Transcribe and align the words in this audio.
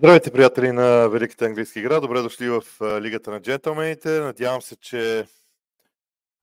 Здравейте, 0.00 0.30
приятели 0.30 0.72
на 0.72 1.08
Великата 1.08 1.44
английска 1.44 1.80
игра. 1.80 2.00
Добре 2.00 2.22
дошли 2.22 2.48
в 2.48 2.62
Лигата 3.00 3.30
на 3.30 3.40
джентълмените. 3.40 4.20
Надявам 4.20 4.62
се, 4.62 4.76
че 4.76 5.26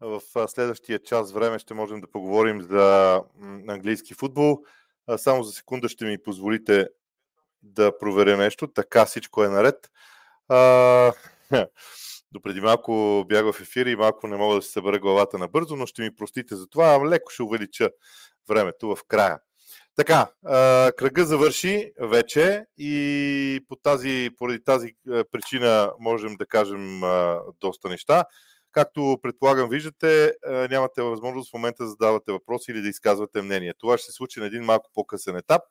в 0.01 0.21
следващия 0.47 0.99
час 0.99 1.31
време 1.31 1.59
ще 1.59 1.73
можем 1.73 2.01
да 2.01 2.11
поговорим 2.11 2.61
за 2.61 3.21
английски 3.67 4.13
футбол. 4.13 4.63
Само 5.17 5.43
за 5.43 5.51
секунда 5.51 5.89
ще 5.89 6.05
ми 6.05 6.23
позволите 6.23 6.87
да 7.63 7.97
проверя 7.97 8.37
нещо. 8.37 8.67
Така 8.67 9.05
всичко 9.05 9.43
е 9.43 9.49
наред. 9.49 9.91
Допреди 12.31 12.61
малко 12.61 13.25
бях 13.27 13.51
в 13.51 13.61
ефир 13.61 13.85
и 13.85 13.95
малко 13.95 14.27
не 14.27 14.37
мога 14.37 14.55
да 14.55 14.61
се 14.61 14.71
събера 14.71 14.99
главата 14.99 15.37
набързо, 15.37 15.75
но 15.75 15.85
ще 15.85 16.01
ми 16.01 16.15
простите 16.15 16.55
за 16.55 16.67
това. 16.67 17.09
Леко 17.09 17.31
ще 17.31 17.43
увелича 17.43 17.89
времето 18.49 18.95
в 18.95 19.03
края. 19.07 19.39
Така, 19.97 20.27
кръга 20.97 21.25
завърши 21.25 21.91
вече 21.99 22.65
и 22.77 23.61
по 23.69 23.75
тази, 23.75 24.29
поради 24.37 24.63
тази 24.63 24.93
причина 25.31 25.93
можем 25.99 26.35
да 26.35 26.45
кажем 26.45 27.01
доста 27.61 27.89
неща. 27.89 28.25
Както 28.71 29.17
предполагам, 29.21 29.69
виждате, 29.69 30.33
нямате 30.69 31.01
възможност 31.01 31.49
в 31.49 31.53
момента 31.53 31.83
да 31.83 31.89
задавате 31.89 32.31
въпроси 32.31 32.71
или 32.71 32.81
да 32.81 32.87
изказвате 32.87 33.41
мнение. 33.41 33.73
Това 33.79 33.97
ще 33.97 34.05
се 34.05 34.11
случи 34.11 34.39
на 34.39 34.45
един 34.45 34.63
малко 34.63 34.89
по-късен 34.93 35.35
етап, 35.35 35.61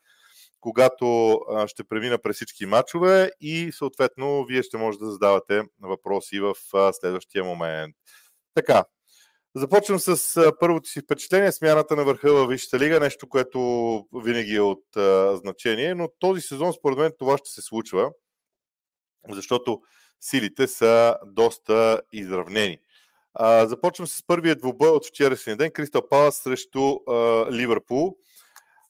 когато 0.60 1.40
ще 1.66 1.84
премина 1.84 2.18
през 2.18 2.36
всички 2.36 2.66
матчове 2.66 3.30
и 3.40 3.70
съответно 3.72 4.44
вие 4.44 4.62
ще 4.62 4.76
можете 4.76 5.04
да 5.04 5.10
задавате 5.10 5.62
въпроси 5.82 6.40
в 6.40 6.54
следващия 6.92 7.44
момент. 7.44 7.96
Така, 8.54 8.84
Започвам 9.56 9.98
с 9.98 10.52
първото 10.60 10.88
си 10.88 11.00
впечатление, 11.00 11.52
смяната 11.52 11.96
на 11.96 12.04
върха 12.04 12.32
във 12.32 12.48
Висшата 12.48 12.78
лига, 12.78 13.00
нещо, 13.00 13.28
което 13.28 13.60
винаги 14.14 14.54
е 14.54 14.60
от 14.60 14.96
а, 14.96 15.36
значение, 15.36 15.94
но 15.94 16.08
този 16.18 16.40
сезон 16.40 16.72
според 16.72 16.98
мен 16.98 17.12
това 17.18 17.38
ще 17.38 17.50
се 17.50 17.62
случва, 17.62 18.10
защото 19.28 19.80
силите 20.20 20.68
са 20.68 21.16
доста 21.26 22.00
изравнени. 22.12 22.78
А, 23.34 23.66
започвам 23.66 24.06
с 24.06 24.26
първият 24.26 24.58
двубой 24.58 24.88
от 24.88 25.06
вчерашния 25.06 25.56
ден, 25.56 25.70
Кристал 25.70 26.08
Палас 26.08 26.36
срещу 26.36 26.94
а, 27.08 27.12
Ливърпул. 27.52 28.16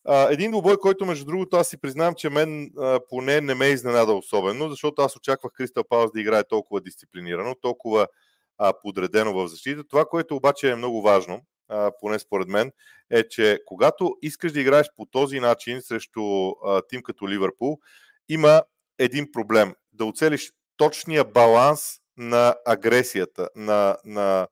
А, 0.04 0.32
един 0.32 0.50
двубой, 0.50 0.76
който 0.76 1.06
между 1.06 1.24
другото 1.24 1.56
аз 1.56 1.68
си 1.68 1.80
признавам, 1.80 2.14
че 2.14 2.30
мен 2.30 2.70
а, 2.78 3.00
поне 3.08 3.40
не 3.40 3.54
ме 3.54 3.66
е 3.66 3.72
изненада 3.72 4.12
особено, 4.12 4.68
защото 4.68 5.02
аз 5.02 5.16
очаквах 5.16 5.52
Кристал 5.52 5.84
Палас 5.88 6.10
да 6.12 6.20
играе 6.20 6.44
толкова 6.44 6.80
дисциплинирано, 6.80 7.54
толкова 7.54 8.06
а, 8.58 8.72
подредено 8.82 9.34
в 9.34 9.48
защита. 9.48 9.84
Това, 9.84 10.04
което 10.04 10.36
обаче 10.36 10.70
е 10.70 10.76
много 10.76 11.02
важно, 11.02 11.40
а, 11.68 11.92
поне 12.00 12.18
според 12.18 12.48
мен, 12.48 12.72
е, 13.10 13.28
че 13.28 13.60
когато 13.66 14.16
искаш 14.22 14.52
да 14.52 14.60
играеш 14.60 14.86
по 14.96 15.06
този 15.06 15.40
начин 15.40 15.82
срещу 15.82 16.48
а, 16.50 16.82
тим 16.88 17.02
като 17.02 17.28
Ливърпул, 17.28 17.78
има 18.28 18.62
един 18.98 19.32
проблем. 19.32 19.74
Да 19.92 20.04
оцелиш 20.04 20.52
точния 20.76 21.24
баланс 21.24 22.00
на 22.16 22.54
агресията, 22.66 23.48
на, 23.56 23.96
на, 24.04 24.48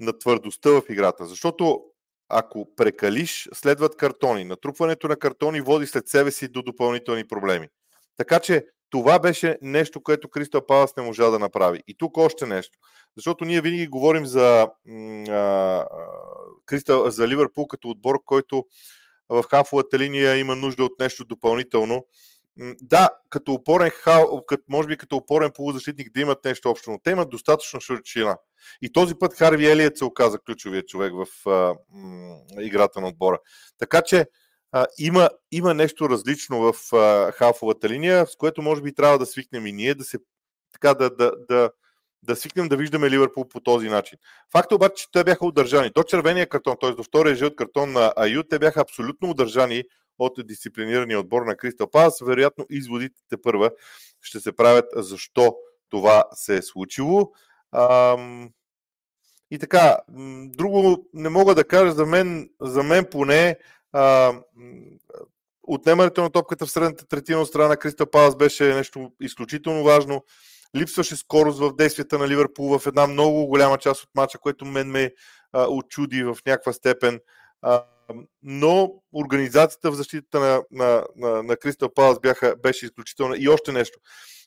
на 0.00 0.18
твърдостта 0.18 0.70
в 0.70 0.82
играта. 0.88 1.26
Защото 1.26 1.84
ако 2.28 2.74
прекалиш, 2.76 3.48
следват 3.54 3.96
картони. 3.96 4.44
Натрупването 4.44 5.08
на 5.08 5.16
картони 5.16 5.60
води 5.60 5.86
след 5.86 6.08
себе 6.08 6.30
си 6.30 6.48
до 6.48 6.62
допълнителни 6.62 7.28
проблеми. 7.28 7.68
Така 8.16 8.40
че 8.40 8.66
това 8.90 9.18
беше 9.18 9.58
нещо, 9.62 10.02
което 10.02 10.28
Кристал 10.28 10.66
Палас 10.66 10.96
не 10.96 11.02
можа 11.02 11.30
да 11.30 11.38
направи. 11.38 11.82
И 11.86 11.94
тук 11.94 12.16
още 12.16 12.46
нещо. 12.46 12.78
Защото 13.16 13.44
ние 13.44 13.60
винаги 13.60 13.86
говорим 13.86 14.26
за, 14.26 14.68
а, 15.28 15.86
за 17.10 17.28
Ливърпул 17.28 17.66
като 17.66 17.88
отбор, 17.90 18.18
който 18.24 18.64
в 19.28 19.44
хафовата 19.50 19.98
линия 19.98 20.36
има 20.36 20.56
нужда 20.56 20.84
от 20.84 20.92
нещо 21.00 21.24
допълнително. 21.24 22.06
Да, 22.82 23.08
като 23.30 23.52
опорен, 23.52 23.90
като, 24.46 24.62
може 24.68 24.88
би 24.88 24.96
като 24.96 25.16
опорен 25.16 25.50
полузащитник 25.54 26.12
да 26.14 26.20
имат 26.20 26.44
нещо 26.44 26.70
общо, 26.70 26.90
но 26.90 26.98
те 26.98 27.10
имат 27.10 27.30
достатъчно 27.30 27.80
широчина. 27.80 28.36
И 28.82 28.92
този 28.92 29.14
път 29.14 29.34
Харви 29.34 29.70
Елият 29.70 29.98
се 29.98 30.04
оказа 30.04 30.38
ключовия 30.38 30.82
човек 30.82 31.12
в 31.14 31.48
а, 31.50 31.74
м, 31.90 32.36
играта 32.60 33.00
на 33.00 33.08
отбора. 33.08 33.38
Така 33.78 34.02
че 34.02 34.26
а, 34.72 34.86
има, 34.98 35.30
има 35.52 35.74
нещо 35.74 36.10
различно 36.10 36.72
в 36.72 36.96
а, 36.96 37.32
халфовата 37.32 37.88
линия, 37.88 38.26
с 38.26 38.36
което 38.36 38.62
може 38.62 38.82
би 38.82 38.94
трябва 38.94 39.18
да 39.18 39.26
свикнем 39.26 39.66
и 39.66 39.72
ние, 39.72 39.94
да 39.94 40.04
се 40.04 40.18
така 40.72 40.94
да, 40.94 41.10
да, 41.10 41.32
да, 41.48 41.70
да 42.22 42.36
свикнем 42.36 42.68
да 42.68 42.76
виждаме 42.76 43.10
Ливърпул 43.10 43.48
по 43.48 43.60
този 43.60 43.88
начин. 43.88 44.18
Факт 44.52 44.72
е 44.72 44.74
обаче, 44.74 44.94
че 44.94 45.10
те 45.12 45.24
бяха 45.24 45.46
удържани. 45.46 45.90
До 45.94 46.02
червения 46.02 46.48
картон, 46.48 46.76
т.е. 46.80 46.90
до 46.90 47.02
втория 47.02 47.34
жълт 47.34 47.56
картон 47.56 47.92
на 47.92 48.12
Аю, 48.16 48.42
те 48.42 48.58
бяха 48.58 48.80
абсолютно 48.80 49.30
удържани 49.30 49.84
от 50.18 50.32
дисциплинирания 50.46 51.20
отбор 51.20 51.42
на 51.42 51.56
Кристал 51.56 51.90
Палас. 51.90 52.20
Вероятно, 52.26 52.66
изводите 52.70 53.36
първа 53.42 53.70
ще 54.20 54.40
се 54.40 54.52
правят 54.52 54.84
защо 54.94 55.56
това 55.90 56.24
се 56.32 56.56
е 56.56 56.62
случило. 56.62 57.32
Ам... 57.72 58.50
И 59.50 59.58
така, 59.58 59.96
друго 60.46 61.08
не 61.14 61.28
мога 61.28 61.54
да 61.54 61.64
кажа 61.64 61.92
за 61.92 62.06
мен, 62.06 62.50
за 62.60 62.82
мен 62.82 63.06
поне 63.10 63.58
а, 63.92 64.32
отнемането 65.62 66.22
на 66.22 66.30
топката 66.30 66.66
в 66.66 66.70
средната 66.70 67.06
третина 67.06 67.40
от 67.40 67.48
страна 67.48 67.68
на 67.68 67.76
Кристал 67.76 68.06
Палас 68.06 68.36
беше 68.36 68.74
нещо 68.74 69.12
изключително 69.20 69.84
важно. 69.84 70.24
Липсваше 70.76 71.16
скорост 71.16 71.58
в 71.58 71.76
действията 71.76 72.18
на 72.18 72.28
Ливърпул 72.28 72.78
в 72.78 72.86
една 72.86 73.06
много 73.06 73.46
голяма 73.46 73.78
част 73.78 74.02
от 74.02 74.10
мача, 74.14 74.38
което 74.38 74.64
мен 74.64 74.90
ме 74.90 75.12
а, 75.52 75.66
очуди 75.68 76.24
в 76.24 76.36
някаква 76.46 76.72
степен. 76.72 77.20
А, 77.62 77.84
но 78.42 78.92
организацията 79.12 79.90
в 79.90 79.94
защитата 79.94 80.40
на, 80.40 80.62
на, 80.70 81.04
на, 81.16 81.42
на 81.42 81.56
Кристал 81.56 81.94
Палас 81.94 82.18
беше 82.62 82.86
изключителна. 82.86 83.36
И 83.38 83.48
още 83.48 83.72
нещо. 83.72 83.98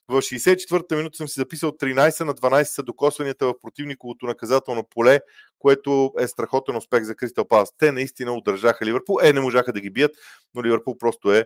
В 0.07 0.21
64-та 0.21 0.95
минута 0.95 1.17
съм 1.17 1.27
си 1.27 1.39
записал 1.39 1.71
13 1.71 2.23
на 2.23 2.33
12 2.33 2.63
са 2.63 2.83
докосванията 2.83 3.45
в 3.45 3.53
противниковото 3.61 4.25
наказателно 4.25 4.83
поле, 4.83 5.19
което 5.59 6.13
е 6.19 6.27
страхотен 6.27 6.75
успех 6.75 7.03
за 7.03 7.15
Кристал 7.15 7.47
Палас. 7.47 7.69
Те 7.77 7.91
наистина 7.91 8.33
удържаха 8.33 8.85
Ливърпул. 8.85 9.19
Е, 9.23 9.33
не 9.33 9.41
можаха 9.41 9.73
да 9.73 9.79
ги 9.79 9.89
бият, 9.89 10.11
но 10.55 10.63
Ливърпул 10.63 10.97
просто 10.97 11.33
е 11.33 11.45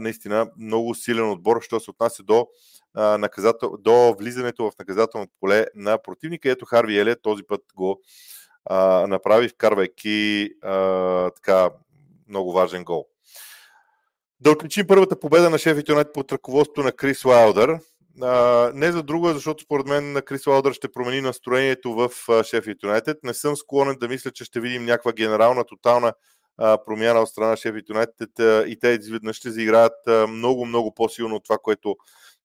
наистина 0.00 0.50
много 0.58 0.94
силен 0.94 1.30
отбор, 1.30 1.62
що 1.62 1.80
се 1.80 1.90
отнася 1.90 2.22
до, 2.22 2.46
а, 2.94 3.18
наказател, 3.18 3.76
до 3.78 4.14
влизането 4.18 4.70
в 4.70 4.78
наказателното 4.78 5.32
поле 5.40 5.66
на 5.74 5.98
противника. 6.02 6.50
Ето 6.50 6.64
Харви 6.64 6.98
Еле 6.98 7.20
този 7.20 7.42
път 7.42 7.60
го 7.74 8.00
а, 8.64 9.06
направи, 9.06 9.48
вкарвайки 9.48 10.50
а, 10.62 11.30
така 11.30 11.70
много 12.28 12.52
важен 12.52 12.84
гол. 12.84 13.06
Да 14.40 14.50
отличим 14.50 14.86
първата 14.86 15.20
победа 15.20 15.50
на 15.50 15.58
Шеф 15.58 15.82
Юнайтед 15.88 16.12
под 16.12 16.32
ръководството 16.32 16.82
на 16.82 16.92
Крис 16.92 17.24
Уайлдър. 17.24 17.78
А, 18.22 18.70
не 18.74 18.92
за 18.92 19.02
друго, 19.02 19.28
защото 19.28 19.64
според 19.64 19.86
мен 19.86 20.12
на 20.12 20.22
Крис 20.22 20.46
Уайлдър 20.46 20.72
ще 20.72 20.92
промени 20.92 21.20
настроението 21.20 21.94
в 21.94 22.10
Шеф 22.44 22.64
Юнайтед. 22.82 23.18
Не 23.22 23.34
съм 23.34 23.56
склонен 23.56 23.96
да 24.00 24.08
мисля, 24.08 24.30
че 24.30 24.44
ще 24.44 24.60
видим 24.60 24.84
някаква 24.84 25.12
генерална, 25.12 25.64
тотална 25.64 26.12
промяна 26.58 27.20
от 27.20 27.28
страна 27.28 27.56
Шеф 27.56 27.74
Юнайтед 27.88 28.30
и 28.66 28.76
те 28.80 28.88
изведнъж 28.88 29.36
ще 29.36 29.50
заиграят 29.50 30.28
много, 30.28 30.66
много 30.66 30.94
по-силно 30.94 31.36
от 31.36 31.44
това, 31.44 31.58
което 31.58 31.96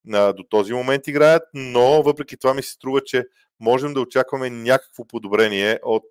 до 0.07 0.43
този 0.49 0.73
момент 0.73 1.07
играят, 1.07 1.43
но 1.53 2.03
въпреки 2.03 2.37
това 2.37 2.53
ми 2.53 2.63
се 2.63 2.71
струва, 2.71 3.01
че 3.01 3.23
можем 3.59 3.93
да 3.93 4.01
очакваме 4.01 4.49
някакво 4.49 5.07
подобрение 5.07 5.79
от 5.83 6.05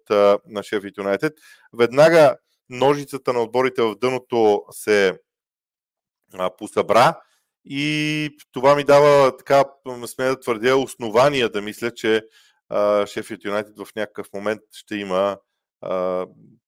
на 0.46 0.62
Шеф 0.62 0.84
Юнайтед. 0.98 1.32
Веднага 1.72 2.36
ножицата 2.68 3.32
на 3.32 3.42
отборите 3.42 3.82
в 3.82 3.94
дъното 3.94 4.64
се 4.70 5.18
посъбра 6.58 7.20
и 7.64 8.30
това 8.52 8.74
ми 8.76 8.84
дава, 8.84 9.36
така 9.36 9.64
сме 10.06 10.24
да 10.24 10.40
твърдя, 10.40 10.76
основания 10.76 11.48
да 11.48 11.62
мисля, 11.62 11.90
че 11.90 12.22
Шефът 13.06 13.44
Юнайтед 13.44 13.78
в 13.78 13.86
някакъв 13.96 14.26
момент 14.34 14.60
ще 14.72 14.96
има 14.96 15.38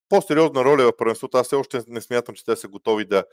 по-сериозна 0.09 0.65
роля 0.65 0.83
в 0.83 0.97
първенството. 0.97 1.37
Аз 1.37 1.47
все 1.47 1.55
още 1.55 1.81
не 1.87 2.01
смятам, 2.01 2.35
че 2.35 2.45
те 2.45 2.55
са 2.55 2.67
готови 2.67 3.05
да, 3.05 3.23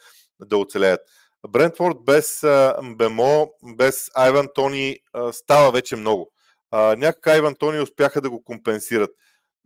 да 0.41 0.59
оцелеят. 0.59 1.01
Брентфорд 1.49 1.97
без 2.05 2.41
Бемо, 2.83 3.53
без 3.77 4.11
Айван 4.15 4.49
Тони 4.55 4.99
става 5.33 5.73
вече 5.73 5.97
много. 5.97 6.31
Някак 6.73 7.27
Айван 7.27 7.55
Тони 7.55 7.81
успяха 7.81 8.21
да 8.21 8.31
го 8.31 8.45
компенсират. 8.45 9.11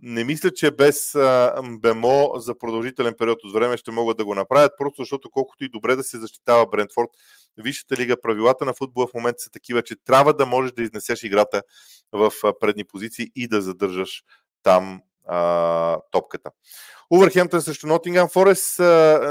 Не 0.02 0.24
мисля, 0.24 0.50
че 0.50 0.70
без 0.70 1.12
Бемо 1.80 2.32
за 2.36 2.58
продължителен 2.58 3.14
период 3.18 3.38
от 3.44 3.52
време 3.52 3.76
ще 3.76 3.90
могат 3.90 4.16
да 4.16 4.24
го 4.24 4.34
направят, 4.34 4.72
просто 4.78 5.02
защото 5.02 5.30
колкото 5.30 5.64
и 5.64 5.68
добре 5.68 5.96
да 5.96 6.02
се 6.02 6.18
защитава 6.18 6.66
Брентфорд, 6.66 7.08
Висшата 7.56 7.96
лига, 7.96 8.20
правилата 8.20 8.64
на 8.64 8.74
футбола 8.74 9.06
в 9.06 9.14
момента 9.14 9.42
са 9.42 9.50
такива, 9.50 9.82
че 9.82 9.96
трябва 10.04 10.34
да 10.34 10.46
можеш 10.46 10.72
да 10.72 10.82
изнесеш 10.82 11.22
играта 11.22 11.62
в 12.12 12.32
предни 12.60 12.84
позиции 12.84 13.30
и 13.34 13.48
да 13.48 13.62
задържаш 13.62 14.22
там 14.62 15.00
а, 15.28 16.00
топката. 16.10 16.50
Увърхемптън 17.10 17.62
срещу 17.62 17.86
Нотингам 17.86 18.28
Форест. 18.28 18.78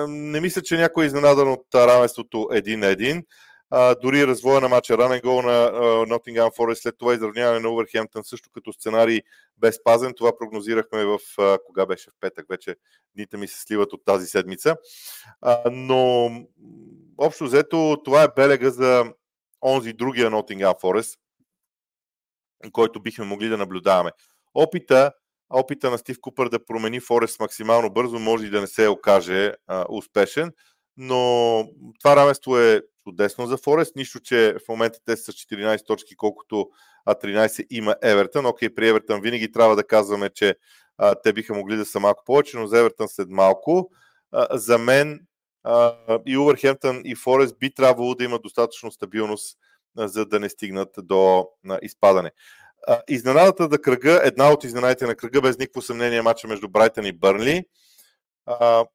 Не 0.08 0.42
мисля, 0.42 0.62
че 0.62 0.78
някой 0.78 1.04
е 1.04 1.08
изненадан 1.08 1.52
от 1.52 1.66
равенството 1.76 2.38
1 2.38 2.76
на 2.76 2.86
1. 2.86 3.24
А, 3.70 3.96
дори 3.96 4.28
развоя 4.28 4.62
на 4.62 4.70
матча 4.70 4.98
ранен 4.98 5.22
гол 5.24 5.42
на 5.42 5.72
Нотингам 6.08 6.52
Форест, 6.56 6.82
след 6.82 6.98
това 6.98 7.14
изравняване 7.14 7.60
на 7.60 7.70
Увърхемптън 7.70 8.24
също 8.24 8.50
като 8.54 8.74
сценарий 8.74 9.22
без 9.58 9.84
пазен. 9.84 10.14
Това 10.14 10.38
прогнозирахме 10.38 11.06
в 11.06 11.20
а, 11.38 11.58
кога 11.66 11.86
беше 11.86 12.10
в 12.10 12.14
петък, 12.20 12.46
вече 12.50 12.76
дните 13.16 13.38
ми 13.38 13.48
се 13.48 13.62
сливат 13.62 13.94
от 13.94 14.06
тази 14.06 14.28
седмица. 14.28 14.76
А, 15.42 15.62
но 15.72 16.30
общо 17.18 17.44
взето 17.44 17.98
това 18.06 18.24
е 18.24 18.34
белега 18.36 18.70
за 18.70 19.06
онзи 19.62 19.94
другия 19.94 20.32
Nottingham 20.32 20.82
Forest, 20.82 21.20
който 22.72 23.02
бихме 23.02 23.26
могли 23.26 23.50
да 23.50 23.58
наблюдаваме. 23.58 24.12
Опита, 24.54 25.12
опита 25.50 25.92
на 25.92 25.98
Стив 25.98 26.18
Купър 26.22 26.50
да 26.50 26.66
промени 26.66 27.00
Форест 27.00 27.40
максимално 27.40 27.90
бързо 27.90 28.20
може 28.20 28.46
и 28.46 28.50
да 28.50 28.62
не 28.62 28.68
се 28.68 28.88
окаже 28.88 29.54
а, 29.68 29.86
успешен, 29.90 30.52
но 30.98 31.64
това 32.00 32.16
равенство 32.16 32.58
е 32.58 32.82
чудесно 33.04 33.48
за 33.48 33.58
Форест, 33.58 33.96
нищо, 33.96 34.20
че 34.20 34.56
в 34.66 34.70
момента 34.70 35.00
те 35.06 35.18
са 35.18 35.32
с 35.32 35.36
14 35.36 35.86
точки, 35.86 36.16
колкото 36.16 36.70
13 37.08 37.68
има 37.70 37.96
Евертън. 38.04 38.46
Окей, 38.46 38.70
при 38.76 38.88
Евертън 38.90 39.22
винаги 39.22 39.52
трябва 39.52 39.76
да 39.76 39.88
казваме, 39.88 40.30
че 40.30 40.56
а, 40.98 41.16
те 41.16 41.34
биха 41.34 41.54
могли 41.54 41.76
да 41.76 41.86
са 41.86 42.00
малко 42.00 42.24
повече, 42.26 42.58
но 42.58 42.68
за 42.68 42.80
Евертън 42.80 43.08
след 43.08 43.30
малко. 43.30 43.90
А, 44.32 44.58
за 44.58 44.78
мен 44.78 45.20
а, 45.64 45.96
и 46.26 46.38
Увърхемптън 46.38 47.02
и 47.06 47.16
Форест 47.16 47.60
би 47.60 47.74
трябвало 47.74 48.16
да 48.16 48.24
имат 48.24 48.42
достатъчно 48.42 48.92
стабилност, 48.92 49.58
а, 49.98 50.08
за 50.08 50.26
да 50.26 50.40
не 50.40 50.50
стигнат 50.50 50.90
до 50.98 51.48
а, 51.70 51.80
изпадане. 51.82 52.32
А, 52.88 53.02
изненадата 53.10 53.68
да 53.68 53.82
кръга, 53.82 54.22
една 54.24 54.52
от 54.52 54.64
изненадите 54.64 55.06
на 55.06 55.16
кръга, 55.16 55.42
без 55.42 55.58
никакво 55.58 55.82
съмнение, 55.82 56.18
е 56.18 56.22
мача 56.22 56.48
между 56.48 56.70
Брайтън 56.70 57.06
и 57.06 57.12
Бърнли. 57.12 57.66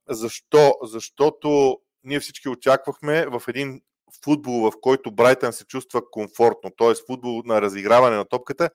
Защо? 0.08 0.74
Защото 0.82 1.78
ние 2.04 2.20
всички 2.20 2.48
очаквахме 2.48 3.26
в 3.26 3.42
един 3.48 3.80
футбол, 4.24 4.70
в 4.70 4.72
който 4.80 5.10
Брайтън 5.10 5.52
се 5.52 5.64
чувства 5.64 6.10
комфортно, 6.10 6.70
т.е. 6.78 6.92
футбол 7.06 7.42
на 7.44 7.62
разиграване 7.62 8.16
на 8.16 8.24
топката, 8.24 8.70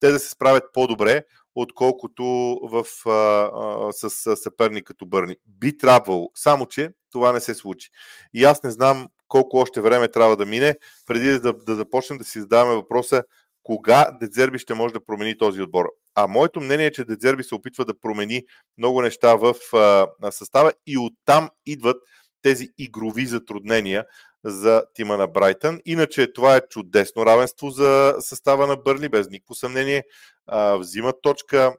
те 0.00 0.10
да 0.10 0.18
се 0.18 0.30
справят 0.30 0.64
по-добре, 0.72 1.24
отколкото 1.54 2.24
в, 2.62 2.86
а, 3.06 3.10
а, 3.10 3.92
с 3.92 4.36
съперник 4.36 4.84
като 4.84 5.06
Бърни. 5.06 5.36
Би 5.46 5.78
трябвало, 5.78 6.30
само 6.34 6.66
че 6.66 6.90
това 7.12 7.32
не 7.32 7.40
се 7.40 7.54
случи. 7.54 7.90
И 8.34 8.44
аз 8.44 8.62
не 8.62 8.70
знам 8.70 9.08
колко 9.28 9.56
още 9.56 9.80
време 9.80 10.08
трябва 10.08 10.36
да 10.36 10.46
мине, 10.46 10.76
преди 11.06 11.40
да, 11.40 11.52
да 11.52 11.74
започнем 11.74 12.18
да 12.18 12.24
си 12.24 12.40
задаваме 12.40 12.74
въпроса 12.74 13.22
кога 13.66 14.10
Дедзерби 14.20 14.58
ще 14.58 14.74
може 14.74 14.94
да 14.94 15.04
промени 15.04 15.38
този 15.38 15.62
отбор. 15.62 15.86
А 16.14 16.26
моето 16.26 16.60
мнение 16.60 16.86
е, 16.86 16.92
че 16.92 17.04
Дедзерби 17.04 17.44
се 17.44 17.54
опитва 17.54 17.84
да 17.84 18.00
промени 18.00 18.42
много 18.78 19.02
неща 19.02 19.34
в 19.34 19.54
а, 19.72 20.06
състава 20.32 20.72
и 20.86 20.98
оттам 20.98 21.50
идват 21.66 21.96
тези 22.42 22.68
игрови 22.78 23.26
затруднения 23.26 24.04
за 24.44 24.82
тима 24.94 25.16
на 25.16 25.26
Брайтън. 25.26 25.80
Иначе 25.84 26.32
това 26.32 26.56
е 26.56 26.68
чудесно 26.70 27.26
равенство 27.26 27.70
за 27.70 28.14
състава 28.20 28.66
на 28.66 28.76
Бърли, 28.76 29.08
без 29.08 29.28
никакво 29.30 29.54
съмнение. 29.54 30.04
А, 30.46 30.76
взимат 30.76 31.16
точка. 31.22 31.76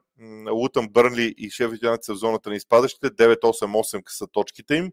Лутън, 0.50 0.88
Бърнли 0.88 1.34
и 1.38 1.50
Шеф 1.50 1.70
са 2.00 2.14
в 2.14 2.16
зоната 2.16 2.50
на 2.50 2.56
изпадащите. 2.56 3.10
9-8-8 3.10 4.02
са 4.08 4.26
точките 4.32 4.74
им. 4.74 4.90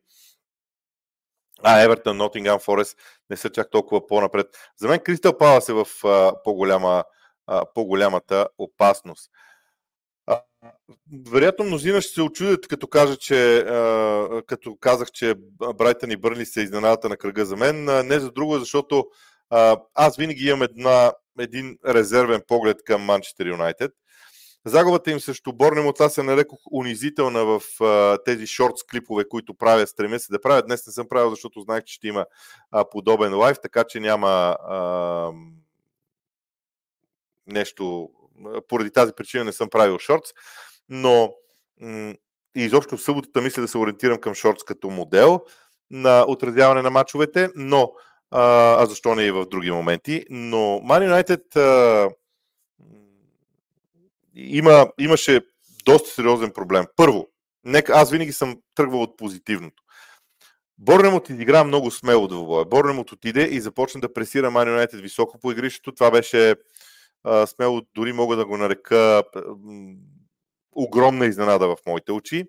А 1.64 1.82
Евертън, 1.82 2.18
Нотингам, 2.18 2.60
Форест 2.60 2.98
не 3.30 3.38
са 3.38 3.50
чак 3.50 3.72
толкова 3.72 4.08
по-напред. 4.08 4.48
За 4.78 4.88
мен 4.88 5.00
Кристал 5.00 5.38
Палас 5.38 5.70
е 5.70 5.74
в 5.74 5.88
а, 6.04 6.44
по-голяма, 6.44 7.04
а, 7.48 7.66
по-голямата 7.74 8.48
опасност. 8.58 9.32
А, 10.28 10.42
вероятно 11.32 11.66
мнозина 11.66 12.02
ще 12.02 12.14
се 12.14 12.22
очудят, 12.22 12.68
като 12.68 12.88
кажа, 12.88 13.18
че 13.18 13.58
а, 13.58 14.42
като 14.48 14.76
казах, 14.76 15.12
че 15.12 15.36
Брайтън 15.76 16.12
и 16.12 16.18
Бърли 16.18 16.46
се 16.46 16.62
изненадата 16.62 17.10
на 17.10 17.18
кръга 17.18 17.46
за 17.46 17.56
мен. 17.56 17.90
А, 17.90 18.04
не 18.04 18.20
за 18.20 18.32
друго, 18.32 18.60
защото 18.60 19.06
а, 19.50 19.78
аз 19.94 20.18
винаги 20.18 20.48
имам 20.48 20.62
една, 20.62 21.14
един 21.40 21.78
резервен 21.88 22.42
поглед 22.48 22.78
към 22.86 23.02
Манчестър 23.02 23.46
Юнайтед. 23.46 23.92
Загубата 24.68 25.12
им 25.12 25.20
срещу 25.20 25.54
Борнемот, 25.54 26.00
аз 26.00 26.14
се 26.14 26.24
нарекох 26.24 26.60
унизителна 26.72 27.46
в 27.46 27.62
а, 27.82 28.18
тези 28.24 28.48
шортс 28.48 28.84
клипове, 28.84 29.30
които 29.30 29.54
правя, 29.54 29.88
стремя 29.88 30.20
се 30.20 30.34
да 30.34 30.42
правя. 30.42 30.62
Днес 30.62 30.88
не 30.88 30.94
съм 30.94 31.08
правил, 31.08 31.30
защото 31.30 31.62
знаех, 31.62 31.84
че 31.84 31.94
ще 31.94 32.08
има 32.08 32.26
а, 32.72 32.90
подобен 32.90 33.36
лайф, 33.36 33.58
така 33.62 33.84
че 33.84 34.00
няма 34.00 34.58
а, 34.68 35.32
нещо, 37.48 38.10
поради 38.68 38.92
тази 38.92 39.14
причина 39.14 39.44
не 39.44 39.52
съм 39.52 39.70
правил 39.70 40.00
шортс, 40.00 40.32
но 40.90 41.34
м- 41.82 42.14
и 42.56 42.62
изобщо 42.62 42.98
в 42.98 43.02
съботата 43.02 43.42
мисля 43.42 43.62
да 43.62 43.68
се 43.68 43.78
ориентирам 43.78 44.18
към 44.18 44.34
шортс 44.34 44.64
като 44.64 44.90
модел 44.90 45.42
на 45.92 46.26
отразяване 46.28 46.82
на 46.82 46.90
мачовете, 46.90 47.50
но 47.56 47.92
а, 48.32 48.42
а 48.84 48.86
защо 48.86 49.16
не 49.16 49.24
и 49.24 49.32
в 49.32 49.46
други 49.46 49.72
моменти, 49.72 50.26
но 50.30 50.58
Man 50.58 51.24
United 51.24 51.56
а, 51.56 52.10
има, 54.36 54.88
имаше 55.00 55.42
доста 55.86 56.10
сериозен 56.10 56.52
проблем. 56.52 56.86
Първо, 56.96 57.28
нека, 57.64 57.94
аз 57.96 58.12
винаги 58.12 58.32
съм 58.32 58.62
тръгвал 58.76 59.02
от 59.02 59.18
позитивното. 59.18 59.84
Борнемот 60.78 61.30
изигра 61.30 61.64
много 61.64 61.92
смело 61.92 62.28
двобоя. 62.28 62.66
Борнемот 62.66 63.12
отиде 63.12 63.44
и 63.44 63.62
започна 63.62 64.02
да 64.02 64.14
пресира 64.14 64.48
Юнайтед 64.48 65.02
високо 65.02 65.40
по 65.40 65.52
игрището. 65.52 65.92
Това 65.92 66.12
беше 66.12 66.56
а, 67.24 67.48
смело, 67.48 67.82
дори 67.96 68.14
мога 68.14 68.36
да 68.36 68.46
го 68.46 68.58
нарека 68.58 69.24
огромна 70.72 71.26
изненада 71.26 71.68
в 71.68 71.78
моите 71.88 72.12
очи. 72.12 72.46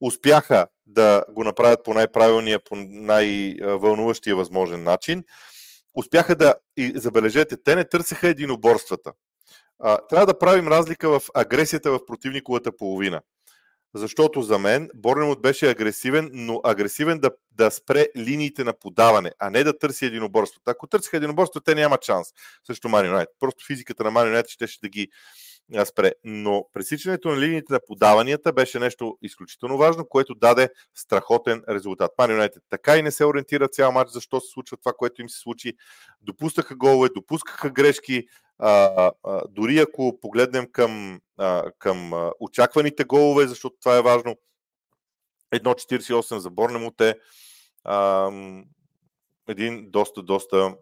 Успяха 0.00 0.66
да 0.86 1.24
го 1.30 1.44
направят 1.44 1.84
по 1.84 1.94
най-правилния, 1.94 2.64
по 2.64 2.76
най-вълнуващия 2.76 4.36
възможен 4.36 4.82
начин. 4.82 5.24
Успяха 5.94 6.36
да, 6.36 6.54
и 6.76 6.92
забележете, 6.94 7.56
те 7.64 7.76
не 7.76 7.84
търсеха 7.84 8.28
единоборствата. 8.28 9.12
А, 9.78 9.98
трябва 10.08 10.26
да 10.26 10.38
правим 10.38 10.68
разлика 10.68 11.20
в 11.20 11.22
агресията 11.34 11.90
в 11.90 12.06
противниковата 12.06 12.76
половина. 12.76 13.20
Защото 13.94 14.42
за 14.42 14.58
мен 14.58 14.90
Борнемот 14.94 15.42
беше 15.42 15.70
агресивен, 15.70 16.30
но 16.32 16.60
агресивен 16.64 17.18
да, 17.18 17.30
да 17.50 17.70
спре 17.70 18.06
линиите 18.16 18.64
на 18.64 18.72
подаване, 18.72 19.32
а 19.38 19.50
не 19.50 19.64
да 19.64 19.78
търси 19.78 20.06
единоборство. 20.06 20.60
Ако 20.66 20.86
търсиха 20.86 21.16
единоборство, 21.16 21.60
те 21.60 21.74
нямат 21.74 22.04
шанс 22.04 22.28
срещу 22.66 22.88
Марионет. 22.88 23.28
Просто 23.40 23.64
физиката 23.66 24.04
на 24.04 24.10
Марионет 24.10 24.48
ще, 24.48 24.66
ще 24.66 24.86
да 24.86 24.88
ги 24.88 25.08
спре. 25.84 26.12
Но 26.24 26.64
пресичането 26.72 27.28
на 27.28 27.40
линиите 27.40 27.72
на 27.72 27.80
подаванията 27.86 28.52
беше 28.52 28.78
нещо 28.78 29.18
изключително 29.22 29.78
важно, 29.78 30.06
което 30.08 30.34
даде 30.34 30.68
страхотен 30.94 31.62
резултат. 31.68 32.10
Ман 32.18 32.48
така 32.70 32.96
и 32.96 33.02
не 33.02 33.10
се 33.10 33.24
ориентира 33.24 33.68
цял 33.68 33.92
матч, 33.92 34.10
защо 34.10 34.40
се 34.40 34.52
случва 34.52 34.76
това, 34.76 34.92
което 34.92 35.22
им 35.22 35.28
се 35.28 35.38
случи. 35.38 35.72
Допускаха 36.20 36.76
голове, 36.76 37.08
допускаха 37.14 37.70
грешки, 37.70 38.26
а, 38.58 39.12
а, 39.24 39.42
дори 39.48 39.78
ако 39.78 40.18
погледнем 40.20 40.70
към, 40.72 41.20
а, 41.36 41.70
към 41.78 42.12
а, 42.12 42.32
очакваните 42.40 43.04
голове, 43.04 43.46
защото 43.46 43.76
това 43.80 43.96
е 43.96 44.02
важно, 44.02 44.36
1.48 45.54 46.36
за 46.36 46.50
Борнемут 46.50 47.00
е 47.00 47.18
а, 47.84 48.30
един 49.48 49.90
доста, 49.90 50.22
доста 50.22 50.76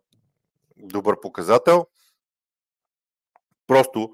добър 0.76 1.20
показател. 1.20 1.86
Просто 3.66 4.12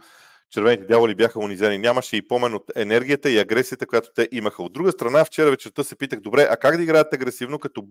червените 0.51 0.87
дяволи 0.87 1.15
бяха 1.15 1.41
унизени. 1.41 1.79
Нямаше 1.79 2.17
и 2.17 2.29
помен 2.29 2.55
от 2.55 2.65
енергията 2.77 3.31
и 3.31 3.39
агресията, 3.39 3.87
която 3.87 4.09
те 4.15 4.29
имаха. 4.33 4.63
От 4.63 4.73
друга 4.73 4.93
страна, 4.93 5.25
вчера 5.25 5.51
вечерта 5.51 5.85
се 5.85 5.97
питах, 5.97 6.21
добре, 6.21 6.49
а 6.51 6.57
как 6.57 6.77
да 6.77 6.83
играят 6.83 7.13
агресивно, 7.13 7.59
като 7.59 7.85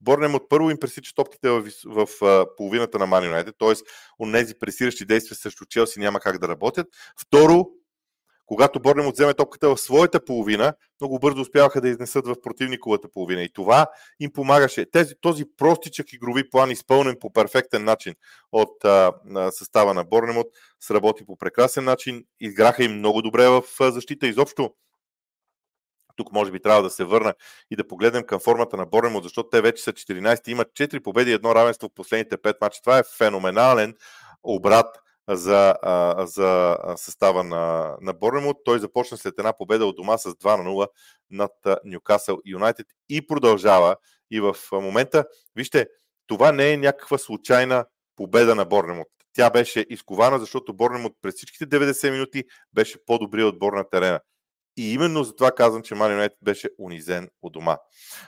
Борнем 0.00 0.34
от 0.34 0.48
първо 0.48 0.70
им 0.70 0.78
пресича 0.80 1.14
топките 1.14 1.50
в, 1.50 1.64
в, 1.86 2.08
в 2.20 2.46
половината 2.56 2.98
на 2.98 3.06
Ман 3.06 3.24
Юнайтед, 3.24 3.54
т.е. 3.58 3.72
от 4.18 4.32
тези 4.32 4.54
пресиращи 4.60 5.04
действия 5.04 5.36
срещу 5.36 5.64
Челси 5.64 6.00
няма 6.00 6.20
как 6.20 6.38
да 6.38 6.48
работят. 6.48 6.86
Второ, 7.20 7.66
когато 8.50 8.80
Борнем 8.80 9.10
вземе 9.10 9.34
топката 9.34 9.68
в 9.68 9.80
своята 9.80 10.24
половина, 10.24 10.74
много 11.00 11.18
бързо 11.18 11.40
успяваха 11.40 11.80
да 11.80 11.88
изнесат 11.88 12.26
в 12.26 12.34
противниковата 12.42 13.08
половина. 13.08 13.42
И 13.42 13.52
това 13.52 13.86
им 14.20 14.32
помагаше. 14.32 14.90
Тези, 14.90 15.14
този 15.20 15.44
простичък 15.56 16.12
игрови 16.12 16.50
план, 16.50 16.70
изпълнен 16.70 17.16
по 17.20 17.32
перфектен 17.32 17.84
начин 17.84 18.14
от 18.52 18.84
а, 18.84 19.12
състава 19.50 19.94
на 19.94 20.04
Борнемот, 20.04 20.46
сработи 20.80 21.26
по 21.26 21.36
прекрасен 21.36 21.84
начин. 21.84 22.24
Играха 22.40 22.84
им 22.84 22.98
много 22.98 23.22
добре 23.22 23.48
в 23.48 23.62
защита. 23.80 24.26
Изобщо 24.26 24.70
тук 26.16 26.32
може 26.32 26.50
би 26.50 26.62
трябва 26.62 26.82
да 26.82 26.90
се 26.90 27.04
върна 27.04 27.34
и 27.70 27.76
да 27.76 27.86
погледнем 27.86 28.22
към 28.22 28.40
формата 28.40 28.76
на 28.76 28.86
Борнемот, 28.86 29.22
защото 29.22 29.48
те 29.48 29.60
вече 29.60 29.82
са 29.82 29.92
14, 29.92 30.48
имат 30.48 30.68
4 30.68 31.02
победи 31.02 31.30
и 31.30 31.34
едно 31.34 31.54
равенство 31.54 31.88
в 31.88 31.94
последните 31.94 32.36
5 32.36 32.56
мача. 32.60 32.80
Това 32.82 32.98
е 32.98 33.02
феноменален 33.18 33.94
обрат 34.42 34.86
за, 35.28 35.74
за 36.18 36.78
състава 36.96 37.44
на, 37.44 37.96
на 38.00 38.12
Борнемут. 38.12 38.56
Той 38.64 38.78
започна 38.78 39.16
след 39.16 39.34
една 39.38 39.52
победа 39.52 39.86
от 39.86 39.96
дома 39.96 40.18
с 40.18 40.30
2 40.30 40.56
на 40.56 40.70
0 40.70 40.88
над 41.30 41.52
Ньюкасъл 41.84 42.38
Юнайтед 42.46 42.86
и 43.08 43.26
продължава 43.26 43.96
и 44.30 44.40
в 44.40 44.56
момента. 44.72 45.24
Вижте, 45.56 45.86
това 46.26 46.52
не 46.52 46.72
е 46.72 46.76
някаква 46.76 47.18
случайна 47.18 47.84
победа 48.16 48.54
на 48.54 48.64
Борнемут. 48.64 49.08
Тя 49.32 49.50
беше 49.50 49.86
изкована, 49.90 50.38
защото 50.38 50.72
Борнемут 50.74 51.12
през 51.22 51.34
всичките 51.34 51.66
90 51.66 52.10
минути 52.10 52.44
беше 52.72 53.04
по-добрият 53.06 53.54
отбор 53.54 53.72
на 53.72 53.88
терена. 53.88 54.20
И 54.76 54.92
именно 54.92 55.24
за 55.24 55.36
това 55.36 55.52
казвам, 55.52 55.82
че 55.82 55.94
Ман 55.94 56.12
Юнайтед 56.12 56.38
беше 56.42 56.68
унизен 56.78 57.28
от 57.42 57.52
дома. 57.52 57.76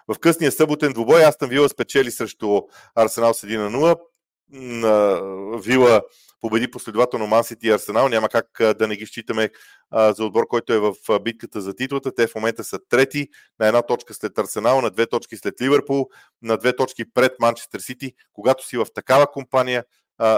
В 0.09 0.19
късния 0.19 0.53
съботен 0.53 0.93
двубой 0.93 1.25
Астан 1.25 1.49
Вила 1.49 1.69
спечели 1.69 2.11
срещу 2.11 2.61
Арсенал 2.95 3.35
с 3.35 3.47
1 3.47 3.69
на 3.69 3.97
0. 4.51 5.61
Вила 5.63 6.03
победи 6.43 6.71
последователно 6.71 7.27
Ман 7.27 7.45
Сити 7.45 7.67
и 7.67 7.71
Арсенал. 7.71 8.09
Няма 8.09 8.29
как 8.29 8.47
да 8.79 8.89
не 8.89 8.97
ги 8.97 9.07
считаме 9.07 9.51
за 9.93 10.25
отбор, 10.25 10.47
който 10.47 10.73
е 10.73 10.79
в 10.79 10.95
битката 11.21 11.61
за 11.61 11.75
титлата. 11.75 12.15
Те 12.15 12.27
в 12.27 12.35
момента 12.35 12.65
са 12.65 12.79
трети 12.89 13.29
на 13.61 13.67
една 13.67 13.83
точка 13.83 14.15
след 14.15 14.39
Арсенал, 14.39 14.81
на 14.81 14.91
две 14.91 15.07
точки 15.07 15.37
след 15.37 15.61
Ливърпул, 15.61 16.09
на 16.43 16.57
две 16.57 16.77
точки 16.77 17.05
пред 17.15 17.33
Манчестър 17.41 17.81
Сити. 17.81 18.13
Когато 18.33 18.67
си 18.67 18.77
в 18.77 18.87
такава 18.95 19.27
компания, 19.27 19.85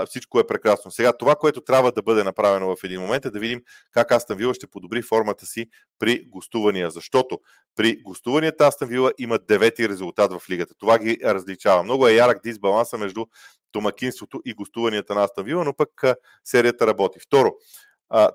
всичко 0.06 0.40
е 0.40 0.46
прекрасно. 0.46 0.90
Сега 0.90 1.12
това, 1.12 1.34
което 1.34 1.60
трябва 1.60 1.92
да 1.92 2.02
бъде 2.02 2.24
направено 2.24 2.76
в 2.76 2.84
един 2.84 3.00
момент 3.00 3.24
е 3.24 3.30
да 3.30 3.38
видим 3.38 3.62
как 3.92 4.12
Астан 4.12 4.36
Вила 4.36 4.54
ще 4.54 4.66
подобри 4.66 5.02
формата 5.02 5.46
си 5.46 5.66
при 5.98 6.24
гостувания, 6.28 6.90
защото 6.90 7.38
при 7.76 8.02
гостуванията 8.02 8.66
Астан 8.66 8.88
Вила 8.88 9.12
има 9.18 9.38
девети 9.38 9.88
резултат 9.88 10.32
в 10.32 10.50
лигата. 10.50 10.74
Това 10.78 10.98
ги 10.98 11.18
различава. 11.24 11.82
Много 11.82 12.08
е 12.08 12.14
ярък 12.14 12.42
дисбаланса 12.42 12.98
между 12.98 13.26
домакинството 13.74 14.40
и 14.44 14.54
гостуванията 14.54 15.14
на 15.14 15.24
Астан 15.24 15.44
Вила, 15.44 15.64
но 15.64 15.74
пък 15.74 16.02
серията 16.44 16.86
работи. 16.86 17.18
Второ, 17.20 17.52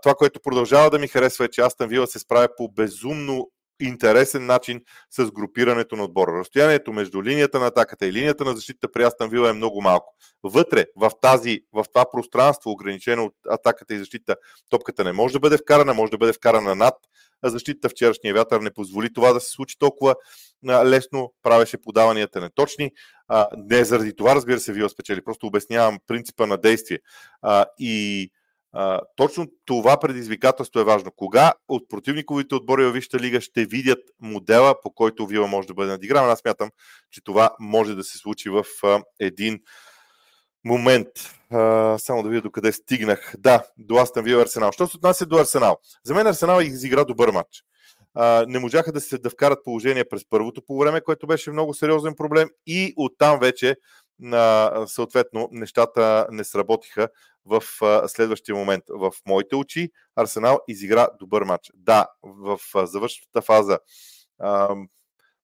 това, 0.02 0.16
което 0.16 0.40
продължава 0.40 0.90
да 0.90 1.00
ми 1.00 1.08
харесва 1.08 1.46
е, 1.46 1.48
че 1.48 1.62
Астан 1.62 1.90
Вила 1.90 2.08
се 2.08 2.20
справя 2.20 2.48
по 2.58 2.70
безумно 2.70 3.52
интересен 3.82 4.46
начин 4.46 4.82
с 5.12 5.32
групирането 5.32 5.96
на 5.96 6.04
отбора. 6.04 6.40
Разстоянието 6.40 6.94
между 6.94 7.24
линията 7.24 7.60
на 7.60 7.68
атаката 7.68 8.08
и 8.08 8.14
линията 8.14 8.46
на 8.46 8.56
защита 8.56 8.92
при 8.92 9.04
Астан 9.04 9.30
Вила 9.30 9.50
е 9.50 9.54
много 9.54 9.82
малко. 9.82 10.16
Вътре, 10.44 10.86
в, 10.96 11.12
тази, 11.22 11.62
в 11.74 11.86
това 11.94 12.06
пространство, 12.12 12.72
ограничено 12.72 13.26
от 13.26 13.36
атаката 13.50 13.94
и 13.94 13.98
защита, 13.98 14.36
топката 14.70 15.04
не 15.04 15.12
може 15.12 15.34
да 15.34 15.40
бъде 15.40 15.58
вкарана, 15.58 15.94
може 15.94 16.12
да 16.12 16.18
бъде 16.18 16.34
вкарана 16.34 16.76
над 16.76 16.96
защита. 17.44 17.90
Вчерашния 17.90 18.34
вятър 18.34 18.60
не 18.60 18.72
позволи 18.72 19.14
това 19.14 19.34
да 19.34 19.40
се 19.40 19.52
случи 19.52 19.76
толкова 19.80 20.16
лесно, 20.66 21.34
правеше 21.44 21.78
подаванията 21.78 22.42
неточни. 22.42 22.92
Не 23.58 23.86
заради 23.86 24.16
това, 24.16 24.36
разбира 24.36 24.60
се, 24.60 24.74
Вила 24.74 24.90
спечели. 24.90 25.24
Просто 25.24 25.48
обяснявам 25.48 26.00
принципа 26.08 26.48
на 26.48 26.58
действие. 26.58 27.00
И 27.80 28.30
а, 28.72 29.02
точно 29.16 29.48
това 29.66 30.00
предизвикателство 30.00 30.80
е 30.80 30.84
важно. 30.84 31.12
Кога 31.12 31.54
от 31.68 31.90
противниковите 31.90 32.56
отбори 32.56 32.86
във 32.86 32.94
Висшата 32.94 33.20
лига 33.20 33.42
ще 33.42 33.66
видят 33.66 34.00
модела, 34.20 34.82
по 34.82 34.92
който 34.92 35.28
Вила 35.28 35.48
може 35.48 35.68
да 35.68 35.74
бъде 35.74 35.92
надигран? 35.92 36.30
Аз 36.30 36.40
смятам, 36.40 36.70
че 37.12 37.24
това 37.24 37.56
може 37.60 37.96
да 37.96 38.04
се 38.04 38.18
случи 38.18 38.50
в 38.50 38.64
а, 38.84 39.02
един 39.20 39.60
момент. 40.66 41.08
А, 41.52 41.98
само 41.98 42.24
да 42.24 42.30
видя 42.30 42.42
докъде 42.42 42.72
стигнах. 42.72 43.34
Да, 43.38 43.64
до 43.78 43.98
Астан 43.98 44.24
Вила 44.24 44.42
Арсенал. 44.42 44.72
Що 44.72 44.88
се 44.88 44.98
отнася 44.98 45.26
до 45.26 45.38
Арсенал? 45.38 45.78
За 46.04 46.14
мен 46.14 46.28
Арсенал 46.28 46.62
изигра 46.62 47.06
добър 47.06 47.32
матч. 47.32 47.64
А, 48.14 48.46
не 48.48 48.60
можаха 48.60 48.92
да 48.92 49.02
се 49.02 49.18
да 49.18 49.30
вкарат 49.30 49.64
положение 49.64 50.10
през 50.10 50.26
първото 50.30 50.62
по 50.62 50.80
време, 50.80 51.02
което 51.02 51.28
беше 51.28 51.52
много 51.52 51.74
сериозен 51.74 52.16
проблем 52.16 52.50
и 52.68 52.94
оттам 52.98 53.40
вече 53.40 53.76
на, 54.20 54.72
съответно 54.88 55.50
нещата 55.52 56.28
не 56.32 56.44
сработиха 56.44 57.10
в 57.46 57.64
следващия 58.08 58.56
момент. 58.56 58.84
В 58.90 59.12
моите 59.28 59.56
очи 59.56 59.90
Арсенал 60.16 60.60
изигра 60.68 61.08
добър 61.20 61.44
матч. 61.44 61.72
Да, 61.76 62.08
в 62.24 62.60
завършващата 62.76 63.42
фаза 63.42 63.80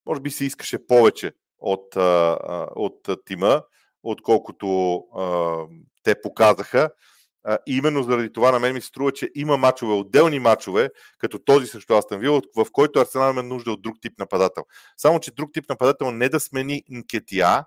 може 0.05 0.21
би 0.21 0.31
се 0.31 0.45
искаше 0.45 0.87
повече 0.87 1.31
от, 1.59 1.95
от 2.75 3.07
тима, 3.25 3.63
отколкото 4.03 5.01
те 6.03 6.21
показаха. 6.21 6.89
И 7.67 7.77
именно 7.77 8.03
заради 8.03 8.33
това 8.33 8.51
на 8.51 8.59
мен 8.59 8.73
ми 8.73 8.81
се 8.81 8.87
струва, 8.87 9.11
че 9.11 9.29
има 9.35 9.57
мачове, 9.57 9.93
отделни 9.93 10.39
мачове, 10.39 10.89
като 11.17 11.39
този 11.39 11.67
срещу 11.67 11.93
Астан 11.93 12.19
Вил, 12.19 12.41
в 12.55 12.65
който 12.71 12.99
Арсенал 12.99 13.31
има 13.31 13.43
нужда 13.43 13.71
от 13.71 13.81
друг 13.81 13.95
тип 14.01 14.19
нападател. 14.19 14.63
Само, 14.97 15.19
че 15.19 15.31
друг 15.31 15.53
тип 15.53 15.69
нападател 15.69 16.11
не 16.11 16.29
да 16.29 16.39
смени 16.39 16.83
Нкетия, 16.89 17.65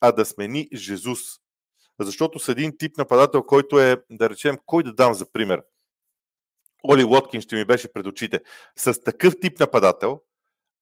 а 0.00 0.12
да 0.12 0.24
смени 0.24 0.68
Жезус. 0.74 1.20
Защото 2.00 2.38
с 2.38 2.48
един 2.48 2.78
тип 2.78 2.98
нападател, 2.98 3.42
който 3.42 3.80
е, 3.80 3.96
да 4.10 4.30
речем, 4.30 4.58
кой 4.66 4.82
да 4.82 4.92
дам 4.92 5.14
за 5.14 5.32
пример? 5.32 5.62
Оли 6.82 7.04
Лоткин 7.04 7.40
ще 7.40 7.56
ми 7.56 7.64
беше 7.64 7.92
пред 7.92 8.06
очите. 8.06 8.40
С 8.76 9.02
такъв 9.02 9.34
тип 9.40 9.60
нападател, 9.60 10.20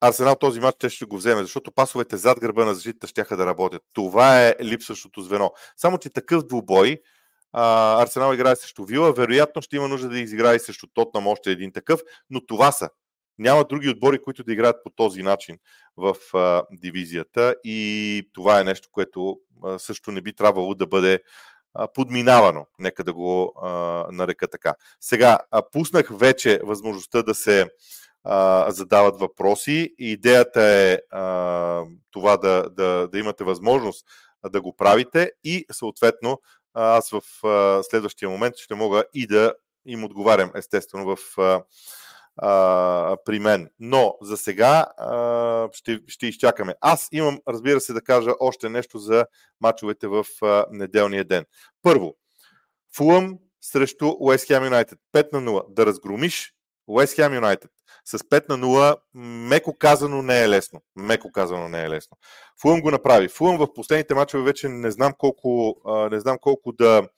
Арсенал 0.00 0.36
този 0.36 0.60
матч 0.60 0.88
ще 0.88 1.04
го 1.04 1.16
вземе, 1.16 1.42
защото 1.42 1.72
пасовете 1.72 2.16
зад 2.16 2.40
гърба 2.40 2.64
на 2.64 2.74
защита 2.74 3.06
ще 3.06 3.36
да 3.36 3.46
работят. 3.46 3.82
Това 3.92 4.46
е 4.46 4.54
липсващото 4.62 5.20
звено. 5.20 5.52
Само, 5.76 5.98
че 5.98 6.10
такъв 6.10 6.42
двубой, 6.42 7.00
Арсенал 7.58 8.34
играе 8.34 8.56
срещу 8.56 8.84
Вила, 8.84 9.12
вероятно 9.12 9.62
ще 9.62 9.76
има 9.76 9.88
нужда 9.88 10.08
да 10.08 10.18
изиграе 10.18 10.58
срещу 10.58 10.86
Тотнам 10.94 11.26
още 11.26 11.50
един 11.50 11.72
такъв, 11.72 12.00
но 12.30 12.46
това 12.46 12.72
са 12.72 12.90
няма 13.38 13.64
други 13.64 13.88
отбори, 13.88 14.22
които 14.22 14.44
да 14.44 14.52
играят 14.52 14.76
по 14.84 14.90
този 14.90 15.22
начин 15.22 15.58
в 15.96 16.16
а, 16.34 16.62
дивизията 16.72 17.54
и 17.64 18.30
това 18.32 18.60
е 18.60 18.64
нещо, 18.64 18.88
което 18.92 19.38
а, 19.64 19.78
също 19.78 20.12
не 20.12 20.20
би 20.20 20.32
трябвало 20.32 20.74
да 20.74 20.86
бъде 20.86 21.20
подминавано. 21.94 22.66
Нека 22.78 23.04
да 23.04 23.12
го 23.12 23.52
а, 23.62 23.68
нарека 24.12 24.48
така. 24.48 24.74
Сега, 25.00 25.38
а, 25.50 25.62
пуснах 25.72 26.08
вече 26.10 26.60
възможността 26.64 27.22
да 27.22 27.34
се 27.34 27.66
а, 28.24 28.70
задават 28.70 29.20
въпроси. 29.20 29.94
Идеята 29.98 30.62
е 30.62 30.98
а, 31.10 31.84
това 32.10 32.36
да, 32.36 32.70
да, 32.70 33.08
да 33.12 33.18
имате 33.18 33.44
възможност 33.44 34.06
да 34.50 34.60
го 34.60 34.76
правите 34.76 35.32
и 35.44 35.64
съответно 35.72 36.40
аз 36.76 37.10
в 37.10 37.46
а, 37.46 37.82
следващия 37.82 38.28
момент 38.28 38.56
ще 38.56 38.74
мога 38.74 39.04
и 39.14 39.26
да 39.26 39.54
им 39.86 40.04
отговарям 40.04 40.50
естествено 40.54 41.16
в 41.16 41.38
а, 41.38 41.62
а, 42.36 43.16
при 43.24 43.38
мен. 43.38 43.70
Но 43.78 44.16
за 44.22 44.36
сега 44.36 44.86
а, 44.98 45.68
ще, 45.72 46.00
ще 46.06 46.26
изчакаме. 46.26 46.74
Аз 46.80 47.08
имам, 47.12 47.40
разбира 47.48 47.80
се, 47.80 47.92
да 47.92 48.00
кажа 48.00 48.30
още 48.40 48.68
нещо 48.68 48.98
за 48.98 49.26
мачовете 49.60 50.08
в 50.08 50.26
а, 50.42 50.66
неделния 50.70 51.24
ден. 51.24 51.44
Първо, 51.82 52.16
Фулъм 52.96 53.38
срещу 53.60 54.14
Уест 54.18 54.46
Хем 54.46 54.64
Юнайтед. 54.64 54.98
5 55.14 55.32
на 55.32 55.40
0. 55.40 55.64
Да 55.68 55.86
разгромиш 55.86 56.55
Уест 56.86 57.14
Хем 57.14 57.34
Юнайтед 57.34 57.70
с 58.04 58.18
5 58.18 58.48
на 58.48 58.58
0, 58.58 58.96
меко 59.14 59.78
казано 59.78 60.22
не 60.22 60.42
е 60.42 60.48
лесно. 60.48 60.82
Меко 60.96 61.32
казано 61.32 61.68
не 61.68 61.84
е 61.84 61.90
лесно. 61.90 62.16
Фулъм 62.60 62.80
го 62.80 62.90
направи. 62.90 63.28
Фулъм 63.28 63.58
в 63.58 63.74
последните 63.74 64.14
мачове 64.14 64.44
вече 64.44 64.68
не 64.68 64.90
знам 64.90 65.12
колко, 65.18 65.76
не 66.10 66.20
знам 66.20 66.38
колко 66.40 66.72
да, 66.72 67.08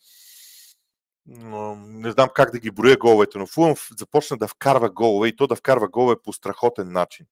не 1.76 2.10
знам 2.10 2.28
как 2.34 2.52
да 2.52 2.58
ги 2.58 2.70
броя 2.70 2.96
головете, 2.96 3.38
но 3.38 3.46
Фулъм 3.46 3.74
започна 3.98 4.36
да 4.36 4.48
вкарва 4.48 4.90
голове 4.90 5.28
и 5.28 5.36
то 5.36 5.46
да 5.46 5.56
вкарва 5.56 5.88
голове 5.88 6.16
по 6.24 6.32
страхотен 6.32 6.92
начин. 6.92 7.26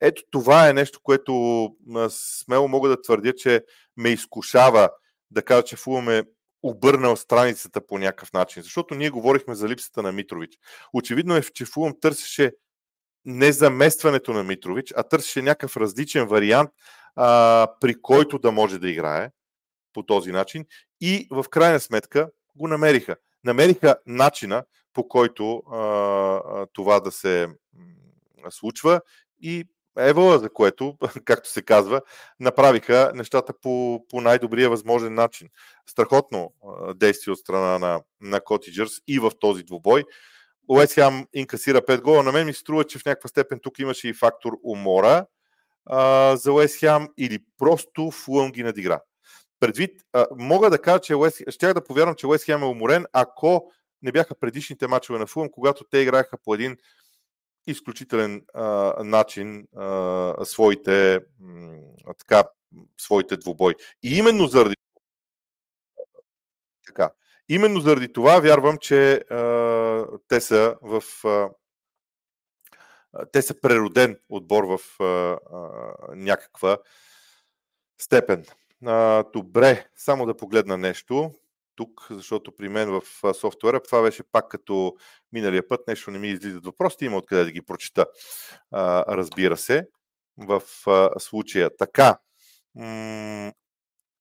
Ето 0.00 0.22
това 0.30 0.68
е 0.68 0.72
нещо, 0.72 1.00
което 1.02 1.70
смело 2.08 2.68
мога 2.68 2.88
да 2.88 3.02
твърдя, 3.02 3.32
че 3.36 3.64
ме 3.96 4.08
изкушава 4.08 4.90
да 5.30 5.42
кажа, 5.42 5.62
че 5.62 5.76
Фулъм 5.76 6.08
е 6.08 6.24
обърнал 6.64 7.16
страницата 7.16 7.86
по 7.86 7.98
някакъв 7.98 8.32
начин. 8.32 8.62
Защото 8.62 8.94
ние 8.94 9.10
говорихме 9.10 9.54
за 9.54 9.68
липсата 9.68 10.02
на 10.02 10.12
Митрович. 10.12 10.58
Очевидно 10.92 11.36
е, 11.36 11.42
че 11.42 11.64
Фулъм 11.64 11.94
търсеше 12.00 12.52
не 13.24 13.52
заместването 13.52 14.32
на 14.32 14.44
Митрович, 14.44 14.92
а 14.96 15.02
търсеше 15.02 15.42
някакъв 15.42 15.76
различен 15.76 16.26
вариант, 16.26 16.70
а, 17.16 17.68
при 17.80 18.02
който 18.02 18.38
да 18.38 18.52
може 18.52 18.78
да 18.78 18.90
играе 18.90 19.30
по 19.92 20.02
този 20.02 20.32
начин. 20.32 20.64
И 21.00 21.28
в 21.30 21.44
крайна 21.50 21.80
сметка 21.80 22.30
го 22.56 22.68
намериха 22.68 23.16
намериха 23.44 23.96
начина 24.06 24.64
по 24.92 25.08
който 25.08 25.56
а, 25.56 26.66
това 26.72 27.00
да 27.00 27.12
се 27.12 27.48
случва 28.50 29.00
и 29.42 29.64
Евола, 29.98 30.38
за 30.38 30.50
което, 30.50 30.96
както 31.24 31.50
се 31.50 31.62
казва, 31.62 32.00
направиха 32.40 33.12
нещата 33.14 33.52
по, 33.62 34.04
по 34.08 34.20
най-добрия 34.20 34.70
възможен 34.70 35.14
начин. 35.14 35.48
Страхотно 35.86 36.52
действие 36.94 37.32
от 37.32 37.38
страна 37.38 37.78
на, 37.78 38.00
на 38.20 38.40
Котиджърс 38.40 38.92
и 39.08 39.18
в 39.18 39.32
този 39.40 39.62
двубой. 39.62 40.04
Уест 40.68 40.94
Хем 40.94 41.26
инкасира 41.34 41.82
5 41.82 42.00
гола. 42.00 42.22
На 42.22 42.32
мен 42.32 42.46
ми 42.46 42.54
струва, 42.54 42.84
че 42.84 42.98
в 42.98 43.04
някаква 43.04 43.28
степен 43.28 43.60
тук 43.62 43.78
имаше 43.78 44.08
и 44.08 44.14
фактор 44.14 44.52
умора 44.62 45.26
а, 45.86 46.36
за 46.36 46.52
Уест 46.52 46.84
или 47.18 47.38
просто 47.58 48.10
Фулъм 48.10 48.52
ги 48.52 48.62
надигра 48.62 49.00
предвид, 49.66 50.02
а, 50.12 50.26
мога 50.36 50.70
да 50.70 50.78
кажа, 50.78 51.00
че 51.00 51.16
Уест, 51.16 51.42
щях 51.48 51.74
да 51.74 51.84
повярвам, 51.84 52.14
че 52.14 52.26
Уест 52.26 52.48
е 52.48 52.54
уморен, 52.54 53.04
ако 53.12 53.72
не 54.02 54.12
бяха 54.12 54.34
предишните 54.34 54.86
мачове 54.86 55.18
на 55.18 55.26
Фулъм, 55.26 55.48
когато 55.52 55.84
те 55.90 55.98
играеха 55.98 56.36
по 56.44 56.54
един 56.54 56.76
изключителен 57.66 58.42
а, 58.54 58.64
начин 59.04 59.66
а, 59.76 60.44
своите, 60.44 61.14
а, 62.06 62.14
така, 62.18 62.44
своите 63.00 63.36
двубой. 63.36 63.74
И 64.02 64.18
именно 64.18 64.46
заради 64.46 64.76
така, 66.86 67.10
именно 67.48 67.80
заради 67.80 68.12
това 68.12 68.40
вярвам, 68.40 68.78
че 68.78 69.12
а, 69.14 70.06
те 70.28 70.40
са 70.40 70.76
в 70.82 71.02
а, 71.24 71.50
те 73.32 73.42
са 73.42 73.60
прероден 73.60 74.18
отбор 74.28 74.64
в 74.64 75.02
а, 75.02 75.04
а, 75.04 75.36
някаква 76.14 76.78
степен. 77.98 78.46
А, 78.86 79.24
добре, 79.32 79.86
само 79.96 80.26
да 80.26 80.36
погледна 80.36 80.76
нещо 80.76 81.34
тук, 81.76 82.06
защото 82.10 82.56
при 82.56 82.68
мен 82.68 82.90
в 82.90 83.34
софтуера 83.34 83.82
това 83.82 84.02
беше 84.02 84.22
пак 84.32 84.48
като 84.48 84.94
миналия 85.32 85.68
път, 85.68 85.80
нещо 85.88 86.10
не 86.10 86.18
ми 86.18 86.28
излизат 86.28 86.64
въпросите, 86.64 87.04
има 87.04 87.16
откъде 87.16 87.44
да 87.44 87.50
ги 87.50 87.62
прочита, 87.62 88.06
а, 88.70 89.16
разбира 89.16 89.56
се, 89.56 89.88
в 90.36 90.62
а, 90.86 91.20
случая. 91.20 91.76
Така, 91.76 92.18
м- 92.74 93.52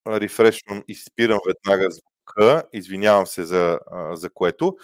рефрешвам 0.07 0.83
и 0.88 0.95
спирам 0.95 1.39
веднага 1.48 1.89
К, 2.25 2.63
извинявам 2.74 3.27
се 3.27 3.43
за, 3.43 3.79
за 4.13 4.29
което. 4.29 4.77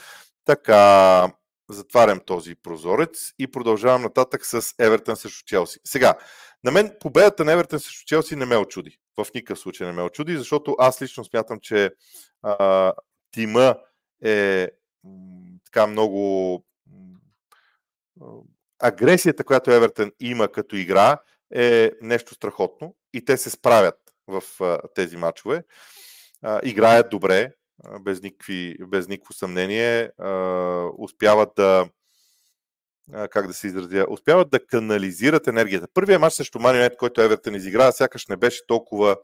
Така, 0.45 1.31
затварям 1.69 2.19
този 2.25 2.55
прозорец 2.55 3.33
и 3.39 3.47
продължавам 3.47 4.01
нататък 4.01 4.45
с 4.45 4.73
Евертън 4.79 5.15
срещу 5.15 5.45
Челси. 5.45 5.79
Сега, 5.83 6.13
на 6.63 6.71
мен 6.71 6.95
победата 6.99 7.45
на 7.45 7.51
Евертън 7.51 7.79
срещу 7.79 8.05
Челси 8.05 8.35
не 8.35 8.45
ме 8.45 8.57
очуди. 8.57 8.97
В 9.23 9.33
никакъв 9.35 9.59
случай 9.59 9.87
не 9.87 9.93
ме 9.93 10.01
очуди, 10.01 10.37
защото 10.37 10.75
аз 10.79 11.01
лично 11.01 11.25
смятам, 11.25 11.59
че 11.61 11.91
а, 12.43 12.93
тима 13.31 13.75
е 14.23 14.67
така 15.65 15.87
много 15.87 16.65
агресията, 18.79 19.43
която 19.43 19.71
Евертън 19.71 20.11
има 20.19 20.47
като 20.47 20.75
игра, 20.75 21.17
е 21.55 21.91
нещо 22.01 22.33
страхотно 22.33 22.95
и 23.13 23.25
те 23.25 23.37
се 23.37 23.49
справят 23.49 23.95
в 24.27 24.43
а, 24.61 24.79
тези 24.95 25.17
матчове. 25.17 25.63
А, 26.41 26.59
играят 26.63 27.09
добре, 27.09 27.51
без, 28.01 28.21
никакви, 28.21 28.77
без 28.87 29.07
никакво 29.07 29.33
съмнение. 29.33 30.11
А, 30.17 30.31
успяват 30.97 31.49
да 31.55 31.89
как 33.11 33.47
да 33.47 33.53
се 33.53 33.67
изразя, 33.67 34.05
успяват 34.09 34.49
да 34.49 34.65
канализират 34.65 35.47
енергията. 35.47 35.87
Първият 35.93 36.21
матч 36.21 36.35
срещу 36.35 36.59
Манионет, 36.59 36.97
който 36.97 37.21
Евертън 37.21 37.55
изигра, 37.55 37.91
сякаш 37.91 38.27
не 38.27 38.37
беше 38.37 38.67
толкова 38.67 39.17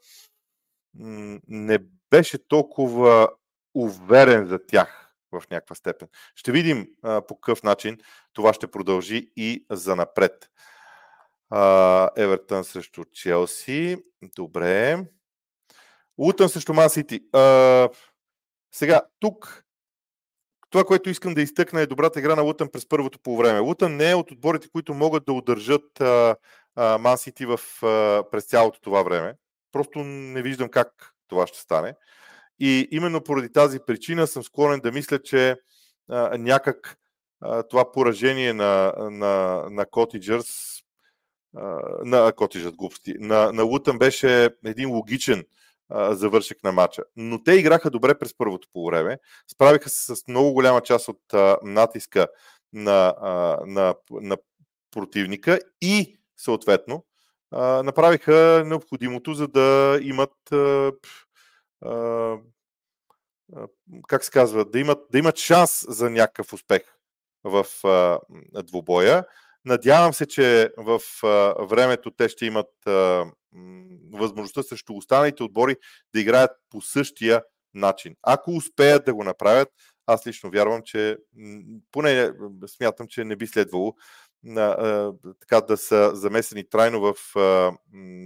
не 1.48 1.80
беше 2.10 2.48
толкова 2.48 3.30
уверен 3.74 4.48
за 4.48 4.66
тях 4.66 5.14
в 5.32 5.44
някаква 5.52 5.76
степен. 5.76 6.08
Ще 6.36 6.52
видим 6.52 6.88
по 7.02 7.40
какъв 7.40 7.64
начин 7.64 7.98
това 8.34 8.54
ще 8.54 8.68
продължи 8.68 9.32
и 9.36 9.66
за 9.72 9.96
напред. 9.96 10.50
Евертън 12.18 12.64
срещу 12.64 13.04
Челси. 13.06 13.98
Добре. 14.36 15.06
Лутън 16.18 16.50
срещу 16.50 16.74
Ман 16.74 16.90
Сити. 16.90 17.20
Сега, 18.72 19.02
тук 19.20 19.65
това, 20.76 20.86
което 20.86 21.10
искам 21.10 21.34
да 21.34 21.42
изтъкна 21.42 21.82
е 21.82 21.86
добрата 21.86 22.20
игра 22.20 22.36
на 22.36 22.42
Лутън 22.42 22.70
през 22.70 22.90
първото 22.90 23.20
по 23.20 23.38
време. 23.38 23.60
Лутън 23.60 23.96
не 23.96 24.10
е 24.12 24.16
от 24.16 24.32
отборите, 24.32 24.70
които 24.70 24.94
могат 24.94 25.26
да 25.26 25.34
удържат 25.34 26.00
Ман 27.00 27.18
Сити 27.18 27.46
през 28.32 28.46
цялото 28.46 28.82
това 28.82 29.04
време. 29.04 29.34
Просто 29.72 30.00
не 30.04 30.42
виждам 30.42 30.70
как 30.70 31.14
това 31.28 31.48
ще 31.48 31.60
стане. 31.60 31.94
И 32.60 32.88
именно 32.92 33.24
поради 33.24 33.52
тази 33.52 33.80
причина 33.88 34.28
съм 34.28 34.44
склонен 34.44 34.80
да 34.80 34.92
мисля, 34.92 35.20
че 35.20 35.56
а, 36.10 36.38
някак 36.38 36.98
а, 37.42 37.64
това 37.64 37.92
поражение 37.92 38.54
на, 38.54 38.94
на, 38.98 39.64
на 39.70 39.86
Котиджърс, 39.86 40.80
на 42.04 42.34
Котиджърс 42.36 42.76
глупости, 42.76 43.14
на, 43.20 43.52
на 43.52 43.64
Лутън 43.64 43.98
беше 43.98 44.50
един 44.66 44.90
логичен 44.90 45.44
завършек 45.92 46.64
на 46.64 46.72
матча. 46.72 47.04
Но 47.16 47.44
те 47.44 47.54
играха 47.54 47.90
добре 47.90 48.20
през 48.20 48.38
първото 48.38 48.68
полувреме, 48.74 49.18
справиха 49.52 49.90
се 49.90 50.16
с 50.16 50.28
много 50.28 50.54
голяма 50.54 50.82
част 50.82 51.08
от 51.08 51.22
натиска 51.64 52.28
на, 52.74 53.16
на, 53.66 53.96
на 54.12 54.38
противника 54.92 55.60
и 55.82 56.18
съответно 56.38 57.06
направиха 57.84 58.64
необходимото, 58.66 59.34
за 59.34 59.48
да 59.48 60.00
имат 60.02 60.34
как 64.08 64.24
се 64.24 64.32
казва, 64.32 64.66
да 64.66 64.80
имат, 64.80 65.00
да 65.12 65.20
имат 65.20 65.38
шанс 65.38 65.86
за 65.88 66.10
някакъв 66.10 66.54
успех 66.54 66.82
в 67.44 67.66
а, 67.84 68.20
двубоя. 68.64 69.26
Надявам 69.66 70.14
се, 70.14 70.26
че 70.26 70.72
в 70.78 71.00
времето 71.70 72.12
те 72.12 72.30
ще 72.30 72.46
имат 72.46 72.70
възможността 74.14 74.64
срещу 74.64 74.94
останалите 74.94 75.44
отбори 75.44 75.76
да 76.14 76.22
играят 76.22 76.52
по 76.70 76.82
същия 76.82 77.44
начин. 77.74 78.16
Ако 78.24 78.52
успеят 78.52 79.06
да 79.06 79.14
го 79.14 79.24
направят, 79.24 79.70
аз 80.06 80.28
лично 80.28 80.50
вярвам, 80.50 80.82
че 80.86 81.18
поне 81.92 82.32
смятам, 82.68 83.08
че 83.08 83.24
не 83.24 83.36
би 83.36 83.48
следвало 83.48 83.96
така 85.40 85.62
да 85.62 85.78
са 85.78 86.12
замесени 86.14 86.70
трайно 86.70 87.02
в 87.02 87.16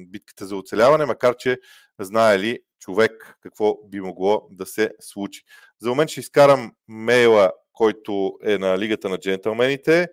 битката 0.07 0.45
за 0.45 0.55
оцеляване, 0.55 1.05
макар 1.05 1.35
че 1.35 1.57
знае 1.99 2.39
ли 2.39 2.59
човек 2.79 3.37
какво 3.41 3.87
би 3.87 4.01
могло 4.01 4.47
да 4.51 4.65
се 4.65 4.91
случи. 4.99 5.41
За 5.81 5.89
момент 5.89 6.09
ще 6.09 6.19
изкарам 6.19 6.71
мейла, 6.87 7.51
който 7.73 8.37
е 8.43 8.57
на 8.57 8.77
Лигата 8.77 9.09
на 9.09 9.17
джентълмените. 9.17 10.07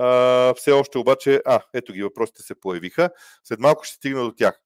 А, 0.00 0.54
все 0.54 0.72
още 0.72 0.98
обаче, 0.98 1.42
а, 1.46 1.60
ето 1.74 1.92
ги, 1.92 2.02
въпросите 2.02 2.42
се 2.42 2.60
появиха. 2.60 3.10
След 3.44 3.60
малко 3.60 3.84
ще 3.84 3.94
стигна 3.94 4.22
до 4.22 4.32
тях. 4.32 4.60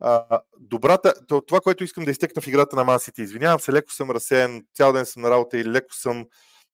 А, 0.00 0.40
добрата, 0.58 1.14
това, 1.46 1.60
което 1.60 1.84
искам 1.84 2.04
да 2.04 2.10
изтекна 2.10 2.42
в 2.42 2.46
играта 2.46 2.76
на 2.76 2.84
Мансити, 2.84 3.22
извинявам 3.22 3.60
се, 3.60 3.72
леко 3.72 3.92
съм 3.92 4.10
разсеян, 4.10 4.62
цял 4.74 4.92
ден 4.92 5.06
съм 5.06 5.22
на 5.22 5.30
работа 5.30 5.58
и 5.58 5.64
леко 5.64 5.94
съм, 5.94 6.26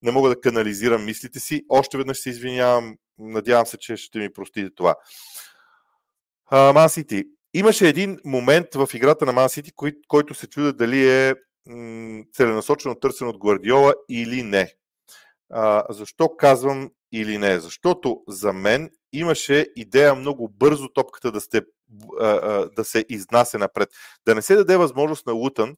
не 0.02 0.10
мога 0.10 0.28
да 0.28 0.40
канализирам 0.40 1.04
мислите 1.04 1.40
си. 1.40 1.64
Още 1.68 1.98
веднъж 1.98 2.18
се 2.18 2.30
извинявам, 2.30 2.96
надявам 3.18 3.66
се, 3.66 3.76
че 3.78 3.96
ще 3.96 4.18
ми 4.18 4.32
простите 4.32 4.74
това. 4.74 4.94
Мансити, 6.52 7.24
Имаше 7.56 7.88
един 7.88 8.18
момент 8.24 8.66
в 8.74 8.88
играта 8.94 9.26
на 9.26 9.32
Ман 9.32 9.48
кой, 9.76 9.92
който 10.08 10.34
се 10.34 10.46
чуда 10.46 10.72
дали 10.72 11.08
е 11.08 11.34
целенасочено 12.32 12.94
търсен 12.94 13.28
от 13.28 13.38
Гвардиола 13.38 13.94
или 14.08 14.42
не. 14.42 14.72
А, 15.50 15.84
защо 15.90 16.36
казвам 16.36 16.90
или 17.20 17.38
не? 17.38 17.60
Защото 17.60 18.22
за 18.28 18.52
мен 18.52 18.90
имаше 19.12 19.66
идея 19.76 20.14
много 20.14 20.48
бързо 20.48 20.88
топката 20.88 21.32
да, 21.32 21.40
сте, 21.40 21.62
а, 22.20 22.26
а, 22.26 22.70
да 22.76 22.84
се 22.84 23.04
изнася 23.08 23.58
напред. 23.58 23.88
Да 24.26 24.34
не 24.34 24.42
се 24.42 24.56
даде 24.56 24.76
възможност 24.76 25.26
на 25.26 25.32
Лутън 25.32 25.76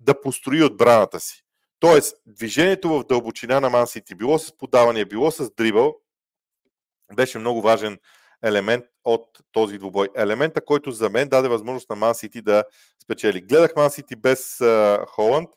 да 0.00 0.20
построи 0.20 0.62
отбраната 0.62 1.20
си. 1.20 1.42
Тоест, 1.80 2.16
движението 2.26 2.88
в 2.88 3.04
дълбочина 3.04 3.60
на 3.60 3.70
Ман 3.70 3.86
Сити, 3.86 4.14
било 4.14 4.38
с 4.38 4.56
подаване, 4.58 5.04
било 5.04 5.30
с 5.30 5.54
дрибъл, 5.54 5.94
беше 7.14 7.38
много 7.38 7.62
важен 7.62 7.98
елемент 8.44 8.84
от 9.04 9.26
този 9.52 9.78
двубой. 9.78 10.08
Елемента, 10.16 10.64
който 10.64 10.90
за 10.90 11.10
мен 11.10 11.28
даде 11.28 11.48
възможност 11.48 11.90
на 11.90 11.96
Ман 11.96 12.14
Сити 12.14 12.42
да 12.42 12.64
спечели. 13.02 13.40
Гледах 13.40 13.76
Ман 13.76 13.90
Сити 13.90 14.16
без 14.16 14.58
uh, 14.58 15.06
Холанд. 15.06 15.48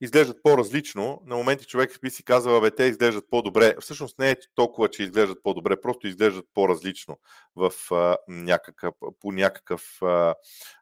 Изглеждат 0.00 0.42
по-различно. 0.42 1.22
На 1.26 1.36
моменти 1.36 1.66
човек 1.66 1.98
би 2.02 2.10
си 2.10 2.24
казал, 2.24 2.60
бе, 2.60 2.70
те 2.70 2.84
изглеждат 2.84 3.24
по-добре. 3.30 3.74
Всъщност 3.80 4.18
не 4.18 4.30
е 4.30 4.36
толкова, 4.54 4.88
че 4.88 5.02
изглеждат 5.02 5.38
по-добре, 5.42 5.80
просто 5.80 6.06
изглеждат 6.06 6.44
по-различно 6.54 7.18
в, 7.56 7.70
uh, 7.70 8.16
някакъв, 8.28 8.94
по 9.20 9.32
някакъв 9.32 9.82
uh, 10.00 10.34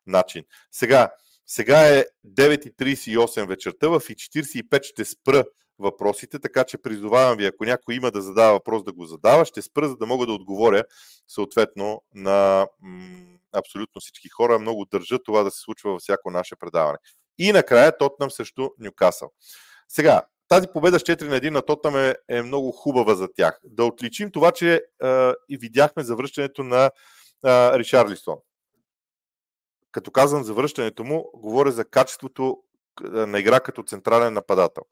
начин. 0.06 0.44
Сега, 0.70 1.10
сега 1.46 1.96
е 1.98 2.04
9.38 2.26 3.48
вечерта, 3.48 3.88
в 3.88 4.00
45 4.00 4.82
ще 4.82 5.04
спра 5.04 5.44
въпросите, 5.78 6.38
така 6.38 6.64
че 6.64 6.78
призовавам 6.78 7.36
ви, 7.36 7.46
ако 7.46 7.64
някой 7.64 7.94
има 7.94 8.10
да 8.10 8.22
задава 8.22 8.52
въпрос, 8.52 8.84
да 8.84 8.92
го 8.92 9.06
задава, 9.06 9.44
ще 9.44 9.62
спра, 9.62 9.88
за 9.88 9.96
да 9.96 10.06
мога 10.06 10.26
да 10.26 10.32
отговоря 10.32 10.84
съответно 11.28 12.02
на 12.14 12.66
м- 12.80 13.38
абсолютно 13.52 14.00
всички 14.00 14.28
хора. 14.28 14.58
Много 14.58 14.84
държа 14.84 15.18
това 15.22 15.42
да 15.42 15.50
се 15.50 15.60
случва 15.60 15.90
във 15.90 16.00
всяко 16.00 16.30
наше 16.30 16.56
предаване. 16.56 16.98
И 17.38 17.52
накрая 17.52 17.98
Тотнам 17.98 18.30
срещу 18.30 18.68
Нюкасъл. 18.78 19.32
Сега, 19.88 20.22
тази 20.48 20.68
победа 20.72 20.98
с 20.98 21.02
4 21.02 21.28
на 21.28 21.36
1 21.36 21.50
на 21.50 21.62
Тотнам 21.62 21.96
е, 21.96 22.14
е 22.28 22.42
много 22.42 22.72
хубава 22.72 23.14
за 23.14 23.28
тях. 23.36 23.60
Да 23.64 23.84
отличим 23.84 24.30
това, 24.30 24.52
че 24.52 24.74
е, 24.74 24.80
и 25.48 25.58
видяхме 25.58 26.02
завръщането 26.02 26.62
на 26.62 26.84
е, 26.84 26.90
Ришарлисон. 27.78 28.36
Като 29.92 30.10
казвам 30.10 30.44
завръщането 30.44 31.04
му, 31.04 31.30
говоря 31.34 31.72
за 31.72 31.84
качеството 31.84 32.62
на 33.00 33.38
игра 33.38 33.60
като 33.60 33.82
централен 33.82 34.34
нападател. 34.34 34.82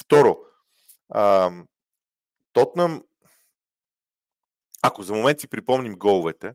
Второ, 0.00 0.38
а, 1.08 1.52
Тотнам, 2.52 3.04
ако 4.82 5.02
за 5.02 5.14
момент 5.14 5.40
си 5.40 5.48
припомним 5.48 5.94
головете, 5.94 6.54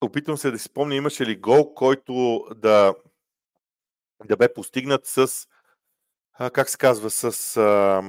опитвам 0.00 0.36
се 0.36 0.50
да 0.50 0.58
си 0.58 0.64
спомня, 0.64 0.94
имаше 0.94 1.26
ли 1.26 1.36
гол, 1.36 1.74
който 1.74 2.44
да, 2.56 2.94
да 4.24 4.36
бе 4.36 4.54
постигнат 4.54 5.06
с, 5.06 5.46
а, 6.32 6.50
как 6.50 6.68
се 6.68 6.78
казва, 6.78 7.10
с 7.10 7.56
а, 7.56 8.02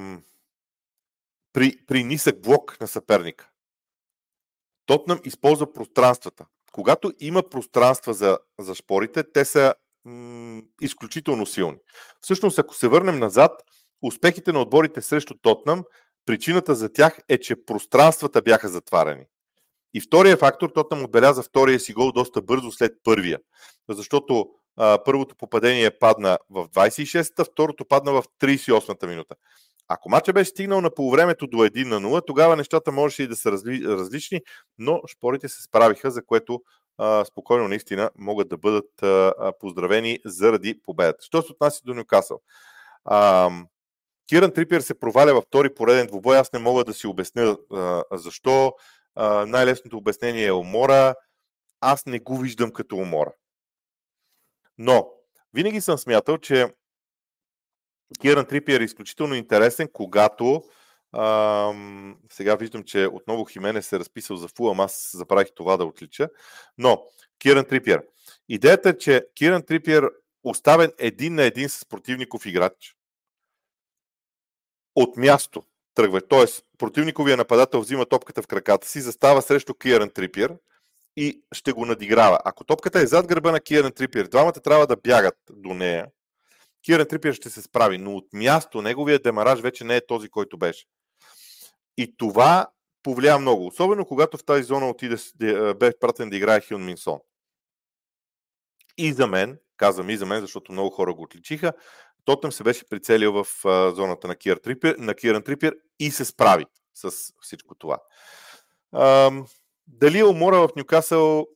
при, 1.53 1.77
при 1.87 2.03
нисък 2.03 2.41
блок 2.41 2.77
на 2.81 2.87
съперника. 2.87 3.49
Тотнам 4.85 5.19
използва 5.23 5.73
пространствата. 5.73 6.45
Когато 6.71 7.13
има 7.19 7.49
пространства 7.49 8.13
за, 8.13 8.39
за 8.59 8.75
шпорите, 8.75 9.31
те 9.31 9.45
са 9.45 9.73
м- 10.05 10.61
изключително 10.81 11.45
силни. 11.45 11.77
Всъщност, 12.21 12.59
ако 12.59 12.75
се 12.75 12.87
върнем 12.87 13.19
назад, 13.19 13.51
успехите 14.01 14.51
на 14.51 14.61
отборите 14.61 15.01
срещу 15.01 15.33
Тотнам, 15.41 15.83
причината 16.25 16.75
за 16.75 16.93
тях 16.93 17.19
е, 17.29 17.37
че 17.37 17.65
пространствата 17.65 18.41
бяха 18.41 18.69
затварени. 18.69 19.25
И 19.93 20.01
втория 20.01 20.37
фактор, 20.37 20.69
Тотнам 20.69 21.03
отбеляза 21.03 21.43
втория 21.43 21.79
си 21.79 21.93
гол 21.93 22.11
доста 22.11 22.41
бързо 22.41 22.71
след 22.71 22.93
първия. 23.03 23.39
Защото 23.89 24.49
първото 25.05 25.35
попадение 25.35 25.99
падна 25.99 26.37
в 26.49 26.67
26-та, 26.67 27.43
второто 27.43 27.85
падна 27.85 28.11
в 28.11 28.23
38-та 28.41 29.07
минута. 29.07 29.35
Ако 29.87 30.09
матча 30.09 30.33
беше 30.33 30.49
стигнал 30.49 30.81
на 30.81 30.93
полувремето 30.93 31.47
до 31.47 31.57
1 31.57 31.87
на 31.87 32.01
0, 32.01 32.21
тогава 32.27 32.55
нещата 32.55 32.91
можеше 32.91 33.23
и 33.23 33.27
да 33.27 33.35
са 33.35 33.51
разли, 33.51 33.83
различни, 33.87 34.41
но 34.77 35.01
шпорите 35.07 35.49
се 35.49 35.61
справиха, 35.63 36.11
за 36.11 36.25
което 36.25 36.61
а, 36.97 37.25
спокойно 37.25 37.67
наистина 37.67 38.09
могат 38.17 38.49
да 38.49 38.57
бъдат 38.57 39.03
а, 39.03 39.53
поздравени 39.59 40.19
заради 40.25 40.81
победата. 40.83 41.23
Що 41.23 41.41
се 41.41 41.51
отнася 41.51 41.81
до 41.85 41.93
Нюкасъл? 41.93 42.39
А, 43.05 43.49
Киран 44.29 44.53
Трипер 44.53 44.81
се 44.81 44.99
проваля 44.99 45.33
във 45.33 45.43
втори 45.43 45.73
пореден 45.73 46.07
двубой. 46.07 46.37
Аз 46.37 46.53
не 46.53 46.59
мога 46.59 46.83
да 46.83 46.93
си 46.93 47.07
обясня 47.07 47.57
а, 47.73 48.03
защо. 48.11 48.73
А, 49.15 49.45
най-лесното 49.45 49.97
обяснение 49.97 50.45
е 50.45 50.51
умора. 50.51 51.15
Аз 51.81 52.05
не 52.05 52.19
го 52.19 52.37
виждам 52.37 52.71
като 52.71 52.95
умора. 52.95 53.31
Но 54.83 55.09
винаги 55.53 55.81
съм 55.81 55.97
смятал, 55.97 56.37
че 56.37 56.67
Киран 58.21 58.45
Трипиер 58.45 58.81
е 58.81 58.83
изключително 58.83 59.35
интересен, 59.35 59.89
когато 59.93 60.63
ам, 61.15 62.17
сега 62.31 62.55
виждам, 62.55 62.83
че 62.83 63.07
отново 63.11 63.45
Химене 63.45 63.81
се 63.81 63.95
е 63.95 63.99
разписал 63.99 64.37
за 64.37 64.47
Фулъм, 64.47 64.79
аз 64.79 65.11
забравих 65.13 65.47
това 65.55 65.77
да 65.77 65.85
отлича, 65.85 66.29
но 66.77 67.03
Киран 67.39 67.65
Трипиер. 67.65 68.03
Идеята 68.49 68.89
е, 68.89 68.97
че 68.97 69.27
Киран 69.35 69.63
Трипиер 69.63 70.09
оставен 70.43 70.91
един 70.97 71.35
на 71.35 71.43
един 71.43 71.69
с 71.69 71.85
противников 71.85 72.45
играч 72.45 72.95
от 74.95 75.17
място 75.17 75.63
тръгва. 75.95 76.27
Тоест, 76.27 76.65
противниковия 76.77 77.37
нападател 77.37 77.81
взима 77.81 78.05
топката 78.05 78.41
в 78.41 78.47
краката 78.47 78.87
си, 78.87 79.01
застава 79.01 79.41
срещу 79.41 79.73
Киран 79.73 80.09
Трипиер 80.09 80.53
и 81.15 81.41
ще 81.51 81.71
го 81.71 81.85
надиграва. 81.85 82.39
Ако 82.45 82.63
топката 82.63 82.99
е 82.99 83.07
зад 83.07 83.27
гърба 83.27 83.51
на 83.51 83.59
Киран 83.59 83.91
Трипиер, 83.91 84.27
двамата 84.27 84.53
трябва 84.53 84.87
да 84.87 84.95
бягат 84.95 85.37
до 85.49 85.73
нея, 85.73 86.07
Киран 86.85 87.07
Трипиер 87.07 87.33
ще 87.33 87.49
се 87.49 87.61
справи, 87.61 87.97
но 87.97 88.15
от 88.15 88.33
място 88.33 88.81
неговия 88.81 89.19
демараж 89.19 89.59
вече 89.59 89.83
не 89.83 89.95
е 89.95 90.05
този, 90.05 90.29
който 90.29 90.57
беше. 90.57 90.85
И 91.97 92.17
това 92.17 92.67
повлия 93.03 93.39
много. 93.39 93.67
Особено 93.67 94.05
когато 94.05 94.37
в 94.37 94.45
тази 94.45 94.63
зона 94.63 94.89
отиде, 94.89 95.15
бе 95.73 95.91
пратен 95.99 96.29
да 96.29 96.37
играе 96.37 96.61
Хюн 96.61 96.85
Минсон. 96.85 97.19
И 98.97 99.13
за 99.13 99.27
мен, 99.27 99.59
казвам 99.77 100.09
и 100.09 100.17
за 100.17 100.25
мен, 100.25 100.41
защото 100.41 100.71
много 100.71 100.89
хора 100.89 101.13
го 101.13 101.23
отличиха, 101.23 101.73
Тотъм 102.25 102.51
се 102.51 102.63
беше 102.63 102.89
прицелил 102.89 103.43
в 103.43 103.47
зоната 103.95 104.27
на, 104.27 104.35
Кир 104.35 104.57
Трипер, 104.57 104.95
на 104.95 105.15
Киран 105.15 105.43
Трипер 105.43 105.75
и 105.99 106.11
се 106.11 106.25
справи 106.25 106.65
с 106.93 107.11
всичко 107.41 107.75
това. 107.75 107.97
Дали 109.87 110.19
е 110.19 110.25
умора 110.25 110.57
в 110.57 110.69
Нюкасъл, 110.75 111.47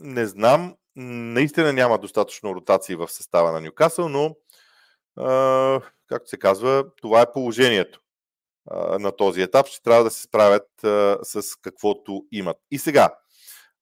не 0.00 0.26
знам. 0.26 0.74
Наистина 0.96 1.72
няма 1.72 1.98
достатъчно 1.98 2.54
ротации 2.54 2.94
в 2.94 3.08
състава 3.08 3.52
на 3.52 3.60
Нюкасъл, 3.60 4.08
но 4.08 4.36
а, 5.16 5.80
както 6.06 6.28
се 6.28 6.38
казва, 6.38 6.84
това 7.02 7.20
е 7.20 7.32
положението 7.32 8.00
а, 8.70 8.98
на 8.98 9.16
този 9.16 9.42
етап. 9.42 9.66
Ще 9.66 9.82
трябва 9.82 10.04
да 10.04 10.10
се 10.10 10.22
справят 10.22 10.84
а, 10.84 11.18
с 11.22 11.42
каквото 11.62 12.24
имат. 12.32 12.56
И 12.70 12.78
сега, 12.78 13.14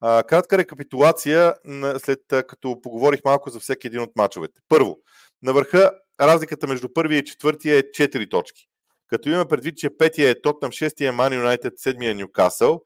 а, 0.01 0.23
кратка 0.23 0.59
рекапитулация, 0.59 1.55
след 1.99 2.21
като 2.29 2.81
поговорих 2.83 3.21
малко 3.25 3.51
за 3.51 3.61
всеки 3.61 3.87
един 3.87 4.01
от 4.01 4.17
мачовете. 4.17 4.61
Първо, 4.69 4.99
на 5.43 5.53
върха 5.53 5.91
разликата 6.21 6.67
между 6.67 6.89
първия 6.93 7.19
и 7.19 7.25
четвъртия 7.25 7.79
е 7.79 7.83
4 7.83 8.31
точки. 8.31 8.69
Като 9.09 9.29
има 9.29 9.47
предвид, 9.47 9.77
че 9.77 9.97
петия 9.97 10.31
е 10.31 10.41
Тотнам, 10.41 10.73
шестия 10.73 11.09
е 11.09 11.13
Ман 11.13 11.35
Юнайтед, 11.35 11.73
седмия 11.77 12.11
е 12.11 12.15
Ньюкасъл, 12.15 12.83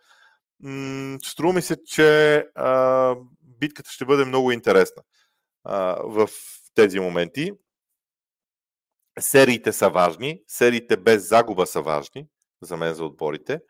м- 0.60 1.18
струва 1.24 1.52
ми 1.52 1.62
се, 1.62 1.84
че 1.84 2.36
а, 2.54 3.14
битката 3.42 3.90
ще 3.90 4.04
бъде 4.04 4.24
много 4.24 4.52
интересна 4.52 5.02
а, 5.64 5.96
в 6.04 6.28
тези 6.74 7.00
моменти. 7.00 7.52
Сериите 9.18 9.72
са 9.72 9.90
важни, 9.90 10.42
сериите 10.48 10.96
без 10.96 11.28
загуба 11.28 11.66
са 11.66 11.82
важни 11.82 12.26
за 12.62 12.76
мен 12.76 12.94
за 12.94 13.04
отборите. 13.04 13.60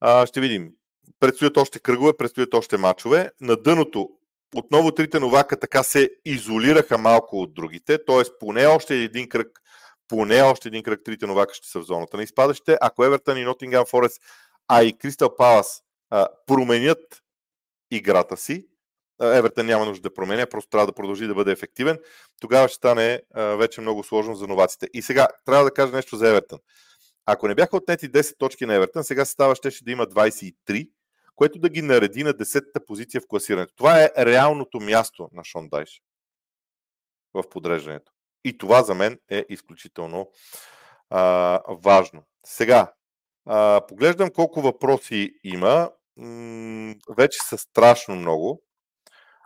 А, 0.00 0.26
ще 0.26 0.40
видим. 0.40 0.70
Предстоят 1.20 1.56
още 1.56 1.78
кръгове, 1.80 2.16
предстоят 2.16 2.54
още 2.54 2.76
мачове. 2.76 3.30
На 3.40 3.56
дъното 3.56 4.08
отново 4.54 4.92
трите 4.92 5.20
новака 5.20 5.60
така 5.60 5.82
се 5.82 6.10
изолираха 6.24 6.98
малко 6.98 7.40
от 7.40 7.54
другите, 7.54 8.04
т.е. 8.04 8.22
поне 8.40 8.66
още 8.66 8.94
един 8.94 9.28
кръг, 9.28 9.60
поне 10.08 10.42
още 10.42 10.68
един 10.68 10.82
кръг 10.82 11.00
трите 11.04 11.26
новака 11.26 11.54
ще 11.54 11.68
са 11.68 11.80
в 11.80 11.84
зоната 11.84 12.16
на 12.16 12.22
изпадащите. 12.22 12.78
Ако 12.80 13.04
Евертън 13.04 13.38
и 13.38 13.44
Нотингам 13.44 13.86
Форест, 13.86 14.22
а 14.68 14.82
и 14.82 14.98
Кристал 14.98 15.36
Палас 15.36 15.82
променят 16.46 17.22
играта 17.90 18.36
си, 18.36 18.66
Евертън 19.22 19.66
няма 19.66 19.84
нужда 19.84 20.02
да 20.02 20.14
променя, 20.14 20.46
просто 20.46 20.70
трябва 20.70 20.86
да 20.86 20.92
продължи 20.92 21.26
да 21.26 21.34
бъде 21.34 21.52
ефективен, 21.52 21.98
тогава 22.40 22.68
ще 22.68 22.76
стане 22.76 23.22
вече 23.34 23.80
много 23.80 24.04
сложно 24.04 24.34
за 24.34 24.46
новаците. 24.46 24.88
И 24.94 25.02
сега 25.02 25.28
трябва 25.44 25.64
да 25.64 25.74
кажа 25.74 25.92
нещо 25.92 26.16
за 26.16 26.28
Евертън. 26.28 26.58
Ако 27.26 27.48
не 27.48 27.54
бяха 27.54 27.76
отнети 27.76 28.10
10 28.10 28.38
точки 28.38 28.66
на 28.66 28.74
Евертън, 28.74 29.04
сега 29.04 29.24
става 29.24 29.54
щеше 29.54 29.84
да 29.84 29.90
има 29.90 30.06
23, 30.06 30.88
което 31.36 31.58
да 31.58 31.68
ги 31.68 31.82
нареди 31.82 32.24
на 32.24 32.34
10-та 32.34 32.80
позиция 32.86 33.20
в 33.20 33.26
класирането. 33.28 33.74
Това 33.76 34.02
е 34.02 34.10
реалното 34.18 34.80
място 34.80 35.28
на 35.32 35.44
Шон 35.44 35.68
Дайш 35.68 36.02
в 37.34 37.48
подреждането. 37.50 38.12
И 38.44 38.58
това 38.58 38.82
за 38.82 38.94
мен 38.94 39.18
е 39.30 39.44
изключително 39.48 40.30
а, 41.10 41.60
важно. 41.68 42.22
Сега, 42.44 42.92
а, 43.46 43.80
поглеждам 43.88 44.30
колко 44.30 44.60
въпроси 44.62 45.32
има. 45.44 45.90
Вече 47.16 47.38
са 47.42 47.58
страшно 47.58 48.16
много. 48.16 48.62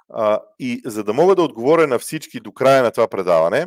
А, 0.09 0.41
и 0.59 0.83
за 0.85 1.05
да 1.05 1.13
мога 1.13 1.35
да 1.35 1.43
отговоря 1.43 1.87
на 1.87 1.99
всички 1.99 2.41
до 2.41 2.53
края 2.53 2.83
на 2.83 2.91
това 2.91 3.09
предаване, 3.09 3.67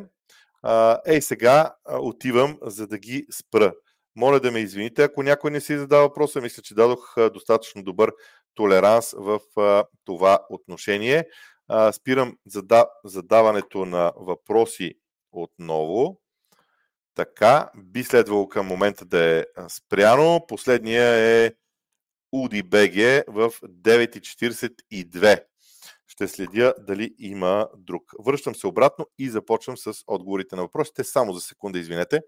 а, 0.63 0.99
ей 1.05 1.21
сега 1.21 1.75
а, 1.85 1.99
отивам, 1.99 2.57
за 2.61 2.87
да 2.87 2.97
ги 2.97 3.25
спра. 3.31 3.73
Моля 4.15 4.39
да 4.39 4.51
ме 4.51 4.59
извините, 4.59 5.03
ако 5.03 5.23
някой 5.23 5.51
не 5.51 5.61
си 5.61 5.77
задава 5.77 6.07
въпроса. 6.07 6.41
Мисля, 6.41 6.63
че 6.63 6.75
дадох 6.75 7.15
достатъчно 7.33 7.83
добър 7.83 8.11
толеранс 8.55 9.11
в 9.17 9.39
това 10.05 10.39
отношение. 10.49 11.25
Спирам 11.91 12.37
задаването 13.03 13.85
на 13.85 14.13
въпроси 14.15 14.93
отново. 15.31 16.21
Така, 17.15 17.69
би 17.77 18.03
следвало 18.03 18.49
към 18.49 18.67
момента 18.67 19.05
да 19.05 19.23
е 19.23 19.45
спряно. 19.69 20.45
Последния 20.47 21.03
е 21.03 21.51
UDBG 22.33 23.23
в 23.27 23.51
9.42. 23.61 25.43
Ще 26.07 26.27
следя 26.27 26.73
дали 26.79 27.15
има 27.19 27.69
друг. 27.77 28.11
Връщам 28.25 28.55
се 28.55 28.67
обратно 28.67 29.07
и 29.17 29.29
започвам 29.29 29.77
с 29.77 29.93
отговорите 30.07 30.55
на 30.55 30.61
въпросите. 30.61 31.03
Само 31.03 31.33
за 31.33 31.41
секунда, 31.41 31.79
извинете. 31.79 32.21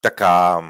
Така. 0.00 0.60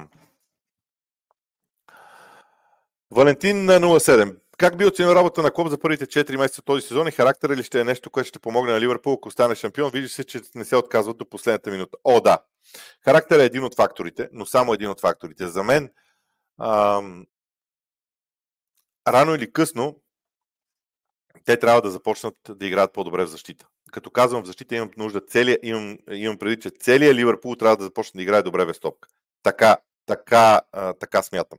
Валентин 3.10 3.64
на 3.64 3.80
07. 3.80 4.41
Как 4.62 4.76
би 4.76 4.86
оценил 4.86 5.12
работа 5.12 5.42
на 5.42 5.50
Клоп 5.50 5.68
за 5.68 5.78
първите 5.78 6.06
4 6.06 6.36
месеца 6.36 6.62
този 6.62 6.86
сезон 6.86 7.08
и 7.08 7.10
характер 7.10 7.56
ли 7.56 7.62
ще 7.62 7.80
е 7.80 7.84
нещо, 7.84 8.10
което 8.10 8.28
ще 8.28 8.38
помогне 8.38 8.72
на 8.72 8.80
Ливърпул, 8.80 9.12
ако 9.12 9.30
стане 9.30 9.54
шампион? 9.54 9.90
Вижда 9.90 10.08
се, 10.08 10.24
че 10.24 10.40
не 10.54 10.64
се 10.64 10.76
отказват 10.76 11.18
до 11.18 11.28
последната 11.28 11.70
минута. 11.70 11.98
О, 12.04 12.20
да. 12.20 12.38
Характер 13.04 13.38
е 13.38 13.44
един 13.44 13.64
от 13.64 13.76
факторите, 13.76 14.28
но 14.32 14.46
само 14.46 14.74
един 14.74 14.90
от 14.90 15.00
факторите. 15.00 15.48
За 15.48 15.62
мен, 15.62 15.90
ам, 16.60 17.26
рано 19.08 19.34
или 19.34 19.52
късно, 19.52 20.00
те 21.44 21.58
трябва 21.58 21.82
да 21.82 21.90
започнат 21.90 22.34
да 22.48 22.66
играят 22.66 22.92
по-добре 22.92 23.24
в 23.24 23.28
защита. 23.28 23.66
Като 23.92 24.10
казвам 24.10 24.42
в 24.42 24.46
защита, 24.46 24.74
имам 24.74 24.90
нужда 24.96 25.20
целия, 25.20 25.58
имам, 25.62 25.98
имам 26.10 26.38
преди, 26.38 26.60
че 26.60 26.70
целият 26.70 27.16
Ливърпул 27.16 27.56
трябва 27.56 27.76
да 27.76 27.84
започне 27.84 28.18
да 28.18 28.22
играе 28.22 28.42
добре 28.42 28.66
без 28.66 28.80
топка. 28.80 29.08
Така, 29.42 29.76
така, 30.06 30.60
а, 30.72 30.92
така 30.92 31.22
смятам. 31.22 31.58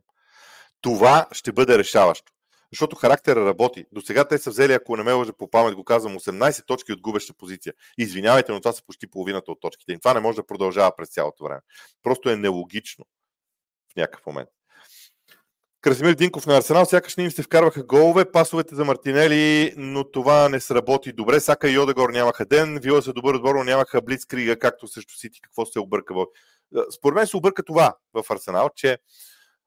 Това 0.81 1.27
ще 1.31 1.51
бъде 1.51 1.77
решаващо. 1.77 2.32
Защото 2.73 2.95
характера 2.95 3.45
работи. 3.45 3.85
До 3.91 4.01
сега 4.01 4.27
те 4.27 4.37
са 4.37 4.49
взели, 4.49 4.73
ако 4.73 4.97
не 4.97 5.03
ме 5.03 5.11
лъжа 5.11 5.33
по 5.33 5.49
памет, 5.49 5.75
го 5.75 5.83
казвам, 5.83 6.19
18 6.19 6.65
точки 6.65 6.93
от 6.93 7.01
губеща 7.01 7.33
позиция. 7.33 7.73
Извинявайте, 7.97 8.51
но 8.51 8.61
това 8.61 8.73
са 8.73 8.83
почти 8.85 9.07
половината 9.07 9.51
от 9.51 9.61
точките. 9.61 9.93
И 9.93 9.99
това 9.99 10.13
не 10.13 10.19
може 10.19 10.35
да 10.35 10.45
продължава 10.45 10.95
през 10.95 11.09
цялото 11.09 11.43
време. 11.43 11.61
Просто 12.03 12.29
е 12.29 12.35
нелогично 12.35 13.05
в 13.93 13.95
някакъв 13.95 14.25
момент. 14.25 14.49
Красимир 15.81 16.13
Динков 16.13 16.45
на 16.45 16.57
Арсенал, 16.57 16.85
сякаш 16.85 17.15
не 17.15 17.23
им 17.23 17.31
се 17.31 17.43
вкарваха 17.43 17.83
голове, 17.83 18.31
пасовете 18.31 18.75
за 18.75 18.85
Мартинели, 18.85 19.73
но 19.77 20.11
това 20.11 20.49
не 20.49 20.59
сработи 20.59 21.13
добре. 21.13 21.39
Сака 21.39 21.69
и 21.69 21.77
Одегор 21.77 22.09
нямаха 22.09 22.45
ден, 22.45 22.79
Вила 22.79 23.01
са 23.01 23.13
добър 23.13 23.33
отбор, 23.33 23.55
но 23.55 23.63
нямаха 23.63 24.01
Блицкрига, 24.01 24.59
както 24.59 24.87
срещу 24.87 25.13
Сити, 25.13 25.41
какво 25.41 25.65
се 25.65 25.79
обърка. 25.79 26.13
Според 26.95 27.15
мен 27.15 27.27
се 27.27 27.37
обърка 27.37 27.63
това 27.63 27.95
в 28.13 28.23
Арсенал, 28.29 28.69
че 28.75 28.97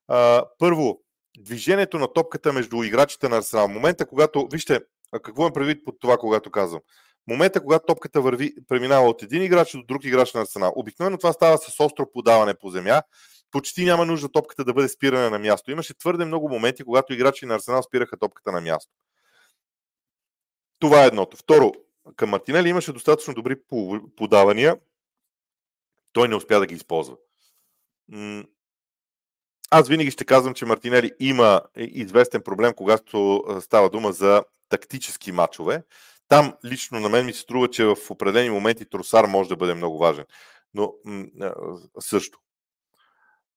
а, 0.08 0.44
първо, 0.58 1.00
движението 1.38 1.98
на 1.98 2.12
топката 2.12 2.52
между 2.52 2.82
играчите 2.82 3.28
на 3.28 3.36
Арсенал. 3.36 3.68
Момента, 3.68 4.06
когато, 4.06 4.48
вижте, 4.52 4.80
какво 5.22 5.42
имам 5.42 5.52
предвид 5.52 5.84
под 5.84 6.00
това, 6.00 6.18
когато 6.18 6.50
казвам. 6.50 6.80
Момента, 7.28 7.60
когато 7.60 7.86
топката 7.86 8.20
върви, 8.20 8.54
преминава 8.68 9.08
от 9.08 9.22
един 9.22 9.42
играч 9.42 9.72
до 9.72 9.82
друг 9.82 10.04
играч 10.04 10.34
на 10.34 10.40
Арсенал. 10.40 10.72
Обикновено 10.76 11.18
това 11.18 11.32
става 11.32 11.58
с 11.58 11.80
остро 11.80 12.10
подаване 12.12 12.54
по 12.54 12.70
земя. 12.70 13.02
Почти 13.50 13.84
няма 13.84 14.06
нужда 14.06 14.28
топката 14.28 14.64
да 14.64 14.74
бъде 14.74 14.88
спирана 14.88 15.30
на 15.30 15.38
място. 15.38 15.70
Имаше 15.70 15.98
твърде 15.98 16.24
много 16.24 16.48
моменти, 16.48 16.84
когато 16.84 17.12
играчи 17.12 17.46
на 17.46 17.54
Арсенал 17.54 17.82
спираха 17.82 18.16
топката 18.16 18.52
на 18.52 18.60
място. 18.60 18.92
Това 20.78 21.04
е 21.04 21.06
едното. 21.06 21.36
Второ, 21.36 21.72
към 22.16 22.30
Мартинели 22.30 22.68
имаше 22.68 22.92
достатъчно 22.92 23.34
добри 23.34 23.56
подавания. 24.16 24.76
Той 26.12 26.28
не 26.28 26.34
успя 26.34 26.60
да 26.60 26.66
ги 26.66 26.74
използва. 26.74 27.16
Аз 29.70 29.88
винаги 29.88 30.10
ще 30.10 30.24
казвам, 30.24 30.54
че 30.54 30.66
Мартинели 30.66 31.12
има 31.20 31.60
известен 31.76 32.42
проблем, 32.42 32.72
когато 32.76 33.44
става 33.60 33.90
дума 33.90 34.12
за 34.12 34.44
тактически 34.68 35.32
матчове. 35.32 35.82
Там 36.28 36.54
лично 36.64 37.00
на 37.00 37.08
мен 37.08 37.26
ми 37.26 37.32
се 37.32 37.40
струва, 37.40 37.70
че 37.70 37.84
в 37.84 37.96
определени 38.10 38.50
моменти 38.50 38.84
Тросар 38.90 39.24
може 39.24 39.48
да 39.48 39.56
бъде 39.56 39.74
много 39.74 39.98
важен. 39.98 40.24
Но 40.74 40.94
също. 42.00 42.38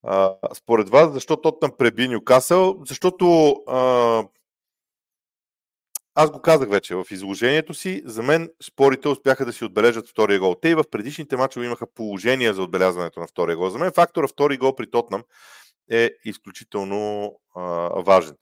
А, 0.04 0.36
според 0.54 0.89
вас, 0.89 1.13
защо 1.13 1.38
Тотнам 1.38 1.72
преби 1.78 2.08
Нюкасъл? 2.08 2.78
Защото 2.88 3.52
а, 3.67 4.24
аз 6.15 6.32
го 6.32 6.41
казах 6.41 6.69
вече 6.69 6.95
в 6.95 7.06
изложението 7.12 7.74
си, 7.74 8.02
за 8.06 8.24
мен 8.24 8.50
спорите 8.63 9.08
успяха 9.08 9.45
да 9.45 9.54
си 9.54 9.65
отбележат 9.65 10.10
втория 10.10 10.39
гол. 10.39 10.56
Те 10.62 10.69
и 10.69 10.76
в 10.76 10.84
предишните 10.91 11.38
мачове 11.38 11.65
имаха 11.65 11.93
положение 11.93 12.54
за 12.54 12.63
отбелязването 12.63 13.19
на 13.19 13.28
втория 13.28 13.58
гол. 13.58 13.69
За 13.69 13.78
мен 13.78 13.91
фактора 13.91 14.28
втори 14.28 14.58
гол 14.58 14.76
при 14.76 14.91
Тотнам 14.91 15.24
е 15.91 16.12
изключително 16.25 17.34
а, 17.56 17.62
важен. 18.02 18.36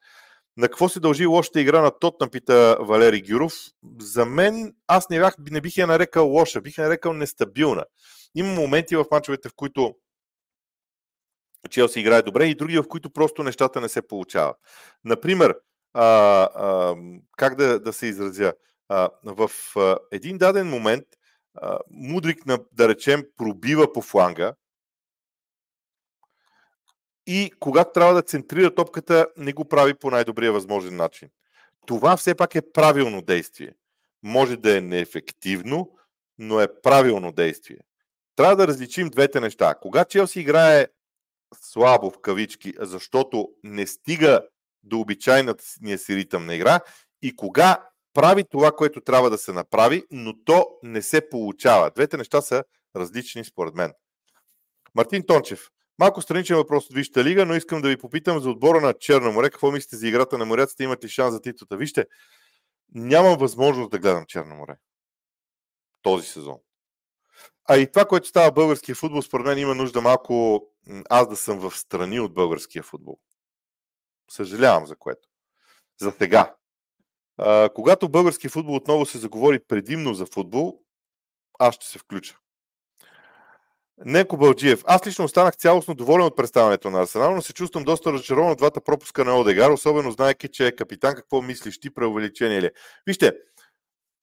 На 0.57 0.67
какво 0.67 0.89
се 0.89 0.99
дължи 0.99 1.25
лошата 1.25 1.61
игра 1.61 1.81
на 1.81 1.91
Тотнам, 1.91 2.29
пита 2.29 2.77
Валери 2.79 3.21
Гюров. 3.21 3.53
За 3.99 4.25
мен, 4.25 4.75
аз 4.87 5.09
не, 5.09 5.19
бях, 5.19 5.35
не 5.51 5.61
бих 5.61 5.77
я 5.77 5.87
нарекал 5.87 6.29
лоша, 6.29 6.61
бих 6.61 6.77
я 6.77 6.83
нарекал 6.83 7.13
нестабилна. 7.13 7.85
Има 8.35 8.53
моменти 8.53 8.95
в 8.95 9.05
мачовете, 9.11 9.49
в 9.49 9.53
които 9.55 9.95
Челси 11.69 11.99
играе 11.99 12.21
добре 12.21 12.45
и 12.45 12.55
други, 12.55 12.77
в 12.77 12.87
които 12.87 13.09
просто 13.09 13.43
нещата 13.43 13.81
не 13.81 13.89
се 13.89 14.07
получават. 14.07 14.55
Например, 15.05 15.55
а, 15.93 16.03
а, 16.03 16.95
как 17.37 17.55
да, 17.55 17.79
да 17.79 17.93
се 17.93 18.05
изразя? 18.05 18.53
А, 18.89 19.09
в 19.23 19.51
а, 19.75 19.97
един 20.11 20.37
даден 20.37 20.69
момент 20.69 21.03
а, 21.55 21.79
Мудрик, 21.91 22.45
на, 22.45 22.59
да 22.71 22.89
речем, 22.89 23.23
пробива 23.37 23.93
по 23.93 24.01
фланга 24.01 24.53
и 27.27 27.51
когато 27.59 27.91
трябва 27.91 28.13
да 28.13 28.21
центрира 28.21 28.75
топката, 28.75 29.27
не 29.37 29.53
го 29.53 29.65
прави 29.65 29.93
по 29.93 30.11
най-добрия 30.11 30.51
възможен 30.51 30.95
начин. 30.95 31.29
Това 31.85 32.17
все 32.17 32.35
пак 32.35 32.55
е 32.55 32.71
правилно 32.71 33.21
действие. 33.21 33.73
Може 34.23 34.57
да 34.57 34.77
е 34.77 34.81
неефективно, 34.81 35.91
но 36.37 36.61
е 36.61 36.81
правилно 36.81 37.31
действие. 37.31 37.77
Трябва 38.35 38.55
да 38.55 38.67
различим 38.67 39.09
двете 39.09 39.39
неща. 39.39 39.75
Кога 39.75 40.05
Челси 40.05 40.39
играе 40.39 40.87
слабо 41.61 42.11
в 42.11 42.21
кавички, 42.21 42.73
защото 42.79 43.49
не 43.63 43.87
стига 43.87 44.41
до 44.83 44.99
обичайната 44.99 45.63
си 45.97 46.15
ритъм 46.15 46.45
на 46.45 46.55
игра 46.55 46.79
и 47.21 47.35
кога 47.35 47.89
прави 48.13 48.43
това, 48.43 48.71
което 48.71 49.01
трябва 49.01 49.29
да 49.29 49.37
се 49.37 49.53
направи, 49.53 50.03
но 50.11 50.43
то 50.43 50.67
не 50.83 51.01
се 51.01 51.29
получава. 51.29 51.91
Двете 51.95 52.17
неща 52.17 52.41
са 52.41 52.63
различни 52.95 53.45
според 53.45 53.75
мен. 53.75 53.93
Мартин 54.95 55.23
Тончев. 55.27 55.69
Малко 55.99 56.21
страничен 56.21 56.55
въпрос 56.55 56.85
от 56.85 56.95
Вижте 56.95 57.23
лига, 57.23 57.45
но 57.45 57.55
искам 57.55 57.81
да 57.81 57.89
ви 57.89 57.97
попитам 57.97 58.39
за 58.39 58.49
отбора 58.49 58.81
на 58.81 58.93
Черно 58.93 59.31
море. 59.31 59.49
Какво 59.49 59.71
мислите 59.71 59.95
за 59.95 60.07
играта 60.07 60.37
на 60.37 60.45
моряците? 60.45 60.83
Имат 60.83 61.03
ли 61.03 61.09
шанс 61.09 61.33
за 61.33 61.41
титлата? 61.41 61.77
Вижте, 61.77 62.05
нямам 62.93 63.37
възможност 63.37 63.91
да 63.91 63.99
гледам 63.99 64.25
Черно 64.25 64.55
море 64.55 64.75
този 66.07 66.27
сезон. 66.27 66.57
А 67.69 67.77
и 67.77 67.91
това, 67.91 68.05
което 68.05 68.27
става 68.27 68.51
българския 68.51 68.95
футбол, 68.95 69.21
според 69.21 69.45
мен 69.45 69.57
има 69.57 69.75
нужда 69.75 70.01
малко 70.01 70.63
аз 71.09 71.27
да 71.27 71.35
съм 71.35 71.59
в 71.59 71.77
страни 71.77 72.19
от 72.19 72.33
българския 72.33 72.83
футбол. 72.83 73.19
Съжалявам 74.31 74.87
за 74.87 74.95
което. 74.95 75.29
За 76.01 76.11
сега. 76.11 76.55
А, 77.37 77.69
когато 77.75 78.09
български 78.09 78.49
футбол 78.49 78.75
отново 78.75 79.05
се 79.05 79.17
заговори 79.17 79.59
предимно 79.67 80.13
за 80.13 80.25
футбол, 80.25 80.79
аз 81.59 81.75
ще 81.75 81.85
се 81.85 81.99
включа. 81.99 82.37
Неко 84.05 84.37
Балджиев. 84.37 84.83
Аз 84.85 85.07
лично 85.07 85.25
останах 85.25 85.55
цялостно 85.55 85.95
доволен 85.95 86.25
от 86.25 86.35
представянето 86.35 86.89
на 86.89 87.01
Арсенал, 87.01 87.35
но 87.35 87.41
се 87.41 87.53
чувствам 87.53 87.83
доста 87.83 88.13
разочарован 88.13 88.51
от 88.51 88.57
двата 88.57 88.81
пропуска 88.81 89.25
на 89.25 89.39
Одегар, 89.39 89.69
особено 89.69 90.11
знаеки, 90.11 90.47
че 90.47 90.67
е 90.67 90.75
капитан. 90.75 91.15
Какво 91.15 91.41
мислиш 91.41 91.79
ти, 91.79 91.93
преувеличение 91.93 92.61
ли? 92.61 92.71
Вижте, 93.05 93.33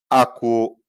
ако 0.08 0.80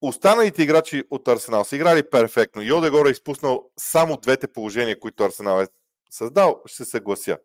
останалите 0.00 0.62
играчи 0.62 1.04
от 1.10 1.28
Арсенал 1.28 1.64
са 1.64 1.76
играли 1.76 2.10
перфектно 2.10 2.62
и 2.62 2.72
Одегор 2.72 3.06
е 3.06 3.10
изпуснал 3.10 3.70
само 3.78 4.16
двете 4.16 4.52
положения, 4.52 5.00
които 5.00 5.24
Арсенал 5.24 5.62
е 5.62 5.66
създал, 6.10 6.62
ще 6.66 6.84
се 6.84 6.90
съглася. 6.90 7.38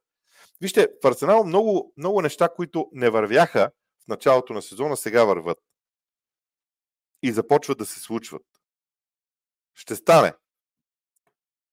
Вижте, 0.62 0.88
в 1.04 1.08
Арсенал 1.08 1.44
много, 1.44 1.94
много 1.98 2.22
неща, 2.22 2.50
които 2.50 2.90
не 2.92 3.10
вървяха 3.10 3.72
в 4.06 4.08
началото 4.08 4.54
на 4.54 4.62
сезона, 4.62 4.98
сега 4.98 5.24
върват. 5.24 5.58
И 7.24 7.32
започват 7.32 7.78
да 7.78 7.86
се 7.86 8.00
случват. 8.00 8.44
Ще 9.76 9.96
стане. 9.96 10.34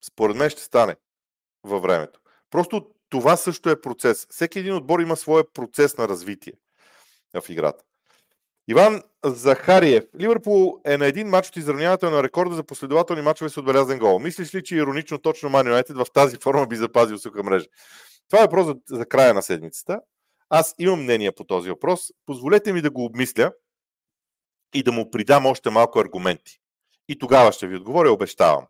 Според 0.06 0.36
мен 0.36 0.50
ще 0.50 0.62
стане 0.62 0.96
във 1.64 1.82
времето. 1.82 2.20
Просто 2.50 2.90
това 3.08 3.36
също 3.36 3.70
е 3.70 3.80
процес. 3.80 4.26
Всеки 4.30 4.58
един 4.58 4.74
отбор 4.74 5.00
има 5.00 5.16
своя 5.16 5.52
процес 5.52 5.96
на 5.96 6.08
развитие 6.08 6.52
в 7.34 7.48
играта. 7.48 7.84
Иван 8.68 9.02
Захариев. 9.24 10.04
Ливърпул 10.20 10.80
е 10.84 10.96
на 10.96 11.06
един 11.06 11.28
матч 11.28 11.48
от 11.48 11.56
изравняването 11.56 12.10
на 12.10 12.22
рекорда 12.22 12.54
за 12.54 12.64
последователни 12.64 13.22
матчове 13.22 13.50
с 13.50 13.56
отбелязан 13.56 13.98
гол. 13.98 14.18
Мислиш 14.18 14.54
ли, 14.54 14.64
че 14.64 14.76
иронично 14.76 15.18
точно 15.18 15.48
Ман 15.48 15.66
Юнайтед 15.66 15.96
в 15.96 16.06
тази 16.14 16.36
форма 16.36 16.66
би 16.66 16.76
запазил 16.76 17.18
суха 17.18 17.42
мрежа? 17.42 17.66
Това 18.30 18.42
е 18.42 18.46
въпрос 18.46 18.76
за 18.88 19.06
края 19.06 19.34
на 19.34 19.42
седмицата. 19.42 20.00
Аз 20.48 20.74
имам 20.78 21.02
мнение 21.02 21.32
по 21.32 21.44
този 21.44 21.70
въпрос. 21.70 22.12
Позволете 22.26 22.72
ми 22.72 22.82
да 22.82 22.90
го 22.90 23.04
обмисля 23.04 23.52
и 24.74 24.82
да 24.82 24.92
му 24.92 25.10
придам 25.10 25.46
още 25.46 25.70
малко 25.70 25.98
аргументи. 25.98 26.60
И 27.08 27.18
тогава 27.18 27.52
ще 27.52 27.66
ви 27.66 27.76
отговоря, 27.76 28.12
обещавам. 28.12 28.66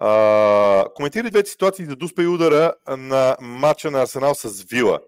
А, 0.00 0.88
коментирай 0.94 1.30
двете 1.30 1.50
ситуации 1.50 1.84
за 1.84 1.96
дуспа 1.96 2.22
и 2.22 2.26
удара 2.26 2.74
на 2.88 3.36
матча 3.40 3.90
на 3.90 4.02
Арсенал 4.02 4.34
с 4.34 4.62
Вила. 4.62 5.00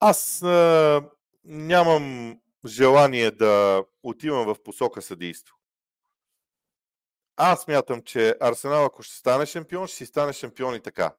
Аз 0.00 0.42
а, 0.42 1.02
нямам 1.44 2.36
желание 2.66 3.30
да 3.30 3.84
отивам 4.02 4.46
в 4.46 4.62
посока 4.62 5.02
съдейство. 5.02 5.56
Аз 7.36 7.68
мятам, 7.68 8.02
че 8.02 8.36
Арсенал, 8.40 8.84
ако 8.84 9.02
ще 9.02 9.16
стане 9.16 9.46
шампион, 9.46 9.86
ще 9.86 9.96
си 9.96 10.06
стане 10.06 10.32
шампион 10.32 10.74
и 10.74 10.80
така. 10.80 11.14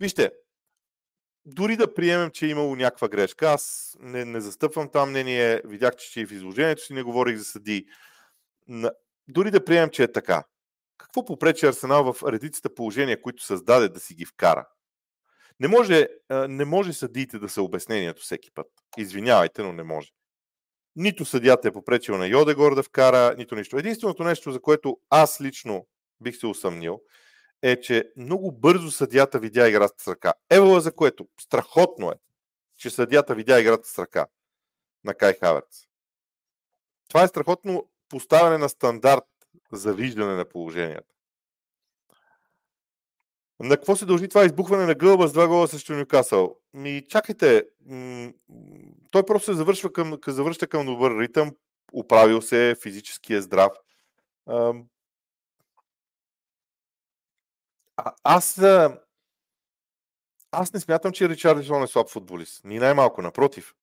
Вижте, 0.00 0.30
дори 1.44 1.76
да 1.76 1.94
приемем, 1.94 2.30
че 2.30 2.46
е 2.46 2.48
имало 2.48 2.76
някаква 2.76 3.08
грешка, 3.08 3.46
аз 3.46 3.96
не, 4.00 4.24
не 4.24 4.40
застъпвам 4.40 4.88
това 4.88 5.06
мнение, 5.06 5.60
видях, 5.64 5.96
че 5.96 6.20
и 6.20 6.26
в 6.26 6.32
изложението 6.32 6.82
си 6.82 6.92
не 6.92 7.02
говорих 7.02 7.36
за 7.36 7.44
съди. 7.44 7.86
Дори 9.28 9.50
да 9.50 9.64
приемем, 9.64 9.90
че 9.90 10.02
е 10.02 10.12
така. 10.12 10.44
Какво 10.98 11.24
попречи 11.24 11.66
Арсенал 11.66 12.12
в 12.12 12.32
редицата 12.32 12.74
положения, 12.74 13.22
които 13.22 13.44
създаде 13.44 13.88
да 13.88 14.00
си 14.00 14.14
ги 14.14 14.24
вкара? 14.24 14.68
Не 15.60 15.68
може, 15.68 16.08
не 16.30 16.64
може 16.64 16.92
съдиите 16.92 17.38
да 17.38 17.48
са 17.48 17.62
обяснението 17.62 18.22
всеки 18.22 18.50
път. 18.50 18.66
Извинявайте, 18.96 19.62
но 19.62 19.72
не 19.72 19.82
може. 19.82 20.08
Нито 20.96 21.24
съдята 21.24 21.68
е 21.68 21.72
попречил 21.72 22.18
на 22.18 22.26
Йодегор 22.26 22.74
да 22.74 22.82
вкара, 22.82 23.34
нито 23.38 23.54
нищо. 23.54 23.78
Единственото 23.78 24.24
нещо, 24.24 24.52
за 24.52 24.62
което 24.62 25.00
аз 25.10 25.40
лично 25.40 25.86
бих 26.20 26.36
се 26.36 26.46
усъмнил, 26.46 27.00
е, 27.62 27.80
че 27.80 28.12
много 28.16 28.52
бързо 28.52 28.90
съдята 28.90 29.38
видя 29.38 29.68
играта 29.68 30.02
с 30.02 30.08
ръка. 30.08 30.32
Ево 30.50 30.80
за 30.80 30.92
което 30.92 31.28
страхотно 31.40 32.10
е, 32.10 32.14
че 32.76 32.90
съдята 32.90 33.34
видя 33.34 33.60
играта 33.60 33.88
с 33.88 33.98
ръка 33.98 34.26
на 35.04 35.14
Кай 35.14 35.34
Хаверц. 35.34 35.86
Това 37.08 37.22
е 37.22 37.28
страхотно 37.28 37.88
поставяне 38.08 38.58
на 38.58 38.68
стандарт 38.68 39.24
за 39.72 39.94
виждане 39.94 40.34
на 40.34 40.44
положенията. 40.44 41.14
На 43.60 43.76
какво 43.76 43.96
се 43.96 44.06
дължи 44.06 44.28
това 44.28 44.44
избухване 44.44 44.86
на 44.86 44.94
гълба 44.94 45.28
с 45.28 45.32
два 45.32 45.48
гола 45.48 45.68
срещу 45.68 45.94
Нюкасъл? 45.94 46.56
Ми, 46.72 47.06
чакайте, 47.08 47.64
той 49.10 49.26
просто 49.26 49.44
се 49.44 49.54
завършва 49.54 49.92
към, 49.92 50.18
завършва 50.26 50.66
към 50.66 50.86
добър 50.86 51.20
ритъм, 51.20 51.50
управил 51.92 52.42
се, 52.42 52.76
физически 52.82 53.34
е 53.34 53.40
здрав. 53.42 53.72
А, 54.46 54.72
аз, 58.24 58.62
аз 60.50 60.72
не 60.72 60.80
смятам, 60.80 61.12
че 61.12 61.28
Ричардисон 61.28 61.82
е 61.82 61.86
слаб 61.86 62.10
футболист. 62.10 62.64
Ни 62.64 62.78
най-малко, 62.78 63.22
напротив. 63.22 63.74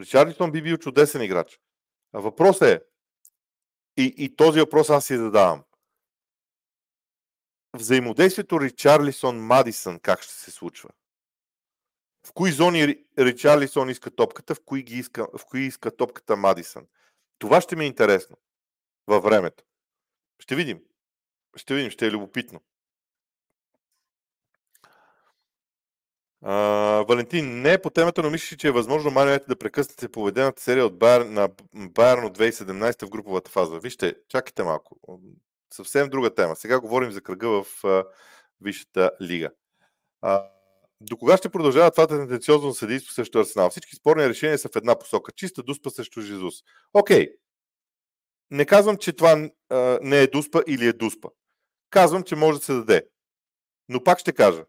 Ричардисон 0.00 0.52
би 0.52 0.62
бил 0.62 0.76
чудесен 0.76 1.22
играч. 1.22 1.60
Въпросът 2.12 2.62
е, 2.62 2.80
и, 3.96 4.14
и 4.16 4.36
този 4.36 4.60
въпрос 4.60 4.90
аз 4.90 5.06
си 5.06 5.16
задавам 5.16 5.62
взаимодействието 7.76 8.60
Ричарлисон-Мадисън 8.60 10.00
как 10.00 10.22
ще 10.22 10.32
се 10.32 10.50
случва? 10.50 10.90
В 12.26 12.32
кои 12.32 12.52
зони 12.52 13.04
Ричарлисон 13.18 13.90
иска 13.90 14.10
топката, 14.10 14.54
в 14.54 14.60
кои, 14.64 14.82
ги 14.82 14.98
иска, 14.98 15.26
в 15.38 15.44
кои 15.44 15.60
иска 15.60 15.96
топката 15.96 16.36
Мадисън? 16.36 16.86
Това 17.38 17.60
ще 17.60 17.76
ми 17.76 17.84
е 17.84 17.86
интересно 17.86 18.36
във 19.06 19.24
времето. 19.24 19.64
Ще 20.38 20.56
видим. 20.56 20.80
Ще 21.56 21.74
видим, 21.74 21.90
ще 21.90 22.06
е 22.06 22.10
любопитно. 22.10 22.60
А, 26.44 26.54
Валентин, 27.08 27.60
не 27.60 27.72
е 27.72 27.82
по 27.82 27.90
темата, 27.90 28.22
но 28.22 28.30
мислиш, 28.30 28.56
че 28.58 28.68
е 28.68 28.72
възможно 28.72 29.10
Марио 29.10 29.44
да 29.48 29.56
прекъснете 29.56 30.08
поведената 30.08 30.62
серия 30.62 30.86
от 30.86 30.98
Байер, 30.98 31.20
на 31.20 31.48
Байерн 31.74 32.24
от 32.24 32.38
2017 32.38 33.06
в 33.06 33.10
груповата 33.10 33.50
фаза. 33.50 33.78
Вижте, 33.78 34.14
чакайте 34.28 34.62
малко 34.62 34.98
съвсем 35.74 36.08
друга 36.08 36.34
тема. 36.34 36.56
Сега 36.56 36.80
говорим 36.80 37.12
за 37.12 37.20
кръга 37.20 37.48
в 37.48 37.66
Висшата 38.60 39.10
лига. 39.20 39.50
А, 40.20 40.48
до 41.00 41.16
кога 41.16 41.36
ще 41.36 41.48
продължава 41.48 41.90
това 41.90 42.06
тенденциозно 42.06 42.74
съдейство 42.74 43.12
срещу 43.12 43.38
Арсенал? 43.38 43.70
Всички 43.70 43.96
спорни 43.96 44.28
решения 44.28 44.58
са 44.58 44.68
в 44.68 44.76
една 44.76 44.98
посока. 44.98 45.32
Чиста 45.32 45.62
дуспа 45.62 45.90
срещу 45.90 46.20
Жизус. 46.20 46.54
Окей. 46.94 47.28
Не 48.50 48.64
казвам, 48.64 48.96
че 48.96 49.12
това 49.12 49.48
а, 49.68 49.98
не 50.02 50.20
е 50.20 50.26
дуспа 50.26 50.62
или 50.66 50.86
е 50.86 50.92
дуспа. 50.92 51.28
Казвам, 51.90 52.22
че 52.22 52.36
може 52.36 52.58
да 52.58 52.64
се 52.64 52.72
даде. 52.72 53.08
Но 53.88 54.04
пак 54.04 54.18
ще 54.18 54.32
кажа. 54.32 54.64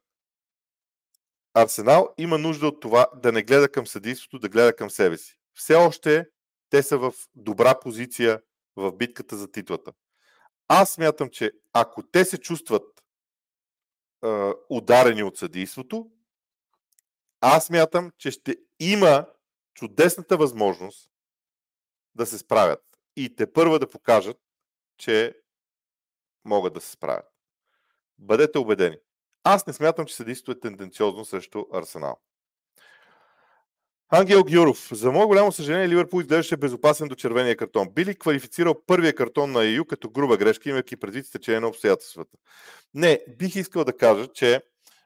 Арсенал 1.54 2.14
има 2.18 2.38
нужда 2.38 2.68
от 2.68 2.80
това 2.80 3.08
да 3.16 3.32
не 3.32 3.44
гледа 3.44 3.70
към 3.70 3.88
съдейството, 3.88 4.40
да 4.40 4.50
гледа 4.50 4.76
към 4.76 4.90
себе 4.90 5.18
си. 5.18 5.38
Все 5.54 5.76
още 5.76 6.26
те 6.70 6.84
са 6.84 6.98
в 6.98 7.14
добра 7.36 7.80
позиция 7.80 8.42
в 8.76 8.92
битката 8.92 9.38
за 9.38 9.52
титлата. 9.52 9.94
Аз 10.68 10.94
смятам, 10.94 11.30
че 11.30 11.52
ако 11.74 12.04
те 12.04 12.26
се 12.26 12.38
чувстват 12.38 12.84
е, 14.26 14.52
ударени 14.70 15.24
от 15.24 15.38
съдийството, 15.38 16.12
аз 17.42 17.66
смятам, 17.66 18.12
че 18.18 18.32
ще 18.32 18.56
има 18.80 19.28
чудесната 19.74 20.38
възможност 20.38 21.10
да 22.16 22.26
се 22.26 22.38
справят. 22.38 22.84
И 23.16 23.36
те 23.36 23.54
първа 23.54 23.80
да 23.80 23.90
покажат, 23.90 24.38
че 24.98 25.42
могат 26.46 26.74
да 26.74 26.82
се 26.82 26.92
справят. 26.92 27.32
Бъдете 28.18 28.58
убедени. 28.58 28.98
Аз 29.44 29.68
не 29.68 29.74
смятам, 29.74 30.06
че 30.06 30.16
съдийството 30.16 30.52
е 30.52 30.62
тенденциозно 30.62 31.26
срещу 31.26 31.66
Арсенал. 31.74 32.18
Ангел 34.10 34.44
Гюров. 34.44 34.90
За 34.92 35.12
мое 35.12 35.26
голямо 35.26 35.52
съжаление, 35.52 35.90
Ливърпул 35.90 36.22
изглеждаше 36.22 36.58
безопасен 36.58 37.08
до 37.08 37.16
червения 37.16 37.58
картон. 37.58 37.90
Би 37.94 38.06
ли 38.06 38.16
квалифицирал 38.16 38.86
първия 38.86 39.16
картон 39.16 39.52
на 39.52 39.64
ЕЮ 39.64 39.86
като 39.86 40.10
груба 40.10 40.38
грешка, 40.38 40.70
имайки 40.70 40.98
предвид 40.98 41.26
стечение 41.26 41.60
на 41.60 41.68
обстоятелствата? 41.68 42.38
Не, 42.94 43.20
бих 43.38 43.56
искал 43.56 43.84
да 43.84 43.98
кажа, 43.98 44.28
че 44.28 44.62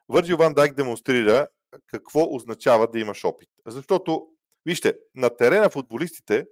Върджил 0.10 0.38
Ван 0.38 0.54
Дайк 0.54 0.74
демонстрира 0.74 1.48
какво 1.88 2.36
означава 2.36 2.88
да 2.88 3.00
имаш 3.00 3.26
опит. 3.26 3.50
Защото, 3.66 4.28
вижте, 4.66 4.94
на 5.16 5.38
терена 5.38 5.70
футболистите 5.70 6.46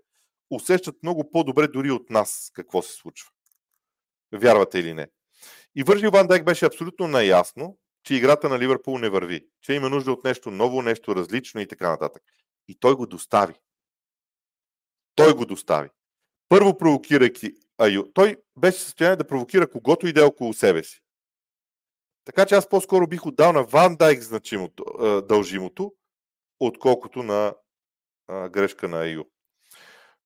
усещат 0.49 0.95
много 1.03 1.31
по-добре 1.31 1.67
дори 1.67 1.91
от 1.91 2.09
нас 2.09 2.51
какво 2.53 2.81
се 2.81 2.93
случва. 2.93 3.29
Вярвате 4.31 4.79
или 4.79 4.93
не. 4.93 5.07
И 5.75 5.83
Вържил 5.83 6.11
Ван 6.11 6.27
Дайк 6.27 6.45
беше 6.45 6.65
абсолютно 6.65 7.07
наясно, 7.07 7.77
че 8.03 8.15
играта 8.15 8.49
на 8.49 8.59
Ливърпул 8.59 8.97
не 8.97 9.09
върви, 9.09 9.47
че 9.61 9.73
има 9.73 9.89
нужда 9.89 10.11
от 10.11 10.23
нещо 10.23 10.51
ново, 10.51 10.81
нещо 10.81 11.15
различно 11.15 11.61
и 11.61 11.67
така 11.67 11.89
нататък. 11.89 12.23
И 12.67 12.75
той 12.79 12.95
го 12.95 13.05
достави. 13.05 13.53
Той 15.15 15.33
го 15.33 15.45
достави. 15.45 15.89
Първо 16.49 16.77
провокирайки 16.77 17.53
Аю. 17.77 18.03
Той 18.13 18.37
беше 18.57 18.77
в 18.77 18.81
състояние 18.81 19.15
да 19.15 19.27
провокира 19.27 19.69
когото 19.69 20.07
иде 20.07 20.21
около 20.21 20.53
себе 20.53 20.83
си. 20.83 21.01
Така 22.25 22.45
че 22.45 22.55
аз 22.55 22.69
по-скоро 22.69 23.07
бих 23.07 23.25
отдал 23.25 23.53
на 23.53 23.63
Ван 23.63 23.95
Дайк 23.95 24.21
значимото, 24.21 24.83
дължимото, 25.27 25.93
отколкото 26.59 27.23
на 27.23 27.55
грешка 28.27 28.87
на 28.87 29.01
Аю. 29.01 29.23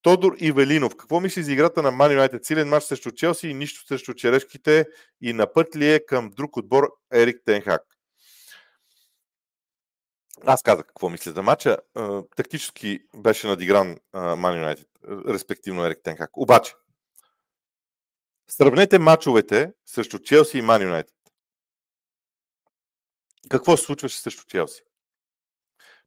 Тодор 0.01 0.35
Ивелинов. 0.39 0.95
Какво 0.97 1.19
мисли 1.19 1.43
за 1.43 1.53
играта 1.53 1.81
на 1.81 1.91
Ман 1.91 2.11
Юнайтед? 2.11 2.45
Силен 2.45 2.69
матч 2.69 2.85
срещу 2.85 3.11
Челси 3.11 3.47
и 3.47 3.53
нищо 3.53 3.87
срещу 3.87 4.13
черешките 4.13 4.85
и 5.21 5.33
на 5.33 5.53
път 5.53 5.75
ли 5.75 5.93
е 5.93 6.05
към 6.05 6.29
друг 6.29 6.57
отбор 6.57 6.91
Ерик 7.13 7.41
Тенхак? 7.45 7.81
Аз 10.45 10.63
казах 10.63 10.85
какво 10.85 11.09
мисля 11.09 11.31
за 11.31 11.41
матча. 11.41 11.77
Тактически 12.35 12.99
беше 13.15 13.47
надигран 13.47 13.97
Ман 14.13 14.57
Юнайтед, 14.57 14.87
респективно 15.27 15.85
Ерик 15.85 15.99
Тенхак. 16.03 16.37
Обаче, 16.37 16.73
сравнете 18.49 18.99
матчовете 18.99 19.73
срещу 19.85 20.19
Челси 20.19 20.57
и 20.57 20.61
Ман 20.61 20.81
Юнайтед. 20.81 21.15
Какво 23.49 23.77
се 23.77 23.83
случваше 23.83 24.19
срещу 24.19 24.43
Челси? 24.47 24.81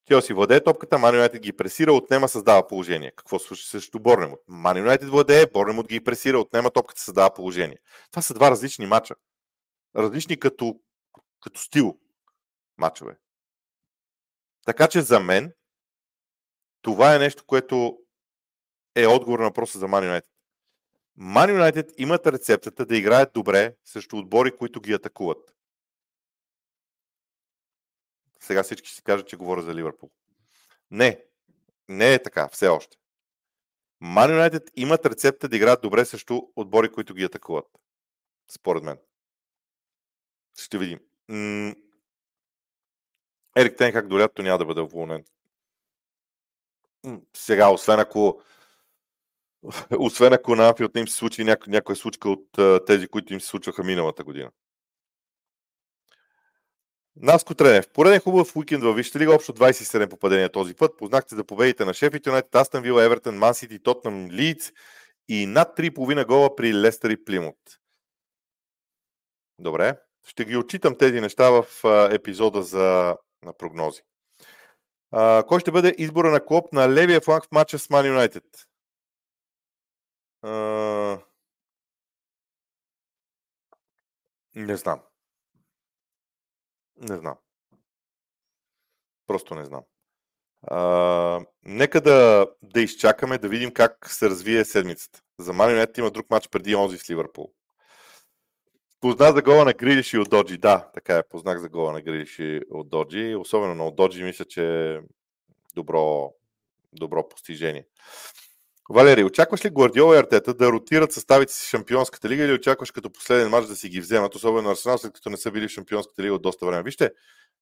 Челси 0.09 0.33
владее 0.33 0.65
топката, 0.65 0.99
Ман 0.99 1.15
Юнайтед 1.15 1.43
ги 1.43 1.53
пресира, 1.53 1.93
отнема, 1.93 2.29
създава 2.29 2.67
положение. 2.67 3.13
Какво 3.17 3.39
се 3.39 3.47
случва 3.47 3.67
срещу 3.67 4.01
Борнемот? 4.01 4.41
Ман 4.49 4.79
Юнайтед 4.79 5.09
владее, 5.09 5.47
Борнемот 5.47 5.89
ги 5.89 6.05
пресира, 6.05 6.39
отнема 6.39 6.71
топката, 6.71 7.01
създава 7.01 7.35
положение. 7.35 7.79
Това 8.11 8.23
са 8.23 8.35
два 8.35 8.51
различни 8.51 8.87
мача. 8.87 9.15
Различни 9.97 10.41
като, 10.41 10.81
като 11.41 11.61
стил 11.61 11.99
мачове. 12.79 13.17
Така 14.67 14.89
че 14.89 15.03
за 15.03 15.21
мен 15.21 15.53
това 16.83 17.15
е 17.15 17.19
нещо, 17.19 17.45
което 17.47 17.99
е 18.95 19.07
отговор 19.07 19.39
на 19.39 19.45
въпроса 19.45 19.79
за 19.79 19.89
Ман 19.89 20.05
Юнайтед. 20.05 20.31
Ман 21.17 21.51
Юнайтед 21.51 21.93
имат 21.99 22.27
рецептата 22.27 22.87
да 22.87 22.97
играят 22.97 23.33
добре 23.35 23.75
срещу 23.85 24.17
отбори, 24.17 24.57
които 24.57 24.81
ги 24.81 24.93
атакуват. 24.93 25.55
Сега 28.43 28.63
всички 28.63 28.91
си 28.91 29.03
кажат, 29.03 29.29
че 29.29 29.37
говоря 29.37 29.63
за 29.63 29.75
Ливърпул. 29.75 30.11
Не, 30.91 31.25
не 31.89 32.15
е 32.15 32.23
така, 32.23 32.49
все 32.49 32.69
още. 32.69 32.97
Ман 34.01 34.31
Юнайтед 34.31 34.71
имат 34.77 35.07
рецепта 35.07 35.49
да 35.49 35.57
играят 35.57 35.83
добре 35.83 36.05
срещу 36.05 36.41
отбори, 36.57 36.93
които 36.93 37.15
ги 37.15 37.25
атакуват. 37.25 37.67
Според 38.51 38.83
мен. 38.83 38.99
Ще 40.59 40.79
видим. 40.79 41.01
М- 41.29 41.75
Ерик 43.57 43.77
Тен 43.77 43.93
как 43.93 44.09
до 44.09 44.19
лятото 44.19 44.43
няма 44.43 44.59
да 44.59 44.65
бъде 44.65 44.81
уволнен. 44.81 45.25
Сега, 47.37 47.71
освен 47.71 48.01
ако 48.01 48.43
освен 49.99 50.33
ако 50.33 50.57
на 50.57 50.69
Апиот 50.69 50.97
им 50.97 51.09
се 51.09 51.17
случи 51.17 51.45
няко, 51.45 51.71
някоя 51.71 51.97
случка 51.97 52.31
от 52.31 52.49
тези, 52.87 53.09
които 53.09 53.33
им 53.33 53.41
се 53.41 53.47
случваха 53.47 53.85
миналата 53.85 54.25
година. 54.25 54.51
Наско 57.17 57.55
Тренев. 57.55 57.89
Пореден 57.89 58.21
хубав 58.21 58.57
уикенд 58.57 58.83
във 58.83 58.97
Висшата 58.97 59.19
лига, 59.19 59.35
общо 59.35 59.53
27 59.53 60.11
попадения 60.11 60.53
този 60.53 60.75
път. 60.75 60.97
Познахте 60.99 61.35
за 61.35 61.45
победите 61.45 61.85
на 61.85 61.95
Шеф 61.95 62.15
Юнайтед, 62.27 62.55
Астън 62.55 62.83
Вила, 62.83 63.05
Евертън, 63.05 63.39
Мансити, 63.39 63.83
Тотнам, 63.83 64.31
Лидс 64.31 64.73
и 65.29 65.47
над 65.47 65.79
3,5 65.79 66.27
гола 66.27 66.57
при 66.57 66.75
Лестър 66.75 67.11
и 67.11 67.25
Плимут. 67.25 67.59
Добре. 69.59 69.99
Ще 70.27 70.45
ги 70.45 70.57
отчитам 70.57 70.99
тези 70.99 71.21
неща 71.21 71.51
в 71.51 71.67
епизода 72.13 72.63
за 72.63 73.17
на 73.43 73.53
прогнози. 73.53 74.03
А, 75.11 75.45
кой 75.49 75.61
ще 75.61 75.71
бъде 75.71 75.95
избора 75.99 76.31
на 76.31 76.45
Клоп 76.45 76.73
на 76.73 76.89
левия 76.89 77.21
фланг 77.21 77.45
в 77.45 77.53
матча 77.53 77.79
с 77.79 77.91
Ман 77.91 78.07
Юнайтед? 78.07 78.45
Не 84.55 84.77
знам. 84.77 85.01
Не 87.03 87.17
знам. 87.17 87.37
Просто 89.27 89.55
не 89.55 89.65
знам. 89.65 89.83
А, 90.63 91.41
нека 91.65 92.01
да, 92.01 92.47
да 92.63 92.81
изчакаме, 92.81 93.39
да 93.39 93.49
видим 93.49 93.71
как 93.71 94.11
се 94.11 94.31
развие 94.31 94.65
седмицата. 94.65 95.23
За 95.39 95.53
Ман 95.53 95.71
Юнайтед 95.71 95.99
има 95.99 96.11
друг 96.11 96.31
матч 96.31 96.49
преди 96.49 96.75
онзи 96.75 96.99
с 96.99 97.11
Ливърпул. 97.11 97.53
Позна 99.01 99.33
за 99.33 99.43
гола 99.43 99.65
на 99.65 99.73
Грилиш 99.73 100.13
и 100.13 100.19
от 100.19 100.31
Доджи. 100.31 100.59
Да, 100.59 100.91
така 100.95 101.17
е. 101.17 101.29
Познах 101.29 101.59
за 101.59 101.69
гола 101.69 101.93
на 101.93 102.03
Грилиш 102.03 102.39
и 102.39 102.61
от 102.71 102.89
Доджи. 102.89 103.35
Особено 103.35 103.85
на 103.85 103.91
Доджи 103.91 104.25
мисля, 104.25 104.45
че 104.45 104.95
е 104.95 105.01
добро, 105.75 106.33
добро 106.93 107.29
постижение. 107.29 107.87
Валери, 108.93 109.25
очакваш 109.25 109.65
ли 109.65 109.71
Гвардиола 109.71 110.17
и 110.17 110.19
Артета 110.19 110.55
да 110.55 110.73
ротират 110.73 111.13
съставите 111.13 111.53
си 111.53 111.67
в 111.67 111.69
Шампионската 111.69 112.29
лига 112.29 112.45
или 112.45 112.53
очакваш 112.53 112.91
като 112.91 113.13
последен 113.13 113.49
матч 113.49 113.69
да 113.69 113.77
си 113.77 113.89
ги 113.89 114.01
вземат, 114.01 114.35
особено 114.35 114.71
Арсенал, 114.71 114.99
след 114.99 115.13
като 115.13 115.31
не 115.31 115.37
са 115.37 115.51
били 115.51 115.69
в 115.69 115.71
Шампионската 115.71 116.23
лига 116.23 116.35
от 116.35 116.43
доста 116.43 116.67
време? 116.67 116.83
Вижте, 116.83 117.11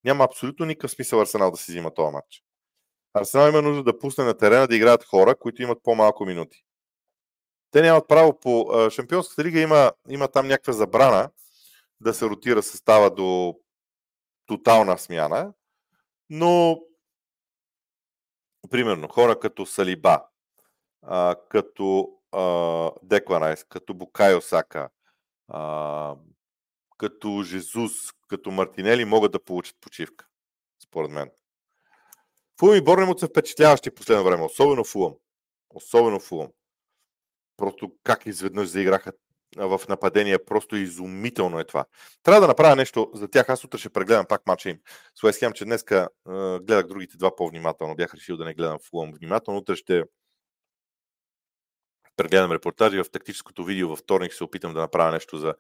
няма 0.05 0.25
абсолютно 0.25 0.67
никакъв 0.67 0.91
смисъл 0.91 1.21
Арсенал 1.21 1.51
да 1.51 1.57
си 1.57 1.73
взима 1.73 1.95
този 1.95 2.13
матч. 2.13 2.43
Арсенал 3.15 3.49
има 3.49 3.63
нужда 3.63 3.83
да 3.83 3.99
пусне 3.99 4.25
на 4.25 4.35
терена 4.35 4.67
да 4.67 4.77
играят 4.77 5.05
хора, 5.05 5.35
които 5.35 5.63
имат 5.63 5.79
по-малко 5.83 6.25
минути. 6.25 6.65
Те 7.71 7.83
нямат 7.83 8.09
право 8.09 8.41
по 8.41 8.71
Шампионската 8.91 9.45
лига, 9.45 9.61
има, 9.61 9.93
има 10.09 10.29
там 10.29 10.49
някаква 10.49 10.73
забрана 10.73 11.31
да 12.01 12.15
се 12.15 12.27
ротира 12.27 12.63
състава 12.63 13.11
до 13.11 13.57
тотална 14.47 14.99
смяна, 14.99 15.53
но 16.31 16.81
примерно 18.71 19.09
хора 19.09 19.39
като 19.39 19.67
Салиба, 19.67 20.23
а, 21.03 21.37
като 21.49 22.09
а, 22.33 22.91
като 23.69 23.95
Букайо 23.95 24.41
Сака, 24.41 24.89
а, 25.49 26.15
като 26.99 27.43
Жезус, 27.43 27.93
като 28.29 28.51
Мартинели 28.51 29.05
могат 29.05 29.33
да 29.33 29.45
получат 29.45 29.77
почивка, 29.81 30.27
според 30.85 31.11
мен. 31.11 31.31
Фулъм 32.61 32.77
и 32.77 32.85
Борнемот 32.85 33.21
са 33.21 33.27
впечатляващи 33.27 33.91
последно 33.91 34.25
време, 34.25 34.45
особено 34.45 34.85
Фулъм. 34.85 35.15
Особено 35.75 36.21
Фулъм 36.21 36.49
просто 37.61 37.93
как 38.05 38.27
изведнъж 38.27 38.69
заиграха 38.69 39.13
в 39.57 39.81
нападение, 39.89 40.45
просто 40.45 40.77
изумително 40.77 41.61
е 41.61 41.65
това. 41.65 41.85
Трябва 42.23 42.41
да 42.41 42.47
направя 42.47 42.77
нещо 42.77 43.11
за 43.15 43.29
тях. 43.29 43.49
Аз 43.49 43.65
утре 43.65 43.79
ще 43.79 43.91
прегледам 43.91 44.27
пак 44.27 44.47
матча 44.47 44.71
им 44.71 44.79
с 45.15 45.25
Уест 45.25 45.43
че 45.55 45.65
днеска 45.65 46.09
гледах 46.63 46.87
другите 46.87 47.17
два 47.17 47.37
по-внимателно. 47.37 47.97
Бях 47.97 48.15
решил 48.15 48.37
да 48.37 48.45
не 48.45 48.55
гледам 48.55 48.79
Фулъм 48.91 49.13
внимателно. 49.13 49.61
Утре 49.61 49.77
ще 49.77 50.03
прегледам 52.23 52.53
репортажи 52.53 53.03
в 53.03 53.11
тактическото 53.11 53.65
видео 53.65 53.89
във 53.89 53.99
вторник 53.99 54.35
се 54.35 54.45
опитам 54.45 54.75
да 54.75 54.81
направя 54.81 55.13
нещо 55.13 55.39
за 55.39 55.55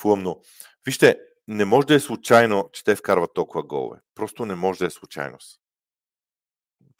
Фулъм. 0.00 0.22
Но 0.22 0.40
вижте, 0.86 1.18
не 1.48 1.64
може 1.64 1.86
да 1.86 1.94
е 1.94 2.00
случайно, 2.00 2.70
че 2.72 2.84
те 2.84 2.96
вкарват 2.96 3.34
толкова 3.34 3.62
голове. 3.62 4.00
Просто 4.14 4.46
не 4.46 4.54
може 4.54 4.78
да 4.78 4.86
е 4.86 4.90
случайност. 4.90 5.60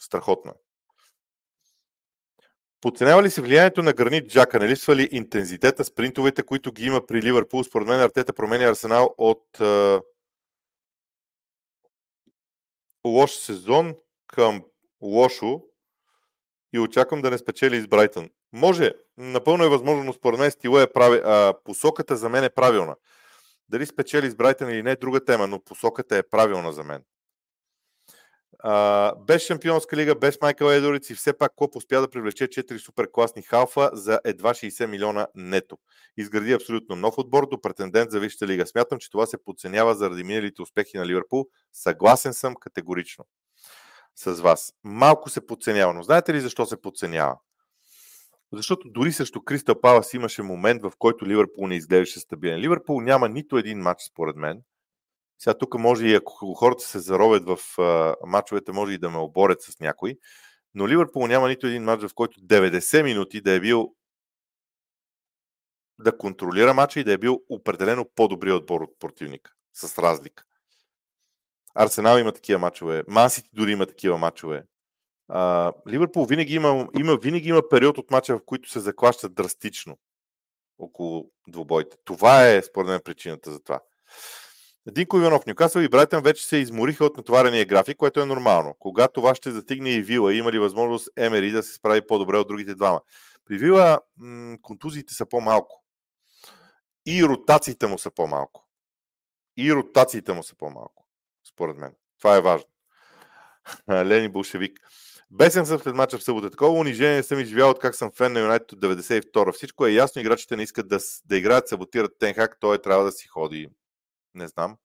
Страхотно. 0.00 0.50
е. 0.50 0.54
Подценява 2.80 3.22
ли 3.22 3.30
се 3.30 3.42
влиянието 3.42 3.82
на 3.82 3.92
Гранит 3.92 4.30
Джака? 4.30 4.58
Не 4.58 4.68
липсва 4.68 4.96
ли 4.96 5.08
интензитета, 5.12 5.84
спринтовете, 5.84 6.42
които 6.42 6.72
ги 6.72 6.84
има 6.84 7.06
при 7.06 7.22
Ливърпул? 7.22 7.64
Според 7.64 7.88
мен 7.88 8.00
Артета 8.00 8.32
променя 8.32 8.64
Арсенал 8.64 9.14
от 9.18 9.60
е, 9.60 9.98
лош 13.06 13.30
сезон 13.30 13.94
към 14.26 14.64
лошо 15.02 15.62
и 16.72 16.78
очаквам 16.78 17.22
да 17.22 17.30
не 17.30 17.38
спечели 17.38 17.76
из 17.76 17.86
Брайтън. 17.86 18.30
Може, 18.54 18.92
напълно 19.18 19.64
е 19.64 19.68
възможно, 19.68 20.04
но 20.04 20.12
според 20.12 20.40
мен 20.40 20.50
стила 20.50 20.82
е 20.82 20.92
прави, 20.92 21.20
а, 21.24 21.54
посоката 21.64 22.16
за 22.16 22.28
мен 22.28 22.44
е 22.44 22.50
правилна. 22.50 22.96
Дали 23.68 23.86
спечели 23.86 24.30
с 24.30 24.34
Брайтън 24.34 24.70
или 24.70 24.82
не 24.82 24.90
е 24.90 24.96
друга 24.96 25.24
тема, 25.24 25.46
но 25.46 25.60
посоката 25.60 26.16
е 26.16 26.22
правилна 26.22 26.72
за 26.72 26.84
мен. 26.84 27.02
А, 28.58 29.14
без 29.14 29.42
Шампионска 29.42 29.96
лига, 29.96 30.14
без 30.14 30.40
Майкъл 30.40 30.66
Едориц 30.66 31.10
и 31.10 31.14
все 31.14 31.38
пак 31.38 31.52
Клоп 31.56 31.76
успя 31.76 32.00
да 32.00 32.10
привлече 32.10 32.48
4 32.48 32.78
супер 32.78 33.08
класни 33.12 33.42
халфа 33.42 33.90
за 33.92 34.20
едва 34.24 34.54
60 34.54 34.86
милиона 34.86 35.26
нето. 35.34 35.78
Изгради 36.16 36.52
абсолютно 36.52 36.96
нов 36.96 37.18
отбор 37.18 37.48
до 37.48 37.60
претендент 37.60 38.10
за 38.10 38.20
Висшата 38.20 38.46
лига. 38.46 38.66
Смятам, 38.66 38.98
че 38.98 39.10
това 39.10 39.26
се 39.26 39.44
подценява 39.44 39.94
заради 39.94 40.24
миналите 40.24 40.62
успехи 40.62 40.96
на 40.96 41.06
Ливърпул. 41.06 41.46
Съгласен 41.72 42.34
съм 42.34 42.54
категорично 42.54 43.24
с 44.16 44.40
вас. 44.40 44.72
Малко 44.84 45.30
се 45.30 45.46
подценява, 45.46 45.94
но 45.94 46.02
знаете 46.02 46.34
ли 46.34 46.40
защо 46.40 46.66
се 46.66 46.82
подценява? 46.82 47.36
Защото 48.52 48.88
дори 48.88 49.12
срещу 49.12 49.40
Кристал 49.40 49.80
Палас 49.80 50.14
имаше 50.14 50.42
момент, 50.42 50.82
в 50.82 50.92
който 50.98 51.26
Ливърпул 51.26 51.66
не 51.66 51.76
изглеждаше 51.76 52.20
стабилен. 52.20 52.60
Ливърпул 52.60 53.00
няма 53.00 53.28
нито 53.28 53.58
един 53.58 53.78
матч, 53.78 54.02
според 54.02 54.36
мен. 54.36 54.62
Сега 55.38 55.58
тук 55.58 55.78
може 55.78 56.06
и 56.06 56.14
ако 56.14 56.54
хората 56.54 56.84
се 56.84 56.98
заровят 56.98 57.44
в 57.46 57.78
а, 57.78 58.16
матчовете, 58.26 58.72
може 58.72 58.92
и 58.92 58.98
да 58.98 59.10
ме 59.10 59.18
оборят 59.18 59.62
с 59.62 59.80
някой. 59.80 60.18
Но 60.74 60.88
Ливърпул 60.88 61.26
няма 61.26 61.48
нито 61.48 61.66
един 61.66 61.82
матч, 61.82 62.02
в 62.02 62.14
който 62.14 62.40
90 62.40 63.02
минути 63.02 63.40
да 63.40 63.52
е 63.52 63.60
бил 63.60 63.94
да 65.98 66.18
контролира 66.18 66.74
матча 66.74 67.00
и 67.00 67.04
да 67.04 67.12
е 67.12 67.18
бил 67.18 67.42
определено 67.48 68.10
по-добрият 68.14 68.60
отбор 68.60 68.80
от 68.80 68.98
противника. 68.98 69.52
С 69.72 69.98
разлика. 69.98 70.44
Арсенал 71.74 72.18
има 72.18 72.32
такива 72.32 72.58
матчове. 72.58 73.02
Мансити 73.08 73.48
дори 73.52 73.72
има 73.72 73.86
такива 73.86 74.18
матчове. 74.18 74.64
А, 75.28 75.72
Ливърпул 75.88 76.24
винаги 76.24 76.54
има, 76.54 76.88
има, 76.98 77.16
винаги 77.16 77.48
има 77.48 77.62
период 77.70 77.98
от 77.98 78.10
мача, 78.10 78.36
в 78.36 78.44
които 78.46 78.70
се 78.70 78.80
заклащат 78.80 79.34
драстично 79.34 79.98
около 80.78 81.30
двубойте. 81.48 81.96
Това 82.04 82.48
е, 82.48 82.62
според 82.62 82.88
мен, 82.88 83.00
причината 83.04 83.52
за 83.52 83.62
това. 83.62 83.80
Динко 84.88 85.18
Иванов, 85.18 85.46
Нюкасъл 85.46 85.80
и 85.80 85.88
Брайтън 85.88 86.22
вече 86.22 86.46
се 86.46 86.56
измориха 86.56 87.04
от 87.04 87.16
натоварения 87.16 87.64
график, 87.64 87.96
което 87.96 88.20
е 88.20 88.26
нормално. 88.26 88.74
Кога 88.78 89.08
това 89.08 89.34
ще 89.34 89.50
затигне 89.50 89.90
и 89.90 90.02
Вила, 90.02 90.34
има 90.34 90.52
ли 90.52 90.58
възможност 90.58 91.08
Емери 91.16 91.50
да 91.50 91.62
се 91.62 91.74
справи 91.74 92.06
по-добре 92.06 92.36
от 92.38 92.48
другите 92.48 92.74
двама? 92.74 93.00
При 93.44 93.58
Вила 93.58 94.00
м- 94.16 94.56
контузиите 94.62 95.14
са 95.14 95.26
по-малко. 95.26 95.84
И 97.06 97.24
ротациите 97.24 97.86
му 97.86 97.98
са 97.98 98.10
по-малко. 98.10 98.68
И 99.56 99.74
ротациите 99.74 100.32
му 100.32 100.42
са 100.42 100.56
по-малко, 100.56 101.06
според 101.48 101.76
мен. 101.76 101.94
Това 102.18 102.36
е 102.36 102.40
важно. 102.40 102.68
Лени 103.90 104.28
Болшевик. 104.28 104.80
Бесен 105.30 105.66
съм 105.66 105.78
след 105.78 105.94
мача 105.94 106.18
в 106.18 106.22
събота. 106.22 106.50
Такова 106.50 106.78
унижение 106.78 107.22
съм 107.22 107.40
изживял 107.40 107.70
от 107.70 107.78
как 107.78 107.94
съм 107.94 108.10
фен 108.10 108.32
на 108.32 108.40
Юнайтед 108.40 108.72
от 108.72 108.80
92 108.80 109.52
Всичко 109.52 109.86
е 109.86 109.90
ясно, 109.90 110.20
играчите 110.20 110.56
не 110.56 110.62
искат 110.62 110.88
да, 110.88 110.98
да 111.24 111.36
играят, 111.36 111.68
саботират 111.68 112.18
Тенхак, 112.18 112.60
той 112.60 112.78
трябва 112.78 113.04
да 113.04 113.12
си 113.12 113.26
ходи. 113.26 113.68
Не 114.34 114.48
знам. 114.48 114.76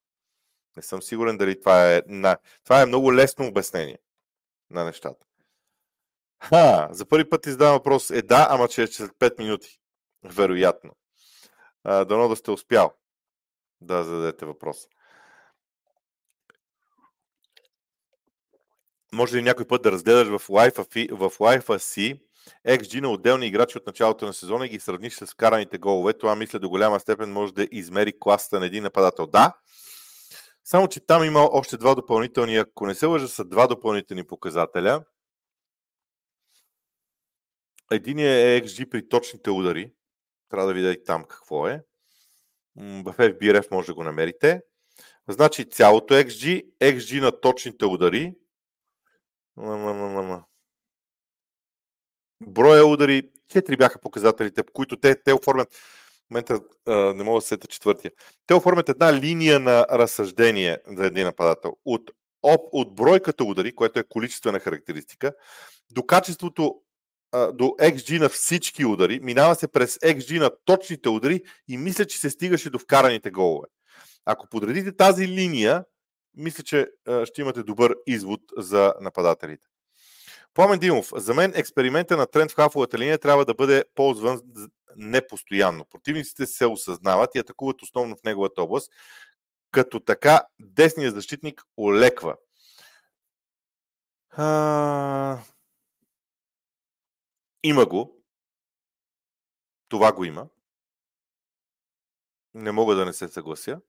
Не 0.78 0.84
съм 0.84 1.02
сигурен 1.02 1.38
дали 1.38 1.60
това 1.60 1.94
е... 1.94 2.02
На... 2.08 2.38
Това 2.64 2.82
е 2.82 2.86
много 2.86 3.14
лесно 3.14 3.48
обяснение 3.48 3.98
на 4.70 4.86
нещата. 4.86 5.26
Ха, 6.44 6.90
за 6.92 7.06
първи 7.06 7.30
път 7.30 7.46
издавам 7.46 7.74
въпрос. 7.74 8.10
Е 8.10 8.22
да, 8.22 8.48
ама 8.50 8.68
че 8.68 8.84
е 8.84 8.88
след 8.88 9.12
5 9.12 9.40
минути. 9.40 9.80
Вероятно. 10.24 10.92
А, 11.84 12.06
дано 12.06 12.28
да 12.28 12.36
сте 12.36 12.52
успял 12.52 12.94
да 13.82 14.04
зададете 14.04 14.46
въпрос. 14.46 14.88
Може 19.14 19.38
ли 19.38 19.42
някой 19.42 19.68
път 19.68 19.82
да 19.82 19.92
разгледаш 19.92 20.28
в 20.28 20.50
лайфа, 20.50 20.86
в 21.12 21.32
лайфа 21.40 21.80
си 21.80 22.22
XG 22.68 23.02
на 23.02 23.10
отделни 23.10 23.48
играчи 23.48 23.78
от 23.78 23.88
началото 23.88 24.26
на 24.26 24.34
сезона 24.34 24.66
и 24.66 24.70
ги 24.70 24.80
сравниш 24.80 25.14
с 25.14 25.26
вкараните 25.26 25.78
голове. 25.78 26.14
Това 26.14 26.36
мисля 26.36 26.60
до 26.60 26.70
голяма 26.70 27.00
степен 27.00 27.32
може 27.32 27.54
да 27.54 27.68
измери 27.72 28.20
класата 28.20 28.60
на 28.60 28.66
един 28.66 28.84
нападател. 28.84 29.28
Да, 29.28 29.54
само 30.64 30.88
че 30.88 31.00
там 31.00 31.24
има 31.24 31.50
още 31.52 31.78
два 31.78 31.96
допълнителни, 31.96 32.56
ако 32.56 32.88
не 32.88 32.96
се 32.96 33.06
лъжа, 33.06 33.28
са 33.28 33.46
два 33.46 33.68
допълнителни 33.68 34.24
показателя. 34.24 35.04
Единият 37.92 38.64
е 38.64 38.68
XG 38.68 38.90
при 38.90 39.10
точните 39.10 39.50
удари. 39.50 39.92
Трябва 40.50 40.68
да 40.68 40.74
видя 40.74 40.92
и 40.92 41.04
там 41.04 41.24
какво 41.24 41.68
е. 41.68 41.84
В 42.76 43.14
FBRF 43.18 43.72
може 43.72 43.88
да 43.88 43.94
го 43.94 44.04
намерите. 44.04 44.62
Значи 45.28 45.70
цялото 45.70 46.14
XG, 46.14 46.66
XG 46.82 47.22
на 47.22 47.40
точните 47.40 47.86
удари 47.86 48.34
Броя 52.42 52.86
удари, 52.86 53.30
четири 53.48 53.78
бяха 53.78 54.00
показателите, 54.00 54.64
които 54.74 54.98
те, 54.98 55.24
те 55.24 55.34
оформят. 55.34 55.74
В 55.74 56.32
момента 56.32 56.60
а, 56.88 56.94
не 57.14 57.24
мога 57.24 57.38
да 57.38 57.42
сета 57.42 57.68
четвъртия. 57.68 58.12
Те 58.48 58.54
оформят 58.54 58.90
една 58.90 59.14
линия 59.14 59.60
на 59.60 59.86
разсъждение 59.92 60.78
за 60.88 61.06
един 61.06 61.24
нападател. 61.24 61.78
От, 61.86 62.12
от, 62.44 62.62
от 62.72 62.96
бройката 62.96 63.44
удари, 63.44 63.76
което 63.76 64.00
е 64.00 64.04
количествена 64.04 64.60
характеристика, 64.60 65.34
до 65.92 66.06
качеството 66.06 66.82
до 67.32 67.66
XG 67.66 68.20
на 68.20 68.30
всички 68.30 68.86
удари, 68.86 69.20
минава 69.20 69.56
се 69.56 69.68
през 69.68 69.98
XG 69.98 70.40
на 70.40 70.52
точните 70.66 71.10
удари 71.10 71.42
и 71.68 71.78
мисля, 71.78 72.06
че 72.06 72.20
се 72.20 72.30
стигаше 72.30 72.70
до 72.70 72.80
вкараните 72.80 73.32
голове. 73.32 73.68
Ако 74.26 74.48
подредите 74.50 74.96
тази 74.96 75.28
линия, 75.28 75.84
мисля, 76.36 76.64
че 76.64 76.88
ще 77.26 77.42
имате 77.42 77.64
добър 77.64 77.96
извод 78.08 78.42
за 78.58 78.94
нападателите. 79.02 79.68
Пламен 80.54 80.80
Димов, 80.80 81.12
за 81.16 81.34
мен 81.34 81.54
експеримента 81.56 82.18
на 82.18 82.28
тренд 82.28 82.52
в 82.52 82.56
хафовата 82.56 82.98
линия 82.98 83.20
трябва 83.20 83.46
да 83.46 83.54
бъде 83.54 83.84
ползван 83.96 84.42
непостоянно. 84.96 85.86
Противниците 85.86 86.46
се 86.46 86.66
осъзнават 86.66 87.36
и 87.36 87.40
атакуват 87.40 87.82
основно 87.82 88.16
в 88.16 88.24
неговата 88.24 88.62
област, 88.62 88.92
като 89.72 90.00
така 90.00 90.46
десният 90.60 91.16
защитник 91.16 91.64
олеква. 91.78 92.36
А... 94.30 95.40
Има 97.64 97.86
го. 97.86 98.24
Това 99.90 100.12
го 100.12 100.26
има. 100.26 100.48
Не 102.54 102.72
мога 102.72 102.96
да 102.96 103.06
не 103.06 103.14
се 103.14 103.28
съглася. 103.28 103.82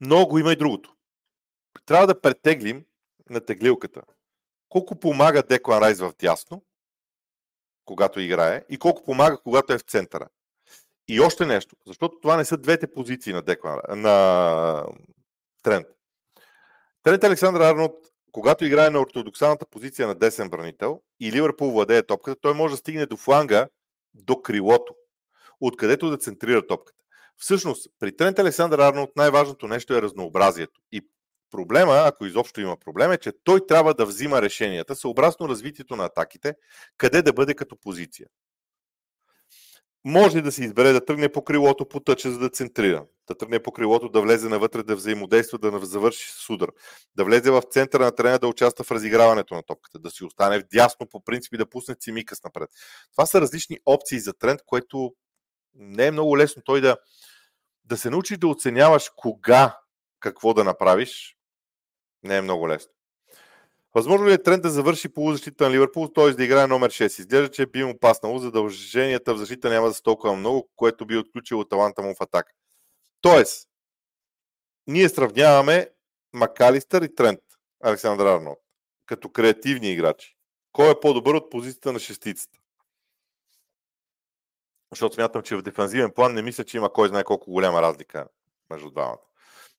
Но 0.00 0.26
го 0.26 0.38
има 0.38 0.52
и 0.52 0.56
другото 0.56 0.96
трябва 1.86 2.06
да 2.06 2.20
претеглим 2.20 2.84
на 3.30 3.40
теглилката 3.40 4.02
колко 4.70 5.00
помага 5.00 5.42
Деклан 5.42 5.82
Райс 5.82 6.00
в 6.00 6.12
дясно, 6.18 6.64
когато 7.84 8.20
играе, 8.20 8.64
и 8.68 8.78
колко 8.78 9.04
помага, 9.04 9.38
когато 9.42 9.72
е 9.72 9.78
в 9.78 9.82
центъра. 9.82 10.28
И 11.08 11.20
още 11.20 11.46
нещо, 11.46 11.76
защото 11.86 12.20
това 12.20 12.36
не 12.36 12.44
са 12.44 12.56
двете 12.56 12.92
позиции 12.92 13.32
на, 13.32 13.42
Деклан, 13.42 13.80
на 13.88 14.86
Трент. 15.62 15.86
Трент 17.02 17.24
Александър 17.24 17.60
Арнолд, 17.60 17.96
когато 18.32 18.64
играе 18.64 18.90
на 18.90 19.00
ортодоксалната 19.00 19.66
позиция 19.66 20.08
на 20.08 20.14
десен 20.14 20.50
бранител 20.50 21.00
и 21.20 21.32
Ливърпул 21.32 21.70
владее 21.70 22.02
топката, 22.02 22.40
той 22.40 22.54
може 22.54 22.74
да 22.74 22.78
стигне 22.78 23.06
до 23.06 23.16
фланга, 23.16 23.68
до 24.14 24.42
крилото, 24.42 24.94
откъдето 25.60 26.10
да 26.10 26.18
центрира 26.18 26.66
топката. 26.66 27.04
Всъщност, 27.36 27.88
при 27.98 28.16
Трент 28.16 28.38
Александър 28.38 28.78
Арнолд 28.78 29.10
най-важното 29.16 29.68
нещо 29.68 29.94
е 29.94 30.02
разнообразието. 30.02 30.80
И 30.92 31.08
Проблема, 31.50 32.02
ако 32.06 32.26
изобщо 32.26 32.60
има 32.60 32.76
проблем, 32.76 33.12
е, 33.12 33.18
че 33.18 33.32
той 33.44 33.66
трябва 33.66 33.94
да 33.94 34.06
взима 34.06 34.42
решенията 34.42 34.96
съобразно 34.96 35.48
развитието 35.48 35.96
на 35.96 36.04
атаките, 36.04 36.54
къде 36.96 37.22
да 37.22 37.32
бъде 37.32 37.54
като 37.54 37.76
позиция. 37.76 38.28
Може 40.04 40.40
да 40.40 40.52
се 40.52 40.64
избере 40.64 40.92
да 40.92 41.04
тръгне 41.04 41.28
по 41.28 41.44
крилото 41.44 41.88
по 41.88 42.00
тъча, 42.00 42.30
за 42.30 42.38
да 42.38 42.48
центрира. 42.48 43.06
Да 43.26 43.34
тръгне 43.34 43.62
по 43.62 43.72
крилото, 43.72 44.08
да 44.08 44.20
влезе 44.20 44.48
навътре, 44.48 44.82
да 44.82 44.96
взаимодейства, 44.96 45.58
да 45.58 45.86
завърши 45.86 46.30
с 46.32 46.50
удар. 46.50 46.70
Да 47.16 47.24
влезе 47.24 47.50
в 47.50 47.62
центъра 47.70 48.04
на 48.04 48.12
терена, 48.12 48.38
да 48.38 48.48
участва 48.48 48.84
в 48.84 48.90
разиграването 48.90 49.54
на 49.54 49.62
топката. 49.62 49.98
Да 49.98 50.10
си 50.10 50.24
остане 50.24 50.58
в 50.58 50.64
дясно 50.72 51.06
по 51.06 51.24
принцип 51.24 51.54
и 51.54 51.56
да 51.56 51.70
пусне 51.70 51.94
Цимикас 51.94 52.44
напред. 52.44 52.70
Това 53.12 53.26
са 53.26 53.40
различни 53.40 53.78
опции 53.86 54.20
за 54.20 54.32
тренд, 54.32 54.60
което 54.66 55.14
не 55.74 56.06
е 56.06 56.10
много 56.10 56.38
лесно 56.38 56.62
той 56.64 56.80
да, 56.80 56.96
да 57.84 57.96
се 57.96 58.10
научи 58.10 58.36
да 58.36 58.48
оценяваш 58.48 59.10
кога 59.16 59.78
какво 60.20 60.54
да 60.54 60.64
направиш, 60.64 61.36
не 62.22 62.36
е 62.36 62.42
много 62.42 62.68
лесно. 62.68 62.92
Възможно 63.94 64.28
ли 64.28 64.32
е 64.32 64.42
тренд 64.42 64.62
да 64.62 64.70
завърши 64.70 65.08
полузащита 65.08 65.64
на 65.64 65.70
Ливърпул, 65.70 66.08
т.е. 66.08 66.30
да 66.30 66.44
играе 66.44 66.66
номер 66.66 66.90
6? 66.90 67.20
Изглежда, 67.20 67.50
че 67.50 67.66
би 67.66 67.84
му 67.84 67.98
паснало, 67.98 68.38
задълженията 68.38 69.34
в 69.34 69.38
защита 69.38 69.70
няма 69.70 69.88
да 69.88 69.94
са 69.94 70.02
толкова 70.02 70.36
много, 70.36 70.68
което 70.76 71.06
би 71.06 71.16
отключило 71.16 71.64
таланта 71.64 72.02
му 72.02 72.14
в 72.14 72.20
атака. 72.20 72.52
Тоест, 73.20 73.68
ние 74.86 75.08
сравняваме 75.08 75.88
Макалистър 76.32 77.02
и 77.02 77.14
Трент, 77.14 77.40
Александър 77.84 78.26
Арнолд, 78.26 78.58
като 79.06 79.28
креативни 79.28 79.92
играчи. 79.92 80.36
Кой 80.72 80.90
е 80.90 81.00
по-добър 81.00 81.34
от 81.34 81.50
позицията 81.50 81.92
на 81.92 81.98
шестицата? 81.98 82.58
Защото 84.90 85.14
смятам, 85.14 85.42
че 85.42 85.56
в 85.56 85.62
дефанзивен 85.62 86.10
план 86.10 86.34
не 86.34 86.42
мисля, 86.42 86.64
че 86.64 86.76
има 86.76 86.92
кой 86.92 87.08
знае 87.08 87.24
колко 87.24 87.50
голяма 87.50 87.82
разлика 87.82 88.28
между 88.70 88.90
двамата. 88.90 89.18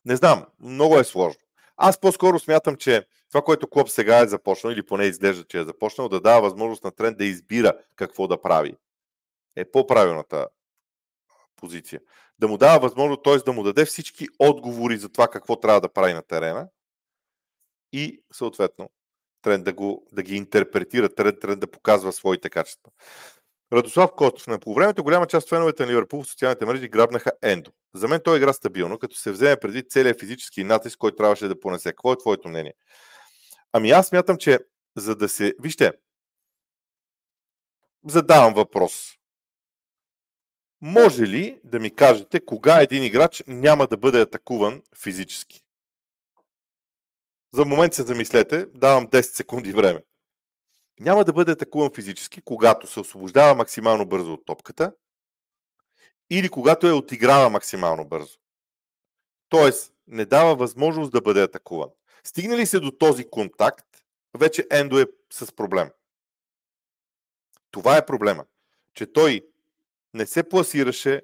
Не 0.06 0.16
знам, 0.16 0.46
много 0.60 1.00
е 1.00 1.04
сложно. 1.04 1.42
Аз 1.84 1.99
по-скоро 1.99 2.39
смятам, 2.39 2.75
че 2.75 3.05
това, 3.29 3.41
което 3.41 3.67
Клоп 3.67 3.89
сега 3.89 4.19
е 4.19 4.27
започнал, 4.27 4.71
или 4.71 4.84
поне 4.84 5.05
изглежда, 5.05 5.43
че 5.43 5.59
е 5.59 5.63
започнал, 5.63 6.09
да 6.09 6.21
дава 6.21 6.41
възможност 6.41 6.84
на 6.84 6.91
тренд 6.91 7.17
да 7.17 7.25
избира 7.25 7.73
какво 7.95 8.27
да 8.27 8.41
прави, 8.41 8.75
е 9.55 9.71
по-правилната 9.71 10.47
позиция. 11.55 12.01
Да 12.39 12.47
му 12.47 12.57
дава 12.57 12.79
възможност, 12.79 13.23
т.е. 13.23 13.38
да 13.38 13.53
му 13.53 13.63
даде 13.63 13.86
всички 13.86 14.27
отговори 14.39 14.97
за 14.97 15.09
това 15.09 15.27
какво 15.27 15.55
трябва 15.55 15.82
да 15.82 15.89
прави 15.89 16.13
на 16.13 16.21
терена 16.21 16.67
и 17.93 18.23
съответно 18.34 18.89
тренд 19.41 19.63
да, 19.63 19.73
го, 19.73 20.07
да 20.11 20.23
ги 20.23 20.36
интерпретира, 20.36 21.09
тренд, 21.09 21.39
тренд 21.39 21.59
да 21.59 21.71
показва 21.71 22.13
своите 22.13 22.49
качества. 22.49 22.91
Радослав 23.74 24.11
Костов. 24.15 24.47
На 24.47 24.59
по 24.59 24.74
времето 24.74 25.03
голяма 25.03 25.28
част 25.28 25.45
от 25.45 25.49
феновете 25.49 25.86
на 25.86 25.91
Ливърпул 25.91 26.24
в 26.24 26.28
социалните 26.28 26.65
мрежи 26.65 26.88
грабнаха 26.88 27.32
Ендо. 27.41 27.72
За 27.93 28.07
мен 28.07 28.22
той 28.24 28.38
игра 28.38 28.53
стабилно, 28.53 28.99
като 28.99 29.15
се 29.15 29.32
вземе 29.32 29.57
преди 29.57 29.88
целият 29.88 30.19
физически 30.19 30.63
натиск, 30.63 30.97
който 30.97 31.17
трябваше 31.17 31.47
да 31.47 31.59
понесе. 31.59 31.89
Какво 31.89 32.13
е 32.13 32.17
твоето 32.17 32.49
мнение? 32.49 32.74
Ами 33.74 33.91
аз 33.91 34.07
смятам, 34.07 34.38
че 34.38 34.59
за 34.97 35.15
да 35.15 35.30
се... 35.30 35.53
Вижте, 35.59 35.91
задавам 38.07 38.53
въпрос. 38.53 39.17
Може 40.82 41.24
ли 41.24 41.59
да 41.63 41.80
ми 41.80 41.95
кажете 41.95 42.45
кога 42.45 42.82
един 42.82 43.03
играч 43.03 43.43
няма 43.47 43.88
да 43.88 43.97
бъде 43.97 44.22
атакуван 44.22 44.82
физически? 45.03 45.61
За 47.53 47.65
момент 47.65 47.93
се 47.93 48.03
замислете, 48.03 48.65
давам 48.65 49.07
10 49.07 49.22
секунди 49.22 49.72
време 49.72 50.01
няма 51.02 51.26
да 51.26 51.34
бъде 51.34 51.52
атакуван 51.52 51.91
физически, 51.95 52.41
когато 52.41 52.88
се 52.88 52.99
освобождава 52.99 53.56
максимално 53.56 54.06
бързо 54.06 54.34
от 54.34 54.45
топката 54.45 54.93
или 56.30 56.49
когато 56.49 56.88
я 56.88 56.95
отиграва 56.95 57.49
максимално 57.49 58.06
бързо. 58.06 58.38
Тоест, 59.49 59.93
не 60.08 60.26
дава 60.26 60.56
възможност 60.56 61.12
да 61.12 61.22
бъде 61.22 61.43
атакуван. 61.43 61.89
Стигне 62.24 62.58
ли 62.58 62.66
се 62.66 62.80
до 62.80 62.91
този 62.91 63.30
контакт, 63.30 63.86
вече 64.38 64.68
Ендо 64.72 64.99
е 64.99 65.06
с 65.34 65.56
проблем. 65.56 65.89
Това 67.72 67.97
е 67.97 68.06
проблема. 68.06 68.45
Че 68.93 69.14
той 69.14 69.47
не 70.14 70.26
се 70.26 70.49
пласираше 70.49 71.22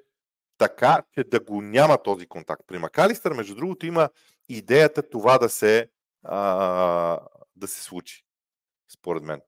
така, 0.58 1.02
че 1.12 1.24
да 1.24 1.40
го 1.40 1.62
няма 1.62 2.02
този 2.02 2.26
контакт. 2.26 2.62
При 2.66 2.78
Макалистър, 2.78 3.32
между 3.32 3.54
другото, 3.54 3.86
има 3.86 4.08
идеята 4.48 5.10
това 5.10 5.38
да 5.38 5.48
се, 5.48 5.90
а, 6.22 7.20
да 7.56 7.68
се 7.68 7.82
случи. 7.82 8.24
Според 8.88 9.22
мен. 9.22 9.40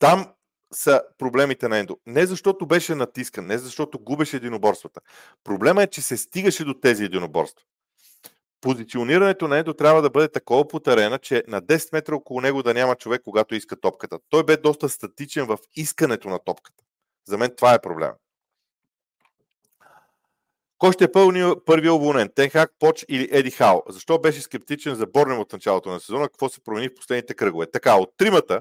Там 0.00 0.26
са 0.72 1.02
проблемите 1.18 1.68
на 1.68 1.78
Ендо. 1.78 1.98
Не 2.06 2.26
защото 2.26 2.66
беше 2.66 2.94
натискан, 2.94 3.46
не 3.46 3.58
защото 3.58 3.98
губеше 3.98 4.36
единоборствата. 4.36 5.00
Проблема 5.44 5.82
е, 5.82 5.86
че 5.86 6.02
се 6.02 6.16
стигаше 6.16 6.64
до 6.64 6.74
тези 6.74 7.04
единоборства. 7.04 7.64
Позиционирането 8.60 9.48
на 9.48 9.58
Ендо 9.58 9.74
трябва 9.74 10.02
да 10.02 10.10
бъде 10.10 10.28
такова 10.28 10.68
по 10.68 10.80
терена, 10.80 11.18
че 11.18 11.44
на 11.48 11.62
10 11.62 11.92
метра 11.92 12.14
около 12.14 12.40
него 12.40 12.62
да 12.62 12.74
няма 12.74 12.96
човек, 12.96 13.22
когато 13.24 13.54
иска 13.54 13.80
топката. 13.80 14.18
Той 14.28 14.44
бе 14.44 14.56
доста 14.56 14.88
статичен 14.88 15.46
в 15.46 15.58
искането 15.76 16.28
на 16.28 16.38
топката. 16.38 16.84
За 17.28 17.38
мен 17.38 17.50
това 17.56 17.74
е 17.74 17.80
проблема. 17.80 18.14
Кой 20.78 20.92
ще 20.92 21.04
е 21.04 21.12
първият 21.66 21.94
уволнен? 21.94 22.30
Тенхак, 22.34 22.72
Поч 22.78 23.04
или 23.08 23.28
Еди 23.32 23.50
Хао? 23.50 23.82
Защо 23.88 24.18
беше 24.18 24.40
скептичен 24.40 24.94
за 24.94 25.06
Борнем 25.06 25.38
от 25.38 25.52
началото 25.52 25.90
на 25.90 26.00
сезона? 26.00 26.28
Какво 26.28 26.48
се 26.48 26.60
промени 26.60 26.88
в 26.88 26.94
последните 26.94 27.34
кръгове? 27.34 27.70
Така, 27.70 27.96
от 27.96 28.10
тримата, 28.16 28.60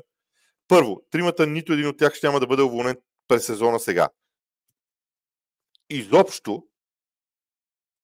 първо, 0.70 1.02
тримата, 1.12 1.48
нито 1.48 1.74
един 1.74 1.88
от 1.88 1.98
тях 1.98 2.14
ще 2.14 2.28
няма 2.28 2.40
да 2.40 2.48
бъде 2.48 2.62
уволнен 2.62 2.98
през 3.28 3.46
сезона 3.46 3.80
сега. 3.80 4.10
Изобщо, 5.90 6.68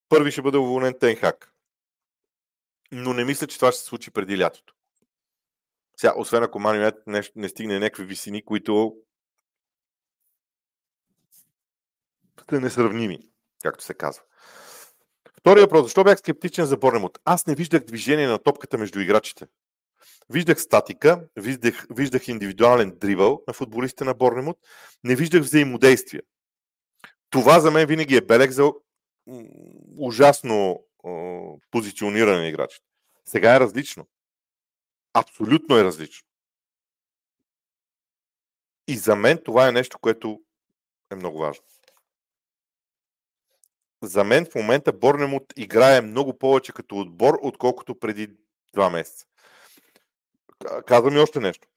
първи 0.09 0.31
ще 0.31 0.41
бъде 0.41 0.57
уволнен 0.57 0.95
Тенхак. 0.99 1.53
Но 2.91 3.13
не 3.13 3.25
мисля, 3.25 3.47
че 3.47 3.57
това 3.57 3.71
ще 3.71 3.81
се 3.81 3.85
случи 3.85 4.11
преди 4.11 4.39
лятото. 4.39 4.73
Сега, 5.97 6.13
освен 6.17 6.43
ако 6.43 6.59
Мани 6.59 6.91
не, 7.07 7.21
не 7.35 7.49
стигне 7.49 7.79
някакви 7.79 8.05
висини, 8.05 8.45
които 8.45 8.97
са 12.49 12.61
несравними, 12.61 13.19
както 13.63 13.83
се 13.83 13.93
казва. 13.93 14.23
Втория 15.37 15.63
въпрос. 15.63 15.83
Защо 15.83 16.03
бях 16.03 16.19
скептичен 16.19 16.65
за 16.65 16.77
Борнемот? 16.77 17.19
Аз 17.25 17.47
не 17.47 17.55
виждах 17.55 17.83
движение 17.83 18.27
на 18.27 18.39
топката 18.39 18.77
между 18.77 18.99
играчите. 18.99 19.47
Виждах 20.29 20.61
статика, 20.61 21.27
виждах, 21.35 21.87
виждах 21.89 22.27
индивидуален 22.27 22.97
дрибъл 22.97 23.43
на 23.47 23.53
футболистите 23.53 24.03
на 24.03 24.13
Борнемут, 24.13 24.57
не 25.03 25.15
виждах 25.15 25.41
взаимодействие. 25.41 26.21
Това 27.29 27.59
за 27.59 27.71
мен 27.71 27.87
винаги 27.87 28.15
е 28.15 28.21
белег 28.21 28.51
за 28.51 28.71
ужасно 29.97 30.83
е, 31.05 31.09
позициониране 31.71 32.37
на 32.37 32.47
играчите. 32.47 32.85
Сега 33.25 33.55
е 33.55 33.59
различно. 33.59 34.07
Абсолютно 35.13 35.77
е 35.77 35.83
различно. 35.83 36.27
И 38.87 38.97
за 38.97 39.15
мен 39.15 39.39
това 39.45 39.67
е 39.67 39.71
нещо, 39.71 39.99
което 39.99 40.41
е 41.11 41.15
много 41.15 41.39
важно. 41.39 41.63
За 44.03 44.23
мен 44.23 44.45
в 44.45 44.55
момента 44.55 44.93
Борнемут 44.93 45.53
играе 45.55 46.01
много 46.01 46.37
повече 46.37 46.73
като 46.73 46.99
отбор, 46.99 47.39
отколкото 47.41 47.99
преди 47.99 48.37
два 48.73 48.89
месеца. 48.89 49.25
Казвам 50.85 51.15
и 51.15 51.19
още 51.19 51.39
нещо. 51.39 51.67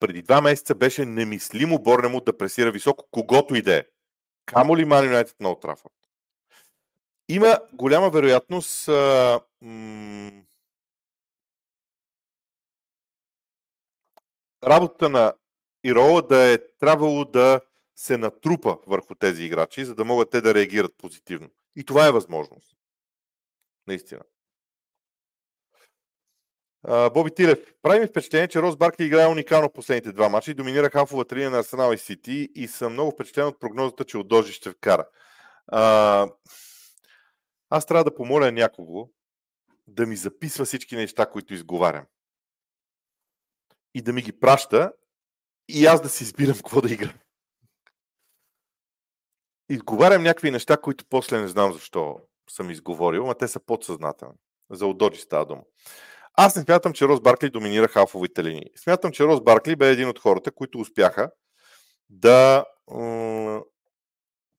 Преди 0.00 0.22
два 0.22 0.40
месеца 0.40 0.74
беше 0.74 1.04
немислимо 1.04 1.82
Борнемут 1.82 2.24
да 2.24 2.38
пресира 2.38 2.72
високо 2.72 3.04
когото 3.10 3.54
и 3.54 3.62
да 3.62 3.76
е. 3.76 3.84
Камо 4.46 4.76
ли 4.76 4.84
Ман 4.84 5.04
Юнайтед 5.04 5.40
на 5.40 5.50
Отрафът? 5.50 5.92
Има 7.28 7.60
голяма 7.72 8.10
вероятност 8.10 8.88
а, 8.88 9.40
м- 9.60 10.42
работата 14.64 15.08
на 15.08 15.34
Ирола 15.84 16.22
да 16.22 16.52
е 16.52 16.58
трябвало 16.78 17.24
да 17.24 17.60
се 17.96 18.18
натрупа 18.18 18.78
върху 18.86 19.14
тези 19.14 19.44
играчи, 19.44 19.84
за 19.84 19.94
да 19.94 20.04
могат 20.04 20.30
те 20.30 20.40
да 20.40 20.54
реагират 20.54 20.94
позитивно. 20.98 21.50
И 21.76 21.84
това 21.84 22.06
е 22.06 22.12
възможност. 22.12 22.76
Наистина. 23.86 24.20
Боби 26.84 27.34
Тилев. 27.34 27.58
Прави 27.82 28.00
ми 28.00 28.06
впечатление, 28.06 28.48
че 28.48 28.62
Рос 28.62 28.76
Баркли 28.76 29.04
играе 29.04 29.26
уникално 29.26 29.72
последните 29.72 30.12
два 30.12 30.28
мача 30.28 30.50
и 30.50 30.54
доминира 30.54 30.90
халфовата 30.90 31.34
линия 31.34 31.50
на 31.50 31.58
Арсенал 31.58 31.92
и 31.92 31.98
Сити 31.98 32.48
и 32.54 32.68
съм 32.68 32.92
много 32.92 33.10
впечатлен 33.10 33.46
от 33.46 33.60
прогнозата, 33.60 34.04
че 34.04 34.18
Удожи 34.18 34.52
ще 34.52 34.70
вкара. 34.70 35.08
А, 35.66 36.28
аз 37.70 37.86
трябва 37.86 38.04
да 38.04 38.14
помоля 38.14 38.52
някого 38.52 39.08
да 39.86 40.06
ми 40.06 40.16
записва 40.16 40.64
всички 40.64 40.96
неща, 40.96 41.26
които 41.26 41.54
изговарям. 41.54 42.06
И 43.94 44.02
да 44.02 44.12
ми 44.12 44.22
ги 44.22 44.40
праща 44.40 44.92
и 45.68 45.86
аз 45.86 46.00
да 46.00 46.08
си 46.08 46.24
избирам 46.24 46.56
какво 46.56 46.80
да 46.80 46.92
играм. 46.92 47.14
Изговарям 49.68 50.22
някакви 50.22 50.50
неща, 50.50 50.76
които 50.76 51.04
после 51.10 51.40
не 51.40 51.48
знам 51.48 51.72
защо 51.72 52.20
съм 52.50 52.70
изговорил, 52.70 53.26
но 53.26 53.34
те 53.34 53.48
са 53.48 53.60
подсъзнателни. 53.60 54.38
За 54.70 54.86
Удоджи 54.86 55.20
става 55.20 55.46
дума. 55.46 55.62
Аз 56.40 56.56
не 56.56 56.62
смятам, 56.62 56.92
че 56.92 57.08
Рос 57.08 57.20
Баркли 57.20 57.50
доминира 57.50 57.88
халфовите 57.88 58.44
линии. 58.44 58.70
Смятам, 58.76 59.12
че 59.12 59.24
Рос 59.24 59.40
Баркли 59.40 59.76
бе 59.76 59.90
един 59.90 60.08
от 60.08 60.18
хората, 60.18 60.50
които 60.50 60.78
успяха 60.78 61.30
да 62.10 62.64
м- 62.90 63.62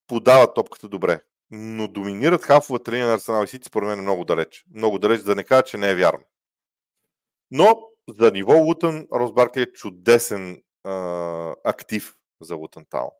подават 0.06 0.54
топката 0.54 0.88
добре. 0.88 1.20
Но 1.50 1.88
доминират 1.88 2.42
халфовата 2.42 2.92
линия 2.92 3.06
на 3.06 3.14
Арсенал 3.14 3.44
и 3.44 3.46
Сити, 3.46 3.68
според 3.68 3.88
мен 3.88 3.98
е 3.98 4.02
много 4.02 4.24
далеч. 4.24 4.64
Много 4.74 4.98
далеч, 4.98 5.22
да 5.22 5.34
не 5.34 5.44
кажа, 5.44 5.62
че 5.62 5.76
не 5.78 5.90
е 5.90 5.94
вярно. 5.94 6.24
Но 7.50 7.80
за 8.18 8.30
ниво 8.30 8.52
Лутън, 8.52 9.06
Рос 9.14 9.32
Баркли 9.32 9.62
е 9.62 9.72
чудесен 9.72 10.62
а, 10.84 11.54
актив 11.64 12.14
за 12.40 12.54
Лутън 12.54 12.84
Таун. 12.90 13.10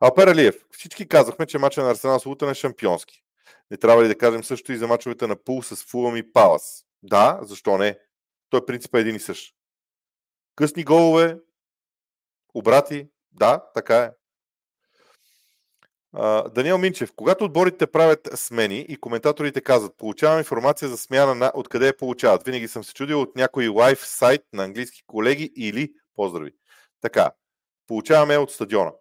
Алпер 0.00 0.26
Алиев. 0.28 0.64
Всички 0.70 1.08
казахме, 1.08 1.46
че 1.46 1.58
мача 1.58 1.82
на 1.82 1.90
Арсенал 1.90 2.20
с 2.20 2.26
Лутън 2.26 2.50
е 2.50 2.54
шампионски. 2.54 3.22
Не 3.70 3.76
трябва 3.76 4.04
ли 4.04 4.08
да 4.08 4.18
кажем 4.18 4.44
също 4.44 4.72
и 4.72 4.76
за 4.76 4.86
мачовете 4.86 5.26
на 5.26 5.36
Пул 5.36 5.62
с 5.62 5.84
Фулъм 5.84 6.16
и 6.16 6.32
Палас? 6.32 6.85
Да, 7.02 7.40
защо 7.42 7.78
не? 7.78 7.98
Той 8.50 8.66
принцип 8.66 8.94
е 8.94 9.00
един 9.00 9.16
и 9.16 9.20
същ. 9.20 9.54
Късни 10.56 10.84
голове, 10.84 11.38
обрати, 12.54 13.08
да, 13.32 13.64
така 13.74 13.98
е. 13.98 14.10
Даниел 16.54 16.78
Минчев, 16.78 17.12
когато 17.16 17.44
отборите 17.44 17.86
правят 17.86 18.28
смени 18.34 18.80
и 18.88 18.96
коментаторите 18.96 19.60
казват, 19.60 19.96
получавам 19.96 20.38
информация 20.38 20.88
за 20.88 20.96
смяна 20.96 21.34
на 21.34 21.52
откъде 21.54 21.86
я 21.86 21.96
получават. 21.96 22.44
Винаги 22.44 22.68
съм 22.68 22.84
се 22.84 22.94
чудил 22.94 23.20
от 23.20 23.36
някой 23.36 23.68
лайф 23.68 24.06
сайт 24.06 24.42
на 24.52 24.64
английски 24.64 25.02
колеги 25.06 25.52
или 25.56 25.92
поздрави. 26.14 26.52
Така, 27.00 27.30
получаваме 27.86 28.38
от 28.38 28.52
стадиона. 28.52 28.92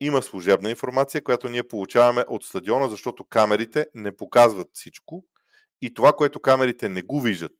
има 0.00 0.22
служебна 0.22 0.70
информация, 0.70 1.24
която 1.24 1.48
ние 1.48 1.68
получаваме 1.68 2.24
от 2.28 2.44
стадиона, 2.44 2.88
защото 2.88 3.24
камерите 3.24 3.86
не 3.94 4.16
показват 4.16 4.68
всичко 4.72 5.24
и 5.82 5.94
това, 5.94 6.12
което 6.12 6.40
камерите 6.40 6.88
не 6.88 7.02
го 7.02 7.20
виждат, 7.20 7.52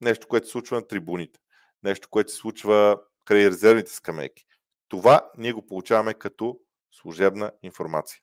нещо, 0.00 0.28
което 0.28 0.46
се 0.46 0.52
случва 0.52 0.76
на 0.76 0.86
трибуните, 0.86 1.40
нещо, 1.82 2.08
което 2.10 2.32
се 2.32 2.38
случва 2.38 3.00
край 3.24 3.46
резервните 3.46 3.92
скамейки, 3.92 4.46
това 4.88 5.30
ние 5.38 5.52
го 5.52 5.66
получаваме 5.66 6.14
като 6.14 6.60
служебна 6.90 7.52
информация. 7.62 8.20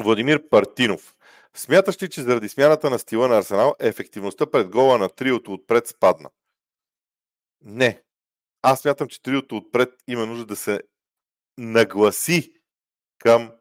Владимир 0.00 0.48
Партинов. 0.48 1.16
Смяташ 1.56 2.02
ли, 2.02 2.10
че 2.10 2.22
заради 2.22 2.48
смяната 2.48 2.90
на 2.90 2.98
стила 2.98 3.28
на 3.28 3.38
Арсенал 3.38 3.74
ефективността 3.80 4.50
пред 4.50 4.68
гола 4.68 4.98
на 4.98 5.08
триото 5.08 5.52
отпред 5.52 5.86
спадна? 5.86 6.30
Не. 7.60 8.02
Аз 8.62 8.80
смятам, 8.80 9.08
че 9.08 9.22
триото 9.22 9.56
отпред 9.56 9.94
има 10.08 10.26
нужда 10.26 10.46
да 10.46 10.56
се 10.56 10.80
нагласи 11.58 12.54
към 13.18 13.52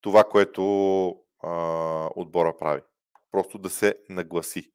това, 0.00 0.24
което 0.24 1.24
а, 1.42 1.50
отбора 2.16 2.56
прави. 2.56 2.82
Просто 3.30 3.58
да 3.58 3.70
се 3.70 3.94
нагласи. 4.08 4.72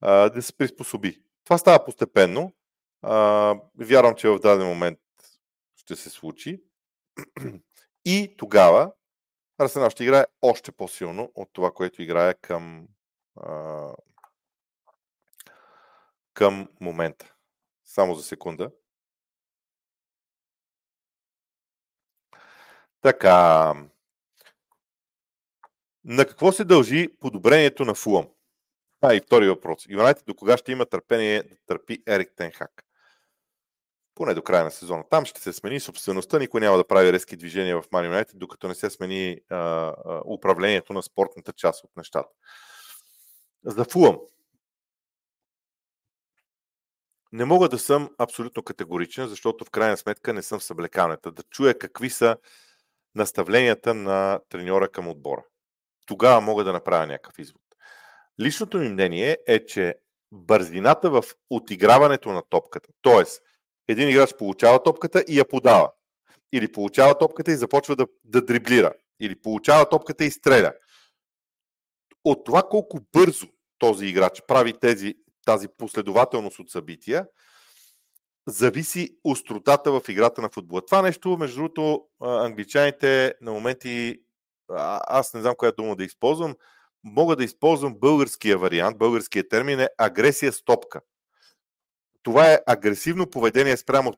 А, 0.00 0.28
да 0.28 0.42
се 0.42 0.56
приспособи. 0.56 1.22
Това 1.44 1.58
става 1.58 1.84
постепенно. 1.84 2.52
А, 3.02 3.54
вярвам, 3.78 4.14
че 4.14 4.28
в 4.28 4.38
даден 4.38 4.66
момент 4.66 4.98
ще 5.76 5.96
се 5.96 6.10
случи. 6.10 6.62
И 8.04 8.34
тогава 8.38 8.92
Арсенал 9.58 9.90
ще 9.90 10.04
играе 10.04 10.26
още 10.42 10.72
по-силно 10.72 11.32
от 11.34 11.50
това, 11.52 11.72
което 11.72 12.02
играе 12.02 12.34
към, 12.34 12.88
а, 13.36 13.92
към 16.34 16.68
момента. 16.80 17.34
Само 17.84 18.14
за 18.14 18.22
секунда. 18.22 18.70
Така. 23.00 23.74
На 26.08 26.24
какво 26.24 26.52
се 26.52 26.64
дължи 26.64 27.08
подобрението 27.20 27.84
на 27.84 27.94
Фулъм? 27.94 28.28
А, 29.02 29.14
и 29.14 29.20
втори 29.20 29.48
въпрос. 29.48 29.86
Юнайтед 29.88 30.24
до 30.26 30.34
кога 30.34 30.56
ще 30.56 30.72
има 30.72 30.86
търпение 30.86 31.42
да 31.42 31.56
търпи 31.66 32.02
Ерик 32.08 32.32
Тенхак? 32.36 32.84
Поне 34.14 34.34
до 34.34 34.42
края 34.42 34.64
на 34.64 34.70
сезона. 34.70 35.04
Там 35.10 35.24
ще 35.24 35.40
се 35.40 35.52
смени 35.52 35.80
собствеността, 35.80 36.38
никой 36.38 36.60
няма 36.60 36.76
да 36.76 36.86
прави 36.86 37.12
резки 37.12 37.36
движения 37.36 37.82
в 37.82 37.88
Man 37.88 38.10
United, 38.10 38.34
докато 38.34 38.68
не 38.68 38.74
се 38.74 38.90
смени 38.90 39.40
а, 39.50 39.56
а, 39.56 40.22
управлението 40.26 40.92
на 40.92 41.02
спортната 41.02 41.52
част 41.52 41.84
от 41.84 41.90
нещата. 41.96 42.28
За 43.64 43.84
Фулъм. 43.84 44.18
Не 47.32 47.44
мога 47.44 47.68
да 47.68 47.78
съм 47.78 48.10
абсолютно 48.18 48.62
категоричен, 48.62 49.28
защото 49.28 49.64
в 49.64 49.70
крайна 49.70 49.96
сметка 49.96 50.32
не 50.32 50.42
съм 50.42 50.58
в 50.58 50.64
съблекалнята. 50.64 51.32
Да 51.32 51.42
чуя 51.42 51.78
какви 51.78 52.10
са 52.10 52.36
наставленията 53.14 53.94
на 53.94 54.40
треньора 54.48 54.88
към 54.88 55.08
отбора. 55.08 55.44
Тогава 56.06 56.40
мога 56.40 56.64
да 56.64 56.72
направя 56.72 57.06
някакъв 57.06 57.38
извод. 57.38 57.62
Личното 58.40 58.78
ми 58.78 58.88
мнение 58.88 59.38
е, 59.46 59.66
че 59.66 59.94
бързината 60.32 61.10
в 61.10 61.24
отиграването 61.50 62.32
на 62.32 62.42
топката, 62.50 62.88
т.е. 63.02 63.24
един 63.92 64.08
играч 64.08 64.34
получава 64.38 64.82
топката 64.82 65.24
и 65.28 65.38
я 65.38 65.48
подава, 65.48 65.90
или 66.52 66.72
получава 66.72 67.18
топката 67.18 67.52
и 67.52 67.56
започва 67.56 67.96
да, 67.96 68.06
да 68.24 68.42
дриблира, 68.42 68.92
или 69.20 69.40
получава 69.40 69.88
топката 69.88 70.24
и 70.24 70.30
стреля. 70.30 70.72
От 72.24 72.44
това 72.44 72.62
колко 72.62 73.00
бързо 73.12 73.46
този 73.78 74.06
играч 74.06 74.42
прави 74.46 74.78
тези, 74.80 75.14
тази 75.46 75.68
последователност 75.78 76.58
от 76.58 76.70
събития, 76.70 77.26
зависи 78.46 79.18
остротата 79.24 79.92
в 79.92 80.02
играта 80.08 80.42
на 80.42 80.48
футбола. 80.48 80.86
Това 80.86 81.02
нещо, 81.02 81.36
между 81.36 81.56
другото, 81.56 82.06
англичаните 82.20 83.34
на 83.40 83.52
моменти, 83.52 84.20
аз 84.68 85.34
не 85.34 85.40
знам 85.40 85.54
коя 85.56 85.72
дума 85.72 85.96
да 85.96 86.04
използвам, 86.04 86.54
мога 87.04 87.36
да 87.36 87.44
използвам 87.44 87.94
българския 87.98 88.58
вариант, 88.58 88.98
българския 88.98 89.48
термин 89.48 89.80
е 89.80 89.88
агресия 89.98 90.52
с 90.52 90.64
топка. 90.64 91.00
Това 92.22 92.52
е 92.52 92.60
агресивно 92.66 93.30
поведение 93.30 93.76
спрямо, 93.76 94.12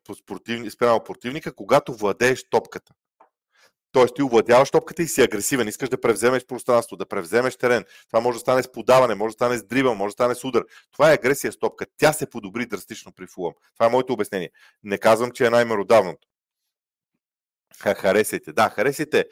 спрямо 0.70 1.04
противника, 1.04 1.54
когато 1.54 1.94
владееш 1.94 2.44
топката. 2.50 2.92
Тоест 3.92 4.14
ти 4.14 4.22
овладяваш 4.22 4.70
топката 4.70 5.02
и 5.02 5.08
си 5.08 5.22
агресивен, 5.22 5.68
искаш 5.68 5.88
да 5.88 6.00
превземеш 6.00 6.46
пространство, 6.46 6.96
да 6.96 7.06
превземеш 7.06 7.56
терен. 7.56 7.84
Това 8.06 8.20
може 8.20 8.36
да 8.36 8.40
стане 8.40 8.62
с 8.62 8.72
подаване, 8.72 9.14
може 9.14 9.32
да 9.32 9.32
стане 9.32 9.58
с 9.58 9.64
дрибъл, 9.64 9.94
може 9.94 10.08
да 10.08 10.12
стане 10.12 10.34
с 10.34 10.44
удар. 10.44 10.64
Това 10.92 11.10
е 11.10 11.14
агресия 11.14 11.52
с 11.52 11.58
топка. 11.58 11.86
Тя 11.96 12.12
се 12.12 12.30
подобри 12.30 12.66
драстично 12.66 13.12
при 13.12 13.26
Фулъм. 13.26 13.54
Това 13.74 13.86
е 13.86 13.90
моето 13.90 14.12
обяснение. 14.12 14.50
Не 14.82 14.98
казвам, 14.98 15.30
че 15.30 15.46
е 15.46 15.50
най-меродавното. 15.50 16.28
Харесайте. 17.82 18.52
Да, 18.52 18.68
харесайте 18.68 19.24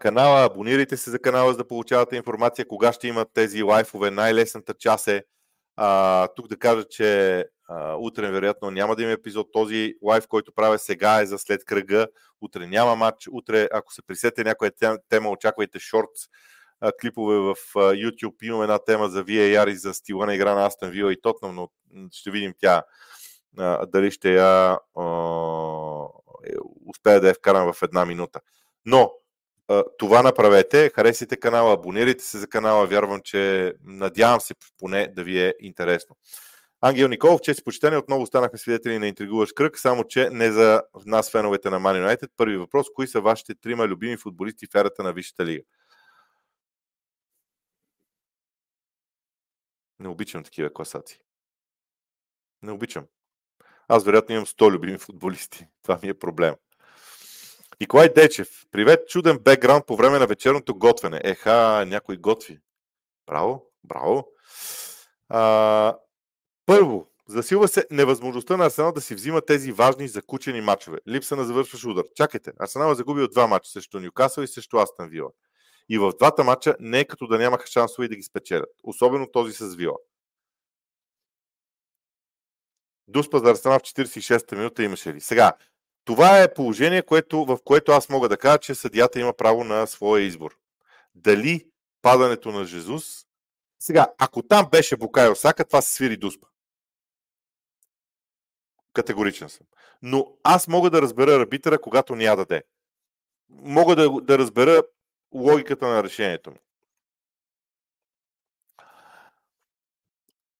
канала, 0.00 0.44
абонирайте 0.44 0.96
се 0.96 1.10
за 1.10 1.18
канала, 1.18 1.52
за 1.52 1.58
да 1.58 1.68
получавате 1.68 2.16
информация 2.16 2.68
кога 2.68 2.92
ще 2.92 3.08
имат 3.08 3.28
тези 3.34 3.62
лайфове. 3.62 4.10
Най-лесната 4.10 4.74
част 4.74 5.08
е 5.08 5.24
а, 5.76 6.28
тук 6.28 6.48
да 6.48 6.56
кажа, 6.56 6.84
че 6.84 7.44
а, 7.68 7.94
утре 7.94 8.30
вероятно 8.30 8.70
няма 8.70 8.96
да 8.96 9.02
има 9.02 9.12
епизод. 9.12 9.52
Този 9.52 9.94
лайф, 10.02 10.26
който 10.28 10.52
правя 10.52 10.78
сега 10.78 11.20
е 11.20 11.26
за 11.26 11.38
след 11.38 11.64
кръга. 11.64 12.06
Утре 12.40 12.66
няма 12.66 12.96
матч. 12.96 13.28
Утре, 13.32 13.68
ако 13.72 13.94
се 13.94 14.02
присете 14.02 14.44
някоя 14.44 14.72
тема, 15.08 15.30
очаквайте 15.30 15.78
шортс 15.78 16.20
клипове 17.00 17.36
в 17.36 17.54
YouTube. 17.74 18.42
Имам 18.42 18.62
една 18.62 18.78
тема 18.78 19.08
за 19.08 19.24
VAR 19.24 19.70
и 19.70 19.76
за 19.76 19.94
стила 19.94 20.26
на 20.26 20.34
игра 20.34 20.54
на 20.54 20.66
Астон 20.66 20.90
Вила 20.90 21.12
и 21.12 21.20
Тотнам, 21.20 21.54
но 21.54 21.68
ще 22.12 22.30
видим 22.30 22.54
тя 22.58 22.82
дали 23.86 24.10
ще 24.10 24.34
я 24.34 24.78
е, 26.46 26.54
успея 26.86 27.20
да 27.20 27.28
я 27.28 27.34
вкарам 27.34 27.72
в 27.72 27.82
една 27.82 28.04
минута. 28.04 28.40
Но 28.84 29.12
това 29.98 30.22
направете, 30.22 30.90
харесайте 30.94 31.36
канала, 31.36 31.74
абонирайте 31.74 32.24
се 32.24 32.38
за 32.38 32.46
канала, 32.46 32.86
вярвам, 32.86 33.20
че 33.24 33.74
надявам 33.84 34.40
се 34.40 34.54
поне 34.78 35.08
да 35.16 35.24
ви 35.24 35.40
е 35.40 35.54
интересно. 35.60 36.16
Ангел 36.80 37.08
Николов, 37.08 37.40
чест 37.40 37.64
почитание, 37.64 37.98
отново 37.98 38.26
станахме 38.26 38.58
свидетели 38.58 38.98
на 38.98 39.08
интригуващ 39.08 39.54
кръг, 39.54 39.78
само 39.78 40.04
че 40.04 40.30
не 40.30 40.52
за 40.52 40.82
нас, 41.06 41.30
феновете 41.30 41.70
на 41.70 41.80
Man 41.80 42.06
United. 42.06 42.30
Първи 42.36 42.56
въпрос, 42.56 42.86
кои 42.94 43.08
са 43.08 43.20
вашите 43.20 43.54
трима 43.54 43.88
любими 43.88 44.16
футболисти 44.16 44.66
в 44.66 44.74
ерата 44.74 45.02
на 45.02 45.12
Висшата 45.12 45.44
лига? 45.44 45.62
Не 49.98 50.08
обичам 50.08 50.44
такива 50.44 50.72
класации. 50.72 51.18
Не 52.62 52.72
обичам. 52.72 53.06
Аз 53.88 54.04
вероятно 54.04 54.34
имам 54.34 54.46
100 54.46 54.70
любими 54.70 54.98
футболисти. 54.98 55.66
Това 55.82 55.98
ми 56.02 56.08
е 56.08 56.18
проблем. 56.18 56.54
Николай 57.80 58.08
Дечев. 58.14 58.48
Привет, 58.70 59.08
чуден 59.08 59.38
бекграунд 59.38 59.86
по 59.86 59.96
време 59.96 60.18
на 60.18 60.26
вечерното 60.26 60.78
готвене. 60.78 61.20
Еха, 61.24 61.84
някой 61.86 62.16
готви. 62.16 62.58
Браво, 63.26 63.66
браво. 63.84 64.28
А, 65.28 65.98
първо, 66.66 67.10
засилва 67.28 67.68
се 67.68 67.86
невъзможността 67.90 68.56
на 68.56 68.66
Арсенал 68.66 68.92
да 68.92 69.00
си 69.00 69.14
взима 69.14 69.40
тези 69.40 69.72
важни 69.72 70.08
закучени 70.08 70.60
матчове. 70.60 70.98
Липса 71.08 71.36
на 71.36 71.44
завършваш 71.44 71.84
удар. 71.84 72.04
Чакайте, 72.14 72.52
Арсенал 72.60 72.92
е 72.92 72.94
загубил 72.94 73.28
два 73.28 73.46
матча 73.46 73.70
срещу 73.70 74.00
Ньюкасъл 74.00 74.42
и 74.42 74.48
срещу 74.48 74.78
Астан 74.78 75.08
Вила. 75.08 75.30
И 75.88 75.98
в 75.98 76.12
двата 76.18 76.44
матча 76.44 76.76
не 76.80 77.00
е 77.00 77.04
като 77.04 77.26
да 77.26 77.38
нямаха 77.38 77.66
шансове 77.66 78.08
да 78.08 78.16
ги 78.16 78.22
спечелят. 78.22 78.70
Особено 78.82 79.30
този 79.32 79.52
с 79.52 79.74
Вила. 79.74 79.96
Дуспа 83.08 83.38
за 83.38 83.50
Арсенал 83.50 83.78
в 83.78 83.82
46-та 83.82 84.56
минута 84.56 84.82
имаше 84.82 85.14
ли? 85.14 85.20
Сега, 85.20 85.52
това 86.06 86.42
е 86.42 86.54
положение, 86.54 87.02
което, 87.02 87.44
в 87.44 87.58
което 87.64 87.92
аз 87.92 88.08
мога 88.08 88.28
да 88.28 88.36
кажа, 88.36 88.58
че 88.58 88.74
съдията 88.74 89.20
има 89.20 89.32
право 89.32 89.64
на 89.64 89.86
своя 89.86 90.22
избор. 90.22 90.58
Дали 91.14 91.66
падането 92.02 92.52
на 92.52 92.64
Жезус. 92.64 93.26
Сега, 93.78 94.06
ако 94.18 94.42
там 94.42 94.68
беше 94.70 94.96
Букайо 94.96 95.36
Сака, 95.36 95.64
това 95.64 95.82
се 95.82 95.92
свири 95.92 96.16
дуспа. 96.16 96.46
Категоричен 98.92 99.48
съм. 99.48 99.66
Но 100.02 100.36
аз 100.42 100.68
мога 100.68 100.90
да 100.90 101.02
разбера 101.02 101.34
арбитъра, 101.34 101.80
когато 101.80 102.14
ни 102.14 102.24
даде. 102.24 102.62
Мога 103.48 103.96
да, 103.96 104.10
да 104.10 104.38
разбера 104.38 104.82
логиката 105.34 105.86
на 105.86 106.04
решението 106.04 106.50
ми. 106.50 106.58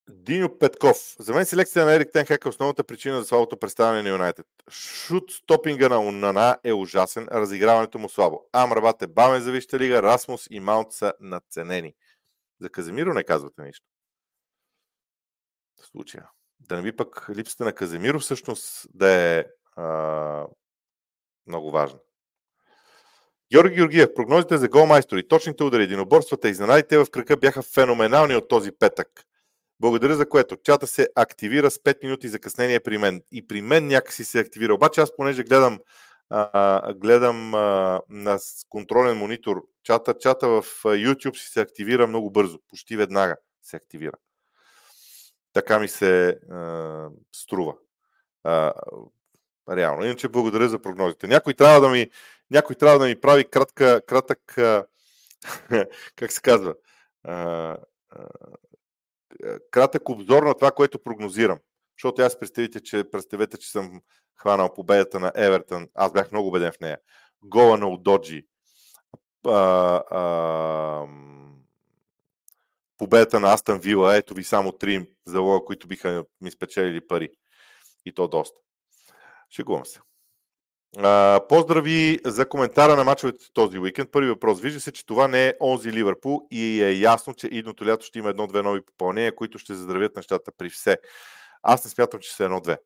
Диньо 0.09 0.57
Петков. 0.59 1.15
За 1.19 1.33
мен 1.33 1.45
селекцията 1.45 1.85
на 1.85 1.95
Ерик 1.95 2.11
Тенхак 2.13 2.45
е 2.45 2.49
основната 2.49 2.83
причина 2.83 3.19
за 3.19 3.25
слабото 3.25 3.57
представяне 3.57 4.03
на 4.03 4.09
Юнайтед. 4.09 4.45
Шут 4.69 5.31
стопинга 5.31 5.89
на 5.89 5.99
Унана 5.99 6.57
е 6.63 6.73
ужасен, 6.73 7.27
разиграването 7.31 7.99
му 7.99 8.09
слабо. 8.09 8.41
Амрабат 8.53 9.01
е 9.01 9.07
бавен 9.07 9.41
за 9.41 9.51
Вища 9.51 9.79
лига, 9.79 10.03
Расмус 10.03 10.47
и 10.49 10.59
Маунт 10.59 10.91
са 10.91 11.13
надценени. 11.19 11.93
За 12.61 12.69
Каземиро 12.69 13.13
не 13.13 13.23
казвате 13.23 13.61
нищо. 13.61 13.85
В 15.81 15.85
случая. 15.85 16.29
Да 16.59 16.75
не 16.75 16.81
би 16.81 16.95
пък 16.95 17.25
липсата 17.35 17.63
на 17.63 17.73
Каземиро 17.73 18.19
всъщност 18.19 18.87
да 18.93 19.11
е 19.11 19.45
а, 19.75 20.47
много 21.47 21.71
важна. 21.71 21.99
Георги 23.51 23.75
Георгиев, 23.75 24.13
прогнозите 24.15 24.57
за 24.57 24.69
голмайстори, 24.69 25.27
точните 25.27 25.63
удари, 25.63 25.83
единоборствата 25.83 26.47
и 26.47 26.51
изненадите 26.51 26.97
в 26.97 27.05
кръка 27.11 27.37
бяха 27.37 27.61
феноменални 27.61 28.35
от 28.35 28.47
този 28.47 28.71
петък. 28.71 29.26
Благодаря 29.79 30.15
за 30.15 30.29
което. 30.29 30.57
Чата 30.63 30.87
се 30.87 31.09
активира 31.15 31.71
с 31.71 31.77
5 31.77 32.03
минути 32.03 32.27
закъснение 32.27 32.79
при 32.79 32.97
мен. 32.97 33.21
И 33.31 33.47
при 33.47 33.61
мен 33.61 33.87
някакси 33.87 34.23
се 34.23 34.39
активира. 34.39 34.73
Обаче 34.73 35.01
аз 35.01 35.15
понеже 35.15 35.43
гледам, 35.43 35.79
а, 36.29 36.93
гледам 36.93 37.55
а, 37.55 38.01
на 38.09 38.39
контролен 38.69 39.17
монитор 39.17 39.63
чата, 39.83 40.17
чата 40.19 40.47
в 40.47 40.63
YouTube 40.83 41.37
си 41.37 41.47
се 41.47 41.61
активира 41.61 42.07
много 42.07 42.31
бързо. 42.31 42.59
Почти 42.69 42.97
веднага 42.97 43.35
се 43.63 43.75
активира. 43.75 44.17
Така 45.53 45.79
ми 45.79 45.87
се 45.87 46.39
а, 46.51 47.09
струва. 47.35 47.75
А, 48.43 48.73
реално. 49.69 50.05
Иначе 50.05 50.27
благодаря 50.27 50.69
за 50.69 50.79
прогнозите. 50.79 51.27
Някой 51.27 51.53
трябва 51.53 51.81
да 51.81 51.89
ми, 51.89 52.09
някой 52.51 52.75
трябва 52.75 52.99
да 52.99 53.05
ми 53.05 53.21
прави 53.21 53.45
кратка, 53.45 54.01
кратък, 54.07 54.39
как 56.15 56.31
се 56.31 56.41
казва, 56.41 56.75
а, 57.23 57.77
кратък 59.71 60.09
обзор 60.09 60.43
на 60.43 60.53
това, 60.53 60.71
което 60.71 61.03
прогнозирам. 61.03 61.59
Защото 61.97 62.21
аз 62.21 62.39
представите, 62.39 62.79
че, 62.79 63.03
представете, 63.11 63.57
че 63.57 63.71
съм 63.71 64.01
хванал 64.35 64.73
победата 64.73 65.19
на 65.19 65.31
Евертън. 65.35 65.87
Аз 65.93 66.11
бях 66.11 66.31
много 66.31 66.47
убеден 66.47 66.71
в 66.71 66.79
нея. 66.79 66.97
Гола 67.41 67.77
на 67.77 67.87
Удоджи. 67.87 68.47
победата 72.97 73.39
на 73.39 73.53
Астан 73.53 73.79
Вила. 73.79 74.17
Ето 74.17 74.33
ви 74.33 74.43
само 74.43 74.71
три 74.71 75.07
залога, 75.25 75.65
които 75.65 75.87
биха 75.87 76.25
ми 76.41 76.51
спечелили 76.51 77.07
пари. 77.07 77.29
И 78.05 78.13
то 78.13 78.27
доста. 78.27 78.59
Шегувам 79.49 79.85
се. 79.85 79.99
Поздрави 81.49 82.19
за 82.25 82.49
коментара 82.49 82.95
на 82.95 83.03
мачовете 83.03 83.45
този 83.53 83.79
уикенд. 83.79 84.11
Първи 84.11 84.29
въпрос. 84.29 84.61
Вижда 84.61 84.79
се, 84.79 84.91
че 84.91 85.05
това 85.05 85.27
не 85.27 85.47
е 85.47 85.53
онзи 85.61 85.91
Ливърпул 85.91 86.47
и 86.51 86.83
е 86.83 86.91
ясно, 86.91 87.33
че 87.33 87.47
идното 87.47 87.85
лято 87.85 88.05
ще 88.05 88.19
има 88.19 88.29
едно-две 88.29 88.61
нови 88.61 88.81
попълнения, 88.81 89.35
които 89.35 89.59
ще 89.59 89.75
заздравят 89.75 90.15
нещата 90.15 90.51
при 90.57 90.69
все. 90.69 90.97
Аз 91.63 91.85
не 91.85 91.91
смятам, 91.91 92.19
че 92.19 92.35
са 92.35 92.43
едно-две. 92.43 92.77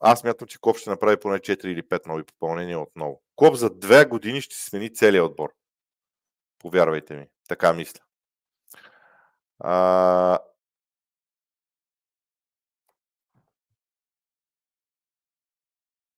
Аз 0.00 0.20
смятам, 0.20 0.48
че 0.48 0.58
Коп 0.60 0.76
ще 0.76 0.90
направи 0.90 1.16
поне 1.16 1.38
4 1.38 1.66
или 1.66 1.82
5 1.82 2.06
нови 2.06 2.22
попълнения 2.22 2.80
отново. 2.80 3.22
Коп 3.36 3.54
за 3.54 3.70
две 3.70 4.04
години 4.04 4.40
ще 4.40 4.56
смени 4.56 4.94
целият 4.94 5.26
отбор. 5.26 5.50
Повярвайте 6.58 7.16
ми. 7.16 7.26
Така 7.48 7.72
мисля. 7.72 8.00
А, 9.58 10.38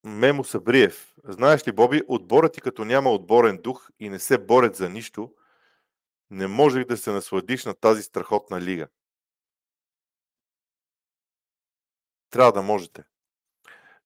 Мемо 0.07 0.45
Сабриев. 0.45 1.15
Знаеш 1.25 1.69
ли, 1.69 1.73
Боби, 1.73 2.03
отборът 2.09 2.53
ти 2.53 2.61
като 2.61 2.85
няма 2.85 3.11
отборен 3.11 3.59
дух 3.63 3.91
и 4.01 4.09
не 4.09 4.19
се 4.19 4.39
борят 4.39 4.77
за 4.77 4.91
нищо, 4.91 5.33
не 6.31 6.47
можех 6.47 6.85
да 6.85 6.97
се 6.97 7.11
насладиш 7.11 7.65
на 7.65 7.75
тази 7.75 8.03
страхотна 8.03 8.61
лига. 8.61 8.89
Трябва 12.31 12.53
да 12.53 12.63
можете. 12.63 13.05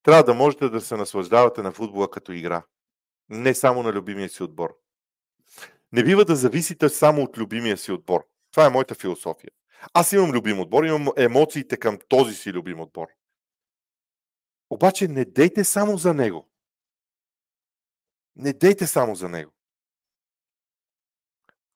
Трябва 0.03 0.25
да 0.25 0.35
можете 0.35 0.69
да 0.69 0.81
се 0.81 0.97
наслаждавате 0.97 1.63
на 1.63 1.73
футбола 1.73 2.11
като 2.11 2.33
игра. 2.33 2.63
Не 3.29 3.55
само 3.55 3.83
на 3.83 3.93
любимия 3.93 4.29
си 4.29 4.43
отбор. 4.43 4.77
Не 5.93 6.05
бива 6.05 6.25
да 6.25 6.37
зависите 6.37 6.89
само 6.89 7.23
от 7.23 7.39
любимия 7.39 7.77
си 7.77 7.93
отбор. 7.93 8.27
Това 8.51 8.67
е 8.67 8.71
моята 8.71 8.95
философия. 8.95 9.51
Аз 9.95 10.13
имам 10.13 10.31
любим 10.31 10.61
отбор, 10.61 10.85
имам 10.85 11.09
емоциите 11.17 11.77
към 11.77 11.99
този 12.09 12.35
си 12.35 12.53
любим 12.53 12.81
отбор. 12.81 13.09
Обаче 14.71 15.09
не 15.09 15.25
дейте 15.25 15.65
само 15.65 15.99
за 15.99 16.15
него. 16.15 16.49
Не 18.37 18.53
дейте 18.53 18.87
само 18.87 19.15
за 19.15 19.29
него. 19.29 19.53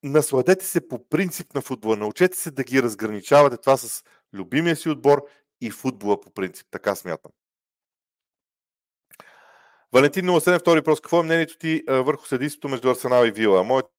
Насладете 0.03 0.65
се 0.65 0.87
по 0.87 1.09
принцип 1.09 1.53
на 1.53 1.61
футбола. 1.61 1.97
Научете 1.97 2.37
се 2.37 2.51
да 2.51 2.63
ги 2.63 2.83
разграничавате 2.83 3.57
това 3.57 3.77
с 3.77 4.03
любимия 4.33 4.75
си 4.75 4.89
отбор 4.89 5.27
и 5.61 5.71
футбола 5.71 6.21
по 6.21 6.31
принцип. 6.31 6.67
Така 6.71 6.95
смятам. 6.95 7.31
Валентин 9.91 10.25
07, 10.25 10.59
втори 10.59 10.79
въпрос. 10.79 11.01
Какво 11.01 11.19
е 11.19 11.23
мнението 11.23 11.57
ти 11.57 11.83
върху 11.87 12.25
съдействието 12.25 12.69
между 12.69 12.89
Арсенал 12.89 13.25
и 13.25 13.31
Вила? 13.31 13.63
Моето 13.63 13.89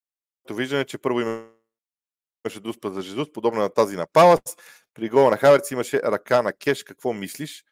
виждане 0.51 0.83
е, 0.83 0.87
че 0.87 0.99
първо 0.99 1.21
имаше 1.21 2.61
дуспа 2.61 2.91
за 2.91 3.03
Жезус, 3.03 3.33
подобна 3.33 3.61
на 3.61 3.69
тази 3.69 3.97
на 3.97 4.07
Палас. 4.13 4.57
При 4.95 5.09
гола 5.09 5.31
на 5.31 5.37
Хаверц 5.37 5.71
имаше 5.71 6.03
ръка 6.03 6.43
на 6.43 6.53
Кеш. 6.53 6.85
Какво 6.85 7.13
мислиш? 7.13 7.65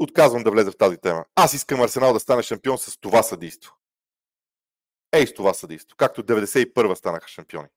Отказвам 0.00 0.42
да 0.42 0.50
влезе 0.50 0.70
в 0.70 0.76
тази 0.76 0.96
тема. 0.96 1.24
Аз 1.34 1.54
искам 1.54 1.82
Арсенал 1.82 2.12
да 2.12 2.20
стане 2.20 2.42
шампион 2.42 2.78
с 2.78 2.98
това 3.00 3.22
съдейство. 3.22 3.74
Ей 5.12 5.26
с 5.26 5.34
това 5.34 5.54
съдейство. 5.54 5.96
Както 5.96 6.22
91-а 6.22 6.96
станаха 6.96 7.28
шампиони. 7.28 7.68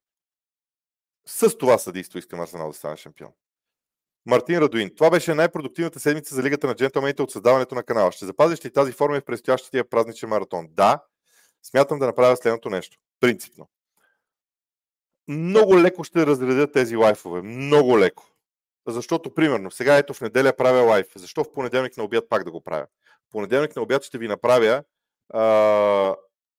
С 1.26 1.58
това 1.58 1.78
съдейство 1.78 2.20
искам 2.20 2.42
Арсенал 2.42 2.68
да 2.68 2.74
стане 2.74 2.98
шампион. 2.98 3.32
Мартин 4.26 4.58
Радуин. 4.58 4.96
Това 4.96 5.10
беше 5.10 5.34
най-продуктивната 5.34 6.00
седмица 6.00 6.36
за 6.36 6.44
Лигата 6.44 6.68
на 6.68 6.76
джентълмените 6.76 7.22
от 7.22 7.32
създаването 7.32 7.76
на 7.76 7.84
канала. 7.84 8.12
Ще 8.12 8.26
запазиш 8.26 8.66
ли 8.66 8.72
тази 8.72 8.92
форма 8.92 9.20
в 9.20 9.26
предстоящия 9.26 9.90
празничен 9.90 10.30
маратон? 10.30 10.68
Да. 10.70 11.04
Смятам 11.64 12.00
да 12.00 12.06
направя 12.06 12.38
следното 12.38 12.70
нещо. 12.70 12.98
Принципно. 13.20 13.70
Много 15.28 15.80
леко 15.80 16.04
ще 16.04 16.26
разредя 16.26 16.72
тези 16.72 16.96
лайфове. 16.96 17.42
Много 17.42 18.00
леко. 18.00 18.33
Защото, 18.88 19.34
примерно, 19.34 19.72
сега 19.72 19.98
ето 19.98 20.14
в 20.14 20.22
неделя 20.22 20.54
правя 20.56 20.82
лайф. 20.82 21.08
Защо 21.16 21.44
в 21.44 21.52
понеделник 21.54 21.98
на 21.98 22.04
обяд 22.04 22.30
пак 22.30 22.44
да 22.44 22.52
го 22.52 22.62
правя? 22.62 22.88
В 23.28 23.32
понеделник 23.32 23.76
на 23.76 23.82
обяд 23.82 24.04
ще 24.04 24.18
ви 24.18 24.28
направя 24.28 24.84
а, 25.30 26.16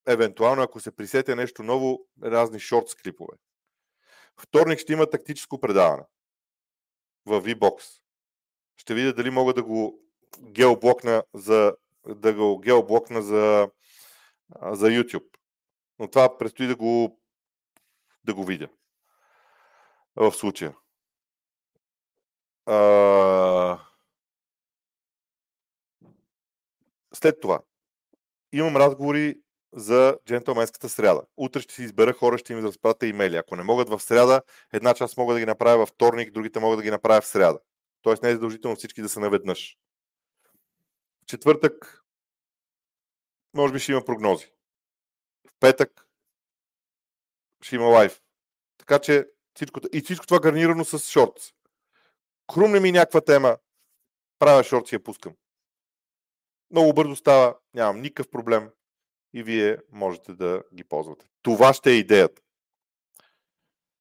евентуално, 0.07 0.62
ако 0.62 0.81
се 0.81 0.97
присете 0.97 1.35
нещо 1.35 1.62
ново, 1.62 2.07
разни 2.22 2.61
шорт 2.61 2.95
клипове. 3.03 3.37
Вторник 4.37 4.79
ще 4.79 4.93
има 4.93 5.11
тактическо 5.11 5.61
предаване 5.61 6.03
в 7.27 7.43
VBOX. 7.43 8.01
Ще 8.77 8.95
видя 8.95 9.12
дали 9.12 9.31
мога 9.31 9.55
да 9.55 9.62
го 9.62 10.01
геоблокна 10.41 11.22
за, 11.35 11.77
да 12.09 12.35
го 12.35 12.59
геоблокна 12.59 13.22
за, 13.22 13.68
за 14.62 14.87
YouTube. 14.87 15.29
Но 15.99 16.11
това 16.11 16.39
предстои 16.39 16.66
да 16.66 16.77
го, 16.77 17.20
да 18.25 18.35
го 18.35 18.45
видя 18.45 18.68
в 20.16 20.33
случая. 20.33 20.75
А... 22.66 23.78
След 27.14 27.40
това 27.40 27.60
имам 28.52 28.76
разговори 28.76 29.38
за 29.72 30.18
джентълменската 30.26 30.88
сряда. 30.88 31.22
Утре 31.36 31.60
ще 31.60 31.74
си 31.74 31.82
избера 31.82 32.12
хора, 32.12 32.38
ще 32.38 32.52
им 32.52 32.64
разпратя 32.64 33.06
имейли. 33.06 33.36
Ако 33.36 33.56
не 33.56 33.62
могат 33.62 33.88
в 33.88 34.00
сряда, 34.00 34.42
една 34.72 34.94
част 34.94 35.16
мога 35.16 35.34
да 35.34 35.40
ги 35.40 35.46
направя 35.46 35.78
във 35.78 35.88
вторник, 35.88 36.32
другите 36.32 36.60
могат 36.60 36.78
да 36.78 36.82
ги 36.82 36.90
направя 36.90 37.20
в 37.20 37.26
сряда. 37.26 37.58
Тоест 38.02 38.22
не 38.22 38.28
е 38.28 38.32
задължително 38.32 38.76
всички 38.76 39.02
да 39.02 39.08
са 39.08 39.20
наведнъж. 39.20 39.78
В 41.22 41.26
четвъртък 41.26 42.04
може 43.54 43.72
би 43.72 43.78
ще 43.78 43.92
има 43.92 44.04
прогнози. 44.04 44.46
В 45.48 45.52
петък 45.60 46.08
ще 47.62 47.76
има 47.76 47.86
лайв. 47.86 48.20
Така 48.78 48.98
че 48.98 49.28
всичко, 49.54 49.80
и 49.92 50.00
всичко 50.00 50.26
това 50.26 50.40
гарнирано 50.40 50.84
с 50.84 50.98
шортс 50.98 51.52
хрумне 52.53 52.80
ми 52.80 52.92
някаква 52.92 53.20
тема, 53.20 53.57
правя 54.38 54.64
шорт 54.64 54.86
си 54.86 54.95
я 54.95 55.03
пускам. 55.03 55.32
Много 56.70 56.92
бързо 56.92 57.16
става, 57.16 57.57
нямам 57.74 58.01
никакъв 58.01 58.30
проблем 58.30 58.70
и 59.34 59.42
вие 59.42 59.78
можете 59.92 60.32
да 60.32 60.62
ги 60.74 60.84
ползвате. 60.84 61.26
Това 61.42 61.74
ще 61.74 61.90
е 61.90 61.95
идеята. 61.95 62.42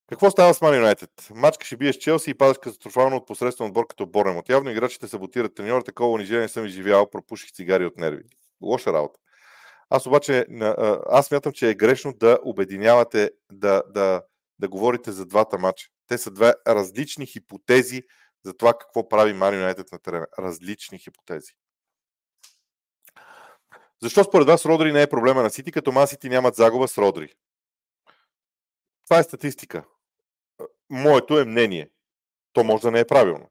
Какво 0.08 0.30
става 0.30 0.54
с 0.54 0.60
Man 0.60 0.84
United? 0.84 1.34
Мачка 1.34 1.66
ще 1.66 1.76
биеш 1.76 1.96
Челси 1.96 2.30
и 2.30 2.34
падаш 2.34 2.58
катастрофално 2.58 3.16
от 3.16 3.26
посредствен 3.26 3.66
отбор 3.66 3.86
като 3.86 4.10
От 4.14 4.48
Явно 4.48 4.70
играчите 4.70 5.08
саботират 5.08 5.54
треньора, 5.54 5.84
такова 5.84 6.10
унижение 6.10 6.48
съм 6.48 6.66
изживял, 6.66 7.10
пропуших 7.10 7.52
цигари 7.52 7.86
от 7.86 7.96
нерви. 7.96 8.22
Лоша 8.62 8.92
работа. 8.92 9.20
Аз 9.90 10.06
обаче, 10.06 10.46
аз 11.06 11.26
смятам, 11.26 11.52
че 11.52 11.70
е 11.70 11.74
грешно 11.74 12.12
да 12.12 12.38
обединявате, 12.42 13.30
да, 13.52 13.82
да, 13.88 14.22
да 14.58 14.68
говорите 14.68 15.12
за 15.12 15.26
двата 15.26 15.58
мача. 15.58 15.88
Те 16.06 16.18
са 16.18 16.30
две 16.30 16.54
различни 16.68 17.26
хипотези 17.26 18.02
за 18.44 18.54
това 18.54 18.78
какво 18.78 19.08
прави 19.08 19.32
Марио 19.32 19.58
Юнайтед 19.58 19.92
на 19.92 19.98
терена. 19.98 20.26
Различни 20.38 20.98
хипотези. 20.98 21.52
Защо 24.02 24.24
според 24.24 24.46
вас 24.46 24.66
Родри 24.66 24.92
не 24.92 25.02
е 25.02 25.06
проблема 25.06 25.42
на 25.42 25.50
Сити, 25.50 25.72
като 25.72 25.92
Масити 25.92 26.28
нямат 26.28 26.54
загуба 26.54 26.88
с 26.88 26.98
Родри? 26.98 27.34
Това 29.04 29.18
е 29.18 29.22
статистика. 29.22 29.84
Моето 30.90 31.38
е 31.38 31.44
мнение. 31.44 31.90
То 32.52 32.64
може 32.64 32.82
да 32.82 32.90
не 32.90 33.00
е 33.00 33.06
правилно. 33.06 33.50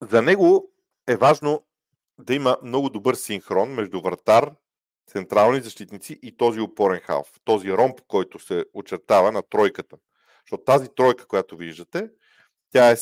За 0.01 0.21
него 0.21 0.71
е 1.07 1.15
важно 1.15 1.65
да 2.19 2.34
има 2.34 2.57
много 2.63 2.89
добър 2.89 3.15
синхрон 3.15 3.69
между 3.69 4.01
вратар, 4.01 4.51
централни 5.07 5.61
защитници 5.61 6.19
и 6.21 6.38
този 6.38 6.59
опорен 6.59 6.99
халф. 6.99 7.32
Този 7.43 7.71
ромб, 7.71 8.01
който 8.07 8.39
се 8.39 8.65
очертава 8.73 9.32
на 9.32 9.41
тройката. 9.41 9.97
Защото 10.47 10.63
тази 10.63 10.89
тройка, 10.95 11.27
която 11.27 11.57
виждате, 11.57 12.09
тя 12.71 12.91
е 12.91 12.95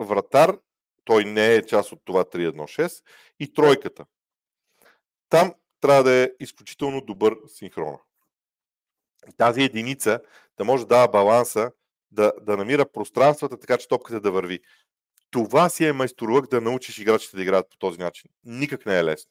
вратар, 0.00 0.58
той 1.04 1.24
не 1.24 1.54
е 1.54 1.66
част 1.66 1.92
от 1.92 2.00
това 2.04 2.24
3-1-6 2.24 3.04
и 3.40 3.52
тройката. 3.52 4.06
Там 5.28 5.54
трябва 5.80 6.02
да 6.02 6.12
е 6.12 6.30
изключително 6.40 7.00
добър 7.00 7.36
синхрон. 7.48 7.96
Тази 9.36 9.62
единица 9.62 10.20
да 10.56 10.64
може 10.64 10.82
да 10.82 10.88
дава 10.88 11.08
баланса, 11.08 11.72
да, 12.10 12.32
да 12.40 12.56
намира 12.56 12.92
пространствата, 12.92 13.58
така 13.58 13.78
че 13.78 13.88
топката 13.88 14.20
да 14.20 14.30
върви. 14.30 14.60
Това 15.30 15.68
си 15.68 15.84
е 15.84 15.92
майсторлък 15.92 16.50
да 16.50 16.60
научиш 16.60 16.98
играчите 16.98 17.36
да 17.36 17.42
играят 17.42 17.70
по 17.70 17.76
този 17.76 17.98
начин. 17.98 18.30
Никак 18.44 18.86
не 18.86 18.98
е 18.98 19.04
лесно. 19.04 19.30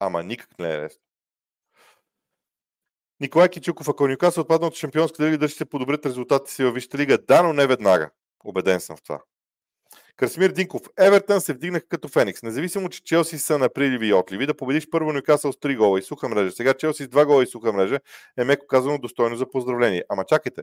Ама 0.00 0.22
никак 0.22 0.58
не 0.58 0.74
е 0.74 0.78
лесно. 0.78 1.02
Николай 3.20 3.48
Кичуков, 3.48 3.88
ако 3.88 4.08
Нюкасъл 4.08 4.42
отпадна 4.42 4.66
от 4.66 4.74
шампионска 4.74 5.26
лига, 5.26 5.38
да 5.38 5.48
ще 5.48 5.64
подобрят 5.64 6.06
резултатите 6.06 6.52
си 6.52 6.64
във 6.64 6.74
Висшата 6.74 6.98
лига. 6.98 7.18
Да, 7.18 7.42
но 7.42 7.52
не 7.52 7.66
веднага. 7.66 8.10
Обеден 8.44 8.80
съм 8.80 8.96
в 8.96 9.02
това. 9.02 9.20
Красимир 10.16 10.50
Динков. 10.50 10.82
Евертън 10.98 11.40
се 11.40 11.52
вдигнаха 11.52 11.86
като 11.88 12.08
Феникс. 12.08 12.42
Независимо, 12.42 12.88
че 12.88 13.04
Челси 13.04 13.38
са 13.38 13.58
на 13.58 13.68
приливи 13.68 14.06
и 14.08 14.14
отливи, 14.14 14.46
да 14.46 14.56
победиш 14.56 14.90
първо 14.90 15.12
Нюкасъл 15.12 15.52
с 15.52 15.56
3 15.56 15.76
гола 15.76 15.98
и 15.98 16.02
суха 16.02 16.28
мрежа. 16.28 16.52
Сега 16.52 16.74
Челси 16.74 17.04
с 17.04 17.08
2 17.08 17.26
гола 17.26 17.42
и 17.42 17.46
суха 17.46 17.72
мрежа 17.72 18.00
е 18.36 18.44
меко 18.44 18.66
казано 18.66 18.98
достойно 18.98 19.36
за 19.36 19.50
поздравление. 19.50 20.04
Ама 20.08 20.24
чакайте. 20.24 20.62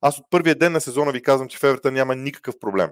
Аз 0.00 0.18
от 0.18 0.24
първия 0.30 0.54
ден 0.54 0.72
на 0.72 0.80
сезона 0.80 1.12
ви 1.12 1.22
казвам, 1.22 1.48
че 1.48 1.58
в 1.58 1.64
Евертън 1.64 1.94
няма 1.94 2.16
никакъв 2.16 2.58
проблем. 2.60 2.90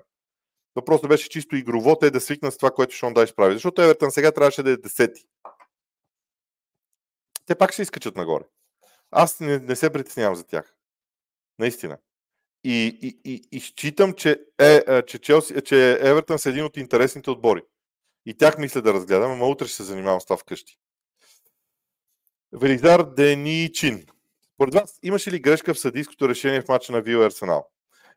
Въпросът 0.76 1.08
беше 1.08 1.28
чисто 1.28 1.56
игрово, 1.56 1.98
те 1.98 2.10
да 2.10 2.20
свикнат 2.20 2.54
с 2.54 2.56
това, 2.56 2.70
което 2.70 2.94
Шон 2.94 3.14
Дайш 3.14 3.34
прави. 3.34 3.52
Защото 3.54 3.82
Евертън 3.82 4.10
сега 4.10 4.32
трябваше 4.32 4.62
да 4.62 4.70
е 4.70 4.76
десети. 4.76 5.24
Те 7.46 7.54
пак 7.54 7.72
ще 7.72 7.82
изкачат 7.82 8.16
нагоре. 8.16 8.44
Аз 9.12 9.40
не, 9.40 9.58
не 9.58 9.76
се 9.76 9.92
притеснявам 9.92 10.34
за 10.34 10.44
тях. 10.44 10.74
Наистина. 11.58 11.98
И, 12.64 12.98
и, 13.02 13.32
и, 13.32 13.42
и 13.52 13.60
считам, 13.60 14.12
че, 14.12 14.40
е, 14.58 15.02
че, 15.02 15.18
Челси, 15.18 15.54
че 15.64 15.92
Евертън 15.92 16.38
са 16.38 16.50
един 16.50 16.64
от 16.64 16.76
интересните 16.76 17.30
отбори. 17.30 17.62
И 18.26 18.34
тях 18.36 18.58
мисля 18.58 18.82
да 18.82 18.94
разгледам, 18.94 19.32
ама 19.32 19.46
утре 19.46 19.66
ще 19.66 19.76
се 19.76 19.82
занимавам 19.82 20.20
с 20.20 20.24
това 20.24 20.36
вкъщи. 20.36 20.78
Велизар 22.52 23.02
Деничин. 23.02 24.06
Според 24.54 24.74
вас, 24.74 24.98
имаше 25.02 25.30
ли 25.30 25.40
грешка 25.40 25.74
в 25.74 25.78
съдийското 25.78 26.28
решение 26.28 26.62
в 26.62 26.68
мача 26.68 26.92
на 26.92 27.00
Вил 27.00 27.24
Арсенал? 27.24 27.68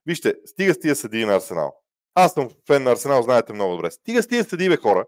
Вижте, 0.06 0.36
стига 0.46 0.74
с 0.74 0.80
тия 0.80 0.96
съдии 0.96 1.26
на 1.26 1.36
Арсенал. 1.36 1.82
Аз 2.16 2.34
съм 2.34 2.50
фен 2.68 2.84
на 2.84 2.92
Арсенал, 2.92 3.22
знаете 3.22 3.54
много 3.54 3.76
добре. 3.76 3.92
Стига 3.92 4.24
с 4.24 4.28
тия 4.28 4.44
съдии, 4.44 4.70
бе, 4.70 4.78
хора. 4.78 5.06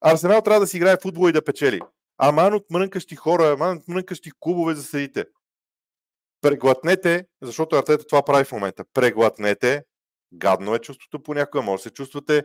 Арсенал 0.00 0.42
трябва 0.42 0.60
да 0.60 0.66
си 0.66 0.76
играе 0.76 0.96
футбол 1.02 1.28
и 1.28 1.32
да 1.32 1.44
печели. 1.44 1.80
Аман 2.18 2.54
от 2.54 2.70
мрънкащи 2.70 3.16
хора, 3.16 3.52
аман 3.52 3.76
от 3.76 3.88
мрънкащи 3.88 4.30
клубове 4.40 4.74
за 4.74 4.82
съдите 4.82 5.24
преглътнете, 6.40 7.26
защото 7.42 7.76
Артета 7.76 8.06
това 8.06 8.22
прави 8.22 8.44
в 8.44 8.52
момента. 8.52 8.84
Преглътнете, 8.94 9.82
гадно 10.32 10.74
е 10.74 10.78
чувството 10.78 11.22
понякога, 11.22 11.62
може 11.62 11.80
да 11.80 11.82
се 11.82 11.90
чувствате, 11.90 12.42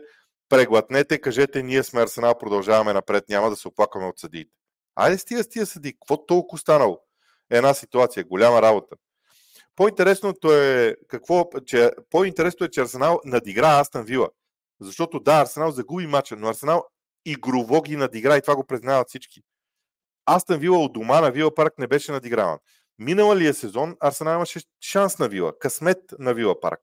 преглътнете, 0.48 1.20
кажете, 1.20 1.62
ние 1.62 1.82
сме 1.82 2.02
Арсенал, 2.02 2.38
продължаваме 2.38 2.92
напред, 2.92 3.24
няма 3.28 3.50
да 3.50 3.56
се 3.56 3.68
оплакваме 3.68 4.06
от 4.06 4.18
съдиите. 4.18 4.50
Айде 4.94 5.18
с 5.18 5.24
тия, 5.24 5.44
с 5.44 5.48
тия 5.48 5.66
съди, 5.66 5.92
какво 5.92 6.26
толкова 6.26 6.58
станало? 6.58 6.98
Една 7.50 7.74
ситуация, 7.74 8.24
голяма 8.24 8.62
работа. 8.62 8.96
По-интересното 9.76 10.52
е, 10.52 10.96
какво, 11.08 11.44
че, 11.66 11.90
по-интересното 12.10 12.64
е, 12.64 12.70
че 12.70 12.80
Арсенал 12.80 13.20
надигра 13.24 13.80
Астан 13.80 14.04
Вила. 14.04 14.28
Защото 14.80 15.20
да, 15.20 15.40
Арсенал 15.40 15.70
загуби 15.70 16.06
мача, 16.06 16.36
но 16.36 16.48
Арсенал 16.48 16.84
игрово 17.24 17.82
ги 17.82 17.96
надигра 17.96 18.36
и 18.36 18.42
това 18.42 18.56
го 18.56 18.64
признават 18.64 19.08
всички. 19.08 19.42
Астан 20.36 20.58
Вила 20.58 20.78
от 20.78 20.92
дома 20.92 21.20
на 21.20 21.30
Вила 21.30 21.54
Парк 21.54 21.78
не 21.78 21.86
беше 21.86 22.12
надиграван. 22.12 22.58
Миналия 22.98 23.54
сезон 23.54 23.96
Арсенал 24.00 24.34
имаше 24.34 24.60
шанс 24.80 25.18
на 25.18 25.28
Вила, 25.28 25.58
късмет 25.58 25.98
на 26.18 26.34
Вила 26.34 26.60
парк. 26.60 26.80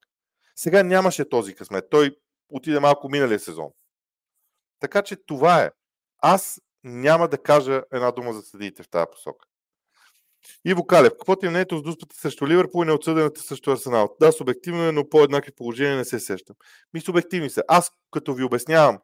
Сега 0.56 0.84
нямаше 0.84 1.30
този 1.30 1.56
късмет. 1.56 1.86
Той 1.90 2.16
отиде 2.50 2.80
малко 2.80 3.10
миналия 3.10 3.40
сезон. 3.40 3.70
Така 4.80 5.02
че 5.02 5.16
това 5.16 5.64
е. 5.64 5.72
Аз 6.22 6.62
няма 6.84 7.28
да 7.28 7.38
кажа 7.38 7.84
една 7.94 8.12
дума 8.12 8.34
за 8.34 8.42
съдиите 8.42 8.84
в 8.84 8.90
тази 8.90 9.06
посока. 9.12 9.46
Иво 10.66 10.88
Калев, 10.88 11.12
какво 11.12 11.36
ти 11.36 11.46
е 11.46 11.50
мнението 11.50 11.78
с 11.78 11.84
дуспата 11.84 12.16
срещу 12.16 12.48
Ливърпул 12.48 12.84
и 12.84 12.88
неотсъдената 12.88 13.42
срещу 13.42 13.72
Арсенал? 13.72 14.16
Да, 14.22 14.32
субективно 14.32 14.84
е, 14.84 14.92
но 14.92 15.10
по-еднакви 15.10 15.52
положения 15.52 15.98
не 15.98 16.06
се 16.06 16.20
сещам. 16.20 16.56
Ми 16.94 17.02
субективни 17.02 17.50
са. 17.50 17.64
Аз 17.68 17.92
като 18.12 18.34
ви 18.34 18.44
обяснявам, 18.44 19.00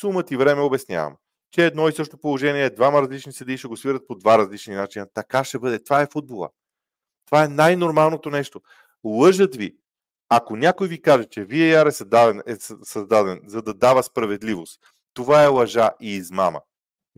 сума 0.00 0.22
ти 0.22 0.36
време 0.36 0.60
обяснявам 0.60 1.16
че 1.50 1.66
едно 1.66 1.88
и 1.88 1.92
също 1.92 2.18
положение, 2.18 2.70
двама 2.70 3.02
различни 3.02 3.32
съдии 3.32 3.58
ще 3.58 3.68
го 3.68 3.76
свират 3.76 4.06
по 4.06 4.14
два 4.14 4.38
различни 4.38 4.74
начина. 4.74 5.06
Така 5.14 5.44
ще 5.44 5.58
бъде. 5.58 5.84
Това 5.84 6.02
е 6.02 6.08
футбола. 6.12 6.50
Това 7.26 7.44
е 7.44 7.48
най-нормалното 7.48 8.30
нещо. 8.30 8.60
Лъжат 9.04 9.56
ви. 9.56 9.76
Ако 10.28 10.56
някой 10.56 10.88
ви 10.88 11.02
каже, 11.02 11.24
че 11.24 11.46
VAR 11.46 11.88
е 11.88 11.92
създаден, 11.92 12.42
е 12.46 12.56
създаден 12.82 13.40
за 13.46 13.62
да 13.62 13.74
дава 13.74 14.02
справедливост, 14.02 14.80
това 15.14 15.44
е 15.44 15.46
лъжа 15.46 15.90
и 16.00 16.14
измама. 16.14 16.60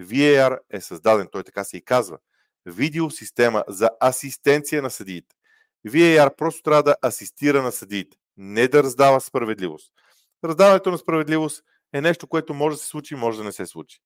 VAR 0.01 0.59
е 0.71 0.81
създаден, 0.81 1.29
той 1.33 1.43
така 1.43 1.65
се 1.65 1.77
и 1.77 1.85
казва, 1.85 2.19
видеосистема 2.67 3.65
за 3.69 3.91
асистенция 4.01 4.83
на 4.83 4.91
съдиите. 4.91 5.37
VAR 5.87 6.37
просто 6.37 6.63
трябва 6.63 6.83
да 6.83 6.97
асистира 7.07 7.63
на 7.63 7.73
съдиите, 7.73 8.17
не 8.37 8.69
да 8.69 8.83
раздава 8.83 9.21
справедливост. 9.21 9.93
Раздаването 10.45 10.91
на 10.91 10.99
справедливост 10.99 11.65
е 11.93 12.01
нещо, 12.01 12.27
което 12.27 12.55
може 12.55 12.77
да 12.77 12.83
се 12.83 12.89
случи, 12.89 13.15
може 13.15 13.39
да 13.39 13.45
не 13.45 13.53
се 13.53 13.67
случи. 13.67 14.01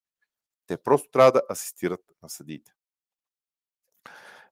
Те 0.67 0.77
просто 0.77 1.11
трябва 1.11 1.33
да 1.33 1.43
асистират 1.51 2.01
на 2.23 2.29
съдиите. 2.29 2.73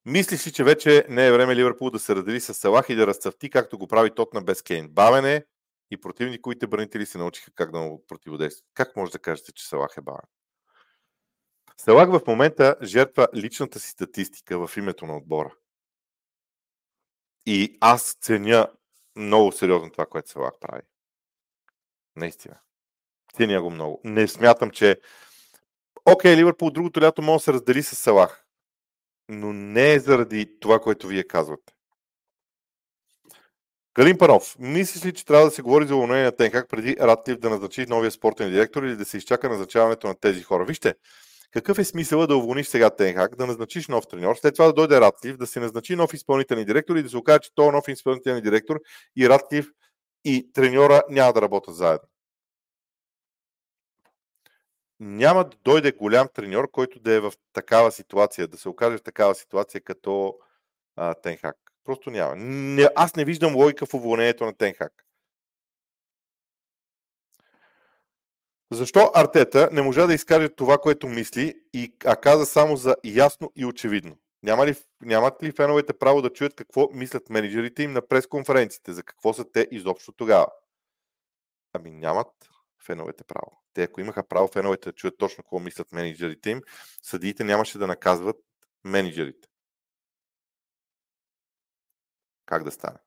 Мислиш 0.05 0.47
ли, 0.47 0.51
че 0.51 0.63
вече 0.63 1.05
не 1.09 1.27
е 1.27 1.31
време 1.31 1.55
Ливърпул 1.55 1.89
да 1.89 1.99
се 1.99 2.15
раздели 2.15 2.39
с 2.39 2.53
Салах 2.53 2.89
и 2.89 2.95
да 2.95 3.07
разцъфти, 3.07 3.49
както 3.49 3.77
го 3.77 3.87
прави 3.87 4.15
тот 4.15 4.33
на 4.33 4.41
без 4.41 4.61
Кейн? 4.61 4.89
Бавене 4.89 5.45
и 5.91 6.01
противниковите 6.01 6.67
бранители 6.67 7.05
се 7.05 7.17
научиха 7.17 7.51
как 7.55 7.71
да 7.71 7.79
му 7.79 8.03
противодействат. 8.07 8.65
Как 8.73 8.95
може 8.95 9.11
да 9.11 9.19
кажете, 9.19 9.51
че 9.51 9.67
Салах 9.67 9.93
е 9.97 10.01
бавен? 10.01 10.27
Салах 11.77 12.09
в 12.09 12.21
момента 12.27 12.75
жертва 12.83 13.27
личната 13.35 13.79
си 13.79 13.89
статистика 13.89 14.67
в 14.67 14.77
името 14.77 15.05
на 15.05 15.17
отбора. 15.17 15.55
И 17.45 17.77
аз 17.81 18.17
ценя 18.21 18.67
много 19.15 19.51
сериозно 19.51 19.91
това, 19.91 20.05
което 20.05 20.29
Салах 20.29 20.53
прави. 20.59 20.81
Наистина. 22.15 22.59
Ценя 23.33 23.61
го 23.61 23.69
много. 23.69 24.01
Не 24.03 24.27
смятам, 24.27 24.71
че 24.71 25.01
Окей, 26.05 26.35
Ливърпул 26.35 26.71
другото 26.71 27.01
лято 27.01 27.21
може 27.21 27.41
да 27.41 27.43
се 27.43 27.53
раздели 27.53 27.83
с 27.83 27.95
Салах. 27.95 28.43
Но 29.29 29.53
не 29.53 29.93
е 29.93 29.99
заради 29.99 30.59
това, 30.59 30.79
което 30.79 31.07
вие 31.07 31.23
казвате. 31.23 31.73
Калин 33.93 34.17
Панов, 34.17 34.55
мислиш 34.59 35.05
ли, 35.05 35.13
че 35.13 35.25
трябва 35.25 35.45
да 35.45 35.51
се 35.51 35.61
говори 35.61 35.87
за 35.87 35.95
уволнение 35.95 36.23
на 36.23 36.31
Тенхак 36.31 36.69
преди 36.69 36.95
Ратклиф 37.01 37.39
да 37.39 37.49
назначи 37.49 37.85
новия 37.89 38.11
спортен 38.11 38.51
директор 38.51 38.83
или 38.83 38.95
да 38.95 39.05
се 39.05 39.17
изчака 39.17 39.49
назначаването 39.49 40.07
на 40.07 40.15
тези 40.15 40.43
хора? 40.43 40.65
Вижте, 40.65 40.93
какъв 41.51 41.79
е 41.79 41.83
смисъла 41.83 42.27
да 42.27 42.35
уволниш 42.35 42.67
сега 42.67 42.89
Тенхак, 42.89 43.35
да 43.35 43.47
назначиш 43.47 43.87
нов 43.87 44.07
треньор, 44.07 44.35
след 44.35 44.55
това 44.55 44.65
да 44.65 44.73
дойде 44.73 45.01
Ратклиф, 45.01 45.37
да 45.37 45.47
се 45.47 45.59
назначи 45.59 45.95
нов 45.95 46.13
изпълнителен 46.13 46.65
директор 46.65 46.95
и 46.95 47.03
да 47.03 47.09
се 47.09 47.17
окаже, 47.17 47.39
че 47.39 47.55
този 47.55 47.71
нов 47.71 47.87
изпълнителен 47.87 48.41
директор 48.41 48.79
и 49.15 49.29
Ратклиф 49.29 49.67
и 50.25 50.51
треньора 50.53 51.01
няма 51.09 51.33
да 51.33 51.41
работят 51.41 51.75
заедно 51.75 52.10
няма 55.01 55.43
да 55.43 55.57
дойде 55.63 55.91
голям 55.91 56.27
треньор, 56.33 56.71
който 56.71 56.99
да 56.99 57.13
е 57.13 57.19
в 57.19 57.33
такава 57.53 57.91
ситуация, 57.91 58.47
да 58.47 58.57
се 58.57 58.69
окаже 58.69 58.97
в 58.97 59.03
такава 59.03 59.35
ситуация 59.35 59.81
като 59.81 60.37
а, 60.95 61.13
Тенхак. 61.13 61.57
Просто 61.83 62.11
няма. 62.11 62.35
Не, 62.35 62.89
аз 62.95 63.15
не 63.15 63.25
виждам 63.25 63.55
логика 63.55 63.85
в 63.85 63.93
уволнението 63.93 64.45
на 64.45 64.53
Тенхак. 64.53 65.05
Защо 68.71 69.11
Артета 69.13 69.69
не 69.71 69.81
можа 69.81 70.07
да 70.07 70.13
изкаже 70.13 70.49
това, 70.49 70.77
което 70.77 71.07
мисли, 71.07 71.61
и, 71.73 71.93
а 72.05 72.15
каза 72.15 72.45
само 72.45 72.75
за 72.75 72.95
ясно 73.03 73.51
и 73.55 73.65
очевидно? 73.65 74.17
Няма 74.43 74.67
ли, 74.67 74.75
нямат 75.01 75.43
ли 75.43 75.51
феновете 75.51 75.93
право 75.93 76.21
да 76.21 76.33
чуят 76.33 76.55
какво 76.55 76.89
мислят 76.93 77.29
менеджерите 77.29 77.83
им 77.83 77.93
на 77.93 78.07
пресконференциите? 78.07 78.93
За 78.93 79.03
какво 79.03 79.33
са 79.33 79.51
те 79.51 79.67
изобщо 79.71 80.11
тогава? 80.11 80.47
Ами 81.73 81.91
нямат 81.91 82.50
феновете 82.83 83.23
право. 83.23 83.63
Те, 83.73 83.83
ако 83.83 84.01
имаха 84.01 84.27
право 84.27 84.47
феновете 84.47 84.89
да 84.89 84.93
чуят 84.93 85.17
точно 85.17 85.43
какво 85.43 85.59
мислят 85.59 85.91
менеджерите 85.91 86.49
им, 86.49 86.61
съдиите 87.03 87.43
нямаше 87.43 87.77
да 87.77 87.87
наказват 87.87 88.37
менеджерите. 88.83 89.47
Как 92.45 92.63
да 92.63 92.71
стане? 92.71 92.97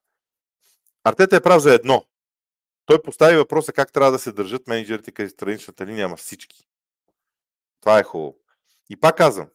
Артета 1.04 1.36
е 1.36 1.42
прав 1.42 1.62
за 1.62 1.74
едно. 1.74 2.06
Той 2.86 3.02
постави 3.02 3.36
въпроса 3.36 3.72
как 3.72 3.92
трябва 3.92 4.12
да 4.12 4.18
се 4.18 4.32
държат 4.32 4.66
менеджерите 4.66 5.12
към 5.12 5.28
страничната 5.28 5.86
линия, 5.86 6.06
ама 6.06 6.16
всички. 6.16 6.68
Това 7.80 7.98
е 7.98 8.02
хубаво. 8.02 8.36
И 8.90 8.96
пак 9.00 9.16
казвам, 9.16 9.48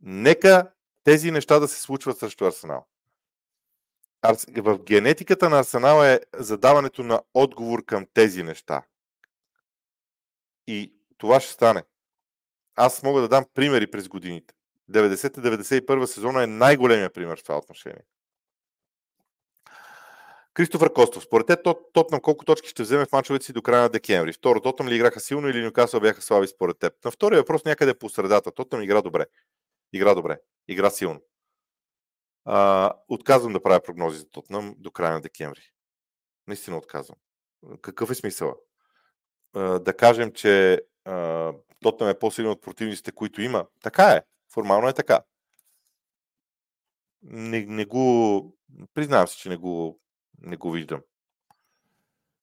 нека 0.00 0.72
тези 1.04 1.30
неща 1.30 1.58
да 1.58 1.68
се 1.68 1.80
случват 1.80 2.18
срещу 2.18 2.44
Арсенал. 2.44 2.86
В 4.56 4.78
генетиката 4.78 5.50
на 5.50 5.58
Арсенал 5.58 6.04
е 6.04 6.20
задаването 6.34 7.02
на 7.02 7.22
отговор 7.34 7.84
към 7.84 8.06
тези 8.14 8.42
неща. 8.42 8.82
И 10.66 10.94
това 11.18 11.40
ще 11.40 11.52
стане. 11.52 11.82
Аз 12.76 13.02
мога 13.02 13.20
да 13.20 13.28
дам 13.28 13.44
примери 13.54 13.90
през 13.90 14.08
годините. 14.08 14.54
90-91 14.90 16.04
сезона 16.04 16.42
е 16.42 16.46
най-големия 16.46 17.12
пример 17.12 17.38
в 17.40 17.42
това 17.42 17.58
отношение. 17.58 18.02
Кристофър 20.54 20.92
Костов. 20.92 21.22
Според 21.22 21.46
те 21.46 21.56
Тотнам 21.92 22.20
колко 22.20 22.44
точки 22.44 22.68
ще 22.68 22.82
вземе 22.82 23.06
в 23.06 23.12
мачовете 23.12 23.46
си 23.46 23.52
до 23.52 23.62
края 23.62 23.82
на 23.82 23.88
декември? 23.88 24.32
Второ, 24.32 24.60
Тотнам 24.60 24.88
ли 24.88 24.94
играха 24.94 25.20
силно 25.20 25.48
или 25.48 25.64
Нюкасъл 25.64 26.00
бяха 26.00 26.22
слаби 26.22 26.46
според 26.46 26.78
теб? 26.78 27.04
На 27.04 27.10
втория 27.10 27.40
въпрос 27.40 27.64
някъде 27.64 27.94
по 27.94 28.08
средата. 28.08 28.52
Тотнам 28.52 28.82
игра 28.82 29.02
добре. 29.02 29.26
Игра 29.92 30.14
добре. 30.14 30.38
Игра 30.68 30.90
силно. 30.90 31.20
А, 32.44 32.92
отказвам 33.08 33.52
да 33.52 33.62
правя 33.62 33.80
прогнози 33.80 34.18
за 34.18 34.30
Тотнам 34.30 34.74
до 34.78 34.90
края 34.90 35.12
на 35.12 35.20
декември. 35.20 35.60
Наистина 36.46 36.78
отказвам. 36.78 37.18
Какъв 37.82 38.10
е 38.10 38.14
смисъл? 38.14 38.54
Да 39.54 39.94
кажем, 39.98 40.32
че 40.32 40.82
Тотнам 41.82 42.08
е 42.08 42.18
по-силен 42.18 42.50
от 42.50 42.62
противниците, 42.62 43.12
които 43.12 43.42
има. 43.42 43.66
Така 43.82 44.04
е. 44.04 44.22
Формално 44.52 44.88
е 44.88 44.92
така. 44.92 45.20
Не, 47.22 47.66
не 47.66 47.84
го... 47.84 48.56
Признавам 48.94 49.28
се, 49.28 49.36
че 49.36 49.48
не 49.48 49.56
го 49.56 50.00
не 50.44 50.56
го 50.56 50.70
виждам. 50.70 51.00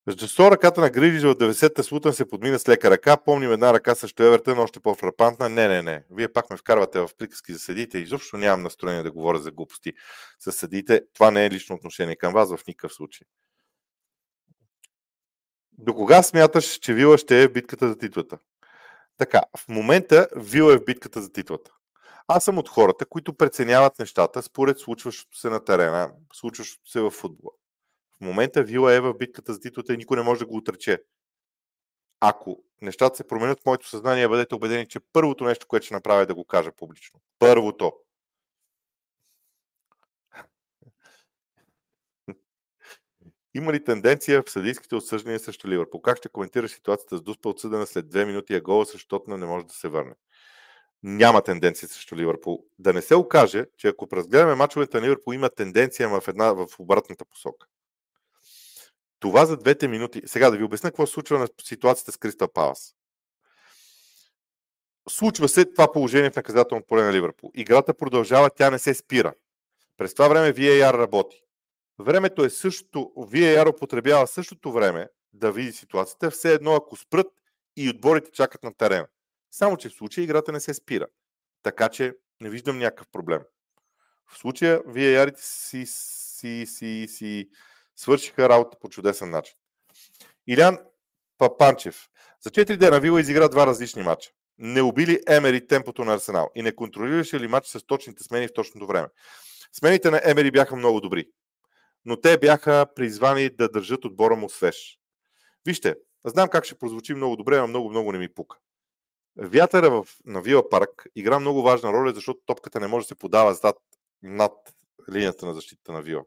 Защо 0.07 0.51
ръката 0.51 0.82
на 0.82 0.89
Гридижа 0.89 1.30
от 1.30 1.39
90-та 1.39 1.84
Слутън 1.84 2.14
се 2.14 2.30
подмина 2.30 2.59
с 2.59 2.68
лека 2.68 2.91
ръка? 2.91 3.18
Помним 3.18 3.51
една 3.51 3.74
ръка 3.74 3.95
също 3.95 4.24
Евертън, 4.24 4.59
още 4.59 4.80
по-фрапантна. 4.80 5.49
Не, 5.49 5.68
не, 5.68 5.82
не. 5.82 6.03
Вие 6.12 6.34
пак 6.34 6.49
ме 6.49 6.57
вкарвате 6.57 6.99
в 6.99 7.09
приказки 7.18 7.53
за 7.53 7.59
съдите. 7.59 7.99
Изобщо 7.99 8.38
нямам 8.38 8.64
настроение 8.64 9.03
да 9.03 9.12
говоря 9.12 9.39
за 9.39 9.51
глупости 9.51 9.93
с 10.39 10.51
съдите. 10.51 11.01
Това 11.14 11.32
не 11.32 11.45
е 11.45 11.49
лично 11.49 11.76
отношение 11.76 12.16
към 12.16 12.34
вас 12.34 12.55
в 12.55 12.68
никакъв 12.68 12.93
случай. 12.93 13.28
До 15.82 15.94
кога 15.94 16.24
смяташ, 16.24 16.80
че 16.80 16.94
Вила 16.94 17.18
ще 17.18 17.44
е 17.44 17.48
в 17.48 17.52
битката 17.52 17.88
за 17.88 17.98
титлата? 17.98 18.38
Така, 19.18 19.42
в 19.58 19.68
момента 19.68 20.28
Вила 20.36 20.74
е 20.74 20.78
в 20.78 20.86
битката 20.86 21.22
за 21.22 21.32
титлата. 21.32 21.72
Аз 22.28 22.44
съм 22.44 22.58
от 22.58 22.70
хората, 22.70 23.06
които 23.06 23.34
преценяват 23.34 24.00
нещата 24.00 24.42
според 24.42 24.80
случващото 24.80 25.38
се 25.38 25.50
на 25.50 25.66
терена, 25.66 26.12
случващото 26.34 26.92
се 26.92 27.02
в 27.02 27.12
футбола. 27.12 27.52
В 28.18 28.22
момента 28.22 28.64
Вила 28.64 28.94
е 28.94 29.00
в 29.00 29.14
битката 29.14 29.54
за 29.54 29.60
титлата 29.60 29.94
и 29.94 29.98
никой 29.98 30.18
не 30.18 30.24
може 30.24 30.40
да 30.40 30.46
го 30.46 30.58
отрече. 30.58 31.04
Ако 32.20 32.64
нещата 32.82 33.18
се 33.18 33.28
променят 33.28 33.60
в 33.60 33.66
моето 33.66 33.90
съзнание, 33.90 34.28
бъдете 34.28 34.56
убедени, 34.56 34.88
че 34.88 35.00
първото 35.14 35.44
нещо, 35.44 35.68
което 35.68 35.86
ще 35.86 35.96
направя 35.96 36.22
е 36.22 36.26
да 36.26 36.36
го 36.36 36.46
кажа 36.46 36.72
публично. 36.72 37.20
Първото. 37.40 37.94
Има 43.54 43.74
ли 43.74 43.84
тенденция 43.84 44.43
в 44.43 44.52
съдийските 44.52 44.95
отсъждания 44.95 45.39
срещу 45.39 45.68
Ливърпул? 45.68 46.02
Как 46.02 46.18
ще 46.18 46.30
коментираш 46.30 46.72
ситуацията 46.72 47.18
с 47.18 47.22
Дуспа 47.22 47.49
отсъдена 47.49 47.88
след 47.88 48.10
две 48.10 48.26
минути 48.26 48.56
а 48.56 48.62
гола, 48.62 48.86
защото 48.86 49.38
не 49.38 49.45
може 49.45 49.66
да 49.66 49.74
се 49.74 49.88
върне? 49.88 50.14
Няма 51.04 51.41
тенденция 51.41 51.89
срещу 51.89 52.16
Ливърпул. 52.16 52.66
Да 52.80 52.93
не 52.93 53.02
се 53.02 53.16
окаже, 53.16 53.66
че 53.78 53.88
ако 53.88 54.08
разгледаме 54.14 54.56
мачовете 54.56 54.99
на 54.99 55.06
Ливърпул, 55.06 55.34
има 55.34 55.49
тенденция 55.49 56.10
в, 56.10 56.28
една, 56.28 56.54
в 56.54 56.68
обратната 56.80 57.26
посока. 57.26 57.68
Това 59.20 59.45
за 59.45 59.58
двете 59.58 59.88
минути. 59.88 60.22
Сега 60.26 60.49
да 60.49 60.58
ви 60.58 60.64
обясня 60.64 60.89
какво 60.89 61.08
се 61.08 61.14
случва 61.14 61.39
на 61.39 61.47
ситуацията 61.64 62.12
с 62.12 62.18
Кристал 62.18 62.47
Палас. 62.47 62.95
Случва 65.10 65.49
се 65.49 65.66
това 65.66 65.91
положение 65.91 66.32
в 66.32 66.36
наказателното 66.36 66.88
поле 66.88 67.04
на 67.04 67.14
Ливърпул. 67.14 67.52
Играта 67.54 67.93
продължава, 67.93 68.49
тя 68.49 68.72
не 68.72 68.80
се 68.80 68.93
спира. 68.93 69.34
През 69.97 70.14
това 70.14 70.28
време 70.28 70.54
VAR 70.54 70.93
работи. 70.93 71.43
Времето 72.02 72.43
е 72.43 72.49
същото, 72.49 72.99
VAR 73.18 73.76
употребява 73.76 74.28
същото 74.28 74.72
време 74.72 75.08
да 75.34 75.52
види 75.52 75.72
ситуацията, 75.72 76.32
все 76.32 76.54
едно 76.54 76.76
ако 76.76 76.95
спрат 76.95 77.28
и 77.78 77.89
отборите 77.89 78.32
чакат 78.32 78.64
на 78.64 78.74
терена. 78.74 79.08
Само, 79.52 79.78
че 79.78 79.89
в 79.89 79.93
случая 79.93 80.24
играта 80.24 80.52
не 80.52 80.60
се 80.60 80.74
спира. 80.74 81.08
Така 81.64 81.89
че 81.89 82.14
не 82.41 82.49
виждам 82.49 82.78
някакъв 82.80 83.08
проблем. 83.12 83.41
В 84.28 84.38
случая 84.38 84.84
VAR 84.84 85.34
си, 85.38 85.86
си, 85.86 86.66
си, 86.68 87.08
си 87.10 87.49
свършиха 87.95 88.49
работа 88.49 88.78
по 88.82 88.89
чудесен 88.89 89.30
начин. 89.30 89.56
Илян 90.47 90.78
Папанчев. 91.38 92.10
За 92.41 92.49
4 92.49 92.78
дена 92.78 92.99
Вила 92.99 93.22
изигра 93.22 93.49
два 93.49 93.68
различни 93.68 94.04
матча. 94.04 94.30
Не 94.58 94.82
убили 94.82 95.20
Емери 95.28 95.68
темпото 95.68 96.06
на 96.06 96.14
Арсенал 96.14 96.49
и 96.56 96.62
не 96.62 96.76
контролираше 96.76 97.39
ли 97.39 97.47
матч 97.47 97.68
с 97.68 97.86
точните 97.86 98.24
смени 98.24 98.47
в 98.47 98.54
точното 98.54 98.88
време. 98.88 99.08
Смените 99.74 100.12
на 100.12 100.22
Емери 100.24 100.52
бяха 100.52 100.76
много 100.76 101.02
добри, 101.02 101.26
но 102.06 102.22
те 102.22 102.38
бяха 102.38 102.86
призвани 102.95 103.49
да 103.49 103.70
държат 103.70 104.06
отбора 104.06 104.36
му 104.36 104.49
свеж. 104.49 104.99
Вижте, 105.66 105.95
знам 106.26 106.49
как 106.49 106.66
ще 106.66 106.78
прозвучи 106.78 107.14
много 107.14 107.36
добре, 107.36 107.58
но 107.58 107.68
много, 107.68 107.89
много 107.89 108.12
не 108.12 108.18
ми 108.18 108.34
пука. 108.34 108.58
Вятъра 109.38 109.89
в, 109.89 110.08
на 110.26 110.41
Вила 110.41 110.70
парк 110.70 111.06
игра 111.16 111.39
много 111.39 111.62
важна 111.62 111.93
роля, 111.93 112.14
защото 112.14 112.39
топката 112.45 112.80
не 112.80 112.88
може 112.88 113.04
да 113.04 113.08
се 113.08 113.16
подава 113.16 113.54
зад, 113.54 113.78
над 114.24 114.54
линията 115.12 115.45
на 115.45 115.54
защита 115.54 115.91
на 115.91 116.02
Вила 116.02 116.24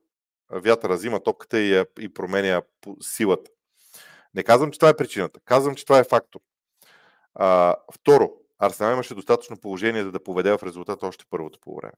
вятъра 0.51 0.95
взима 0.95 1.20
топката 1.20 1.61
и, 1.61 1.85
и 1.99 2.14
променя 2.14 2.62
силата. 3.01 3.51
Не 4.35 4.43
казвам, 4.43 4.70
че 4.70 4.79
това 4.79 4.89
е 4.89 4.97
причината. 4.97 5.41
Казвам, 5.45 5.75
че 5.75 5.85
това 5.85 5.99
е 5.99 6.05
фактор. 6.05 6.41
А, 7.35 7.77
второ, 7.95 8.33
Арсенал 8.59 8.93
имаше 8.93 9.14
достатъчно 9.14 9.57
положение 9.57 10.03
за 10.03 10.12
да 10.12 10.22
поведе 10.22 10.59
в 10.59 10.62
резултата 10.62 11.07
още 11.07 11.25
първото 11.31 11.59
по 11.61 11.77
време. 11.77 11.93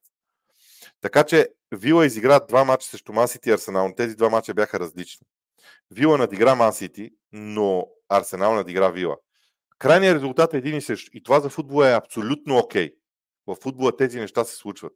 Така 1.01 1.25
че 1.25 1.49
Вила 1.73 2.07
изигра 2.07 2.41
два 2.41 2.65
мача 2.65 2.89
срещу 2.89 3.13
Мансити 3.13 3.49
и 3.49 3.53
Арсенал. 3.53 3.95
Тези 3.97 4.17
два 4.17 4.31
мача 4.31 4.55
бяха 4.55 4.81
различни. 4.81 5.27
Вила 5.91 6.19
надигра 6.19 6.55
Мансити, 6.55 7.11
но 7.33 7.89
Арсенал 8.09 8.55
надигра 8.55 8.91
Вила. 8.91 9.17
Крайният 9.79 10.15
резултат 10.15 10.55
е 10.55 10.57
един 10.57 10.77
и 10.77 10.83
същ. 10.83 11.09
И 11.13 11.23
това 11.23 11.41
за 11.41 11.49
футбола 11.49 11.89
е 11.89 11.95
абсолютно 11.95 12.59
окей. 12.59 12.89
Okay. 12.89 12.95
В 13.47 13.57
футбола 13.63 13.97
тези 13.97 14.21
неща 14.21 14.45
се 14.45 14.57
случват. 14.57 14.93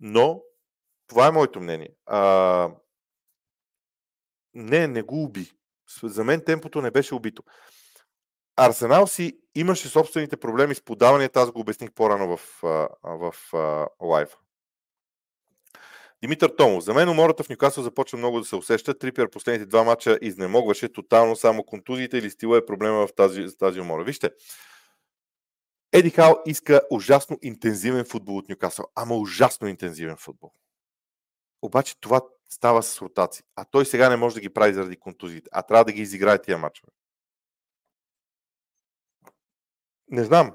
Но 0.00 0.42
това 1.06 1.26
е 1.26 1.30
моето 1.30 1.60
мнение. 1.60 1.90
А, 2.06 2.70
не, 4.54 4.86
не 4.86 5.02
го 5.02 5.22
уби. 5.22 5.52
За 6.02 6.24
мен 6.24 6.44
темпото 6.44 6.82
не 6.82 6.90
беше 6.90 7.14
убито. 7.14 7.42
Арсенал 8.56 9.06
си 9.06 9.40
имаше 9.54 9.88
собствените 9.88 10.36
проблеми 10.36 10.74
с 10.74 10.84
подаванията, 10.84 11.40
аз 11.40 11.50
го 11.50 11.60
обясних 11.60 11.92
по-рано 11.92 12.36
в, 12.36 12.60
в, 13.02 13.34
в 13.52 13.86
лайфа. 14.02 14.36
Димитър 16.22 16.50
Томов. 16.56 16.84
За 16.84 16.94
мен 16.94 17.08
умората 17.08 17.44
в 17.44 17.48
Нюкасъл 17.48 17.84
започва 17.84 18.18
много 18.18 18.38
да 18.38 18.44
се 18.44 18.56
усеща. 18.56 18.98
Трипер 18.98 19.30
последните 19.30 19.66
два 19.66 19.84
мача 19.84 20.18
изнемогваше 20.22 20.92
тотално 20.92 21.36
само 21.36 21.64
контузиите 21.64 22.18
или 22.18 22.30
стила 22.30 22.58
е 22.58 22.66
проблема 22.66 23.06
в 23.06 23.14
тази, 23.14 23.56
тази 23.58 23.80
умора. 23.80 24.04
Вижте, 24.04 24.30
Еди 25.92 26.10
Хал 26.10 26.42
иска 26.46 26.80
ужасно 26.90 27.38
интензивен 27.42 28.04
футбол 28.04 28.36
от 28.36 28.48
Нюкасъл. 28.48 28.86
Ама 28.94 29.16
ужасно 29.16 29.68
интензивен 29.68 30.16
футбол. 30.16 30.52
Обаче 31.62 32.00
това 32.00 32.20
става 32.48 32.82
с 32.82 33.02
ротации. 33.02 33.44
А 33.56 33.64
той 33.64 33.86
сега 33.86 34.08
не 34.08 34.16
може 34.16 34.34
да 34.34 34.40
ги 34.40 34.48
прави 34.48 34.74
заради 34.74 34.96
контузиите, 34.96 35.48
а 35.52 35.62
трябва 35.62 35.84
да 35.84 35.92
ги 35.92 36.02
изиграе 36.02 36.42
тия 36.42 36.58
мачове. 36.58 36.92
Не 40.10 40.24
знам. 40.24 40.52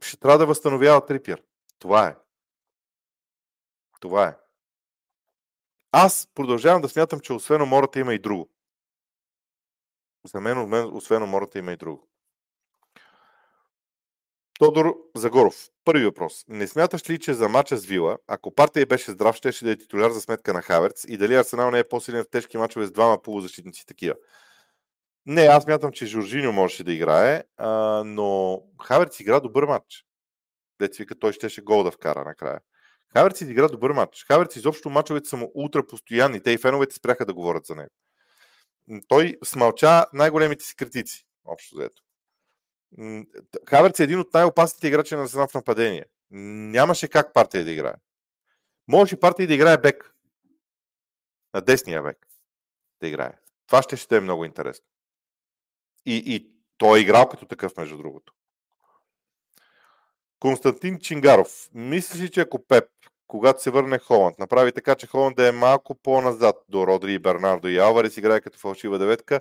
Ще 0.00 0.16
трябва 0.16 0.38
да 0.38 0.46
възстановява 0.46 1.06
Трипиер. 1.06 1.42
Това 1.78 2.06
е. 2.06 2.16
Това 4.00 4.28
е. 4.28 4.36
Аз 5.92 6.28
продължавам 6.34 6.82
да 6.82 6.88
смятам, 6.88 7.20
че 7.20 7.32
освен 7.32 7.62
умората 7.62 8.00
има 8.00 8.14
и 8.14 8.18
друго. 8.18 8.50
За 10.24 10.40
мен, 10.40 10.74
освен 10.96 11.22
умората 11.22 11.58
има 11.58 11.72
и 11.72 11.76
друго. 11.76 12.08
Тодор 14.58 14.96
Загоров. 15.16 15.68
Първи 15.84 16.04
въпрос. 16.04 16.44
Не 16.48 16.66
смяташ 16.66 17.10
ли, 17.10 17.18
че 17.18 17.34
за 17.34 17.48
мача 17.48 17.76
с 17.76 17.86
Вила, 17.86 18.18
ако 18.26 18.54
партия 18.54 18.86
беше 18.86 19.10
здрав, 19.10 19.36
ще 19.36 19.64
да 19.64 19.70
е 19.70 19.76
титуляр 19.76 20.10
за 20.10 20.20
сметка 20.20 20.52
на 20.52 20.62
Хаверц 20.62 21.04
и 21.08 21.16
дали 21.16 21.34
Арсенал 21.34 21.70
не 21.70 21.78
е 21.78 21.88
по-силен 21.88 22.24
в 22.24 22.30
тежки 22.30 22.58
мачове 22.58 22.86
с 22.86 22.92
двама 22.92 23.22
полузащитници 23.22 23.86
такива? 23.86 24.14
Не, 25.26 25.42
аз 25.42 25.66
мятам, 25.66 25.92
че 25.92 26.06
Жоржиньо 26.06 26.52
можеше 26.52 26.84
да 26.84 26.92
играе, 26.92 27.42
а, 27.56 28.02
но 28.06 28.60
Хаверц 28.82 29.20
игра 29.20 29.40
добър 29.40 29.64
матч. 29.64 30.04
Деца 30.80 30.96
вика, 30.98 31.18
той 31.18 31.32
щеше 31.32 31.62
гол 31.62 31.84
да 31.84 31.90
вкара 31.90 32.24
накрая. 32.24 32.60
Хаверц 33.12 33.40
изигра 33.40 33.68
добър 33.68 33.90
матч. 33.90 34.24
Хаверц 34.24 34.56
изобщо 34.56 34.90
мачовете 34.90 35.28
са 35.28 35.36
му 35.36 35.52
ултра 35.54 35.86
постоянни. 35.86 36.42
Те 36.42 36.50
и 36.50 36.58
феновете 36.58 36.94
спряха 36.94 37.26
да 37.26 37.34
говорят 37.34 37.66
за 37.66 37.74
него. 37.74 37.90
Той 39.08 39.38
смълча 39.44 40.06
най-големите 40.12 40.64
си 40.64 40.76
критици, 40.76 41.26
общо 41.44 41.76
взето. 41.76 42.02
Хаверц 43.68 44.00
е 44.00 44.02
един 44.02 44.20
от 44.20 44.34
най-опасните 44.34 44.88
играчи 44.88 45.14
на 45.14 45.22
Арсенал 45.22 45.48
в 45.48 45.54
нападение. 45.54 46.04
Нямаше 46.30 47.08
как 47.08 47.34
партия 47.34 47.64
да 47.64 47.70
играе. 47.70 47.94
Можеше 48.88 49.20
партия 49.20 49.48
да 49.48 49.54
играе 49.54 49.78
бек. 49.78 50.14
На 51.54 51.60
десния 51.60 52.02
бек 52.02 52.26
да 53.00 53.08
играе. 53.08 53.32
Това 53.66 53.82
ще 53.82 53.96
ще 53.96 54.16
е 54.16 54.20
много 54.20 54.44
интересно. 54.44 54.86
И, 56.06 56.22
и 56.26 56.50
той 56.78 56.98
е 56.98 57.02
играл 57.02 57.28
като 57.28 57.46
такъв, 57.46 57.76
между 57.76 57.96
другото. 57.96 58.34
Константин 60.40 60.98
Чингаров. 60.98 61.68
Мислиш 61.72 62.30
че 62.30 62.40
ако 62.40 62.66
Пеп, 62.66 62.88
когато 63.28 63.62
се 63.62 63.70
върне 63.70 63.98
Холанд, 63.98 64.38
направи 64.38 64.72
така, 64.72 64.94
че 64.94 65.06
Холанд 65.06 65.36
да 65.36 65.48
е 65.48 65.52
малко 65.52 65.94
по-назад 65.94 66.56
до 66.68 66.86
Родри 66.86 67.18
Бернардо 67.18 67.68
и 67.68 67.78
Алварес, 67.78 68.16
играе 68.16 68.40
като 68.40 68.58
фалшива 68.58 68.98
деветка, 68.98 69.40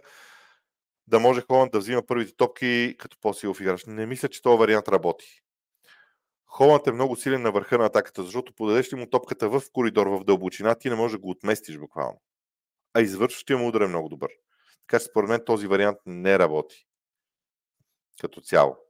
да 1.08 1.20
може 1.20 1.42
Холанд 1.42 1.72
да 1.72 1.80
взима 1.80 2.06
първите 2.08 2.36
топки 2.36 2.96
като 3.00 3.18
по-силов 3.22 3.62
играч. 3.62 3.86
Не 3.86 4.06
мисля, 4.06 4.28
че 4.28 4.42
този 4.42 4.58
вариант 4.60 4.88
работи. 4.88 5.42
Холанд 6.46 6.88
е 6.88 6.92
много 6.92 7.16
силен 7.16 7.42
на 7.42 7.52
върха 7.52 7.78
на 7.78 7.86
атаката, 7.86 8.24
защото 8.24 8.54
подадеш 8.54 8.94
ли 8.94 8.98
му 8.98 9.10
топката 9.10 9.50
в 9.50 9.62
коридор, 9.74 10.08
в 10.08 10.24
дълбочина, 10.24 10.76
ти 10.76 10.90
не 10.90 10.96
можеш 10.96 11.12
да 11.12 11.22
го 11.22 11.30
отместиш 11.30 11.78
буквално. 11.78 12.22
А 12.94 13.02
извършващия 13.02 13.58
му 13.58 13.68
удар 13.68 13.82
е 13.82 13.88
много 13.88 14.10
добър. 14.10 14.30
Така 14.88 15.00
че 15.00 15.06
според 15.06 15.30
мен 15.30 15.42
този 15.46 15.68
вариант 15.68 15.98
не 16.06 16.40
работи. 16.40 16.88
Като 18.22 18.42
цяло. 18.42 18.87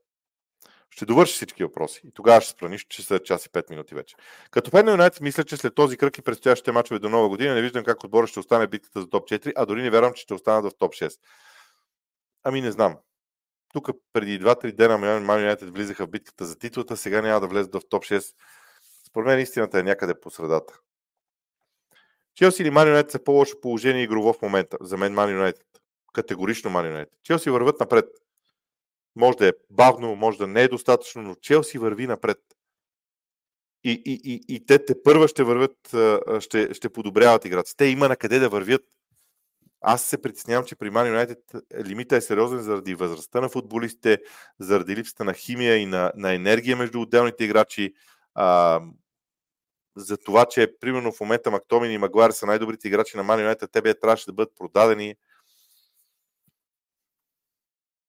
Ще 0.89 1.05
довърши 1.05 1.33
всички 1.33 1.63
въпроси. 1.63 2.01
И 2.07 2.11
тогава 2.11 2.41
ще 2.41 2.51
спра 2.51 2.69
нищо, 2.69 2.89
че 2.89 3.03
са 3.03 3.19
час 3.19 3.45
и 3.45 3.49
5 3.49 3.69
минути 3.69 3.95
вече. 3.95 4.15
Като 4.51 4.71
фен 4.71 4.85
на 4.85 4.91
Юнайтед 4.91 5.21
мисля, 5.21 5.43
че 5.43 5.57
след 5.57 5.75
този 5.75 5.97
кръг 5.97 6.17
и 6.17 6.21
предстоящите 6.21 6.71
мачове 6.71 6.99
до 6.99 7.09
нова 7.09 7.29
година 7.29 7.55
не 7.55 7.61
виждам 7.61 7.83
как 7.83 8.03
отбора 8.03 8.27
ще 8.27 8.39
остане 8.39 8.67
битката 8.67 9.01
за 9.01 9.09
топ 9.09 9.29
4, 9.29 9.53
а 9.55 9.65
дори 9.65 9.81
не 9.81 9.89
вярвам, 9.89 10.13
че 10.13 10.23
ще 10.23 10.33
останат 10.33 10.65
в 10.65 10.77
топ 10.77 10.93
6. 10.93 11.19
Ами 12.43 12.61
не 12.61 12.71
знам. 12.71 12.97
Тук 13.73 13.89
преди 14.13 14.39
2-3 14.39 14.71
дена 14.71 14.97
Ман 14.97 15.39
Юнайтед 15.39 15.69
влизаха 15.69 16.05
в 16.05 16.09
битката 16.09 16.45
за 16.45 16.59
титлата, 16.59 16.97
сега 16.97 17.21
няма 17.21 17.39
да 17.39 17.47
влезат 17.47 17.75
в 17.75 17.81
топ 17.89 18.03
6. 18.03 18.33
Според 19.07 19.27
мен 19.27 19.39
истината 19.39 19.79
е 19.79 19.83
някъде 19.83 20.19
по 20.19 20.29
средата. 20.29 20.79
Челси 22.35 22.61
или 22.61 22.69
Ман 22.69 23.03
са 23.09 23.23
по-лошо 23.23 23.61
положение 23.61 24.03
игрово 24.03 24.33
в 24.33 24.41
момента. 24.41 24.77
За 24.81 24.97
мен 24.97 25.13
Ман 25.13 25.31
Юнайтед. 25.31 25.65
Категорично 26.13 26.69
Ман 26.69 26.85
Юнайтед. 26.85 27.13
Челси 27.23 27.49
върват 27.49 27.79
напред. 27.79 28.05
Може 29.17 29.37
да 29.37 29.47
е 29.47 29.53
бавно, 29.69 30.15
може 30.15 30.37
да 30.37 30.47
не 30.47 30.63
е 30.63 30.67
достатъчно, 30.67 31.21
но 31.21 31.35
Челси 31.35 31.77
върви 31.77 32.07
напред. 32.07 32.37
И, 33.83 34.01
и, 34.05 34.21
и, 34.23 34.55
и 34.55 34.65
те 34.65 34.85
те 34.85 35.03
първа 35.03 35.27
ще 35.27 35.43
вървят, 35.43 35.77
ще, 36.39 36.73
ще 36.73 36.89
подобряват 36.89 37.45
играта. 37.45 37.75
Те 37.77 37.85
има 37.85 38.07
на 38.07 38.15
къде 38.15 38.39
да 38.39 38.49
вървят. 38.49 38.81
Аз 39.81 40.03
се 40.03 40.21
притеснявам, 40.21 40.65
че 40.65 40.75
при 40.75 40.89
Man 40.89 41.25
United 41.25 41.61
лимита 41.85 42.15
е 42.15 42.21
сериозен 42.21 42.59
заради 42.59 42.95
възрастта 42.95 43.41
на 43.41 43.49
футболистите, 43.49 44.17
заради 44.59 44.95
липсата 44.95 45.23
на 45.23 45.33
химия 45.33 45.77
и 45.77 45.85
на, 45.85 46.11
на 46.15 46.33
енергия 46.33 46.77
между 46.77 47.01
отделните 47.01 47.43
играчи. 47.43 47.93
А, 48.33 48.81
за 49.95 50.17
това, 50.17 50.45
че 50.45 50.73
примерно 50.79 51.11
в 51.11 51.19
момента 51.19 51.51
Мактомин 51.51 51.91
и 51.91 51.97
Магуар 51.97 52.31
са 52.31 52.45
най-добрите 52.45 52.87
играчи 52.87 53.17
на 53.17 53.23
Man 53.23 53.53
United, 53.53 53.71
те 53.71 53.81
бе 53.81 53.99
трябваше 53.99 54.25
да 54.25 54.33
бъдат 54.33 54.55
продадени. 54.57 55.15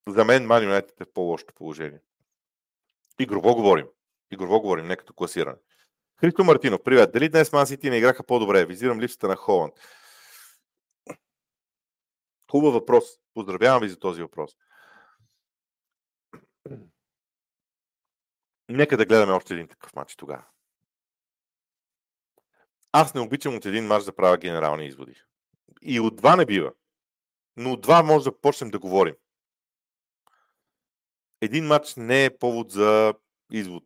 За 0.09 0.25
мен 0.25 0.47
Man 0.47 0.65
United 0.65 1.01
е 1.01 1.05
в 1.05 1.13
по-лошото 1.13 1.55
положение. 1.55 2.01
Игрово 3.19 3.55
говорим. 3.55 3.87
Игрово 4.31 4.61
говорим, 4.61 4.87
не 4.87 4.97
като 4.97 5.15
класиране. 5.15 5.59
Христо 6.21 6.45
Мартинов, 6.45 6.83
привет. 6.85 7.13
Дали 7.13 7.29
днес 7.29 7.53
Ман 7.53 7.67
Сити 7.67 7.91
не 7.91 7.97
играха 7.97 8.25
по-добре? 8.25 8.67
Визирам 8.67 9.01
липсата 9.01 9.29
на 9.29 9.37
Холанд. 9.37 9.75
Хубав 12.51 12.73
въпрос. 12.73 13.05
Поздравявам 13.35 13.81
ви 13.81 13.89
за 13.89 13.99
този 13.99 14.23
въпрос. 14.23 14.57
Нека 18.69 18.97
да 18.97 19.07
гледаме 19.07 19.33
още 19.33 19.55
един 19.55 19.69
такъв 19.69 19.95
матч 19.95 20.17
тогава. 20.17 20.45
Аз 22.93 23.15
не 23.15 23.21
обичам 23.21 23.57
от 23.57 23.67
един 23.67 23.87
мач 23.87 24.05
да 24.05 24.17
правя 24.17 24.39
генерални 24.39 24.87
изводи. 24.87 25.23
И 25.83 26.01
от 26.01 26.17
два 26.17 26.37
не 26.37 26.47
бива. 26.47 26.73
Но 27.57 27.73
от 27.73 27.81
два 27.81 28.03
може 28.03 28.25
да 28.25 28.41
почнем 28.41 28.71
да 28.71 28.79
говорим. 28.79 29.15
Един 31.41 31.67
матч 31.67 31.95
не 31.97 32.25
е 32.25 32.39
повод 32.39 32.71
за 32.71 33.15
извод. 33.53 33.85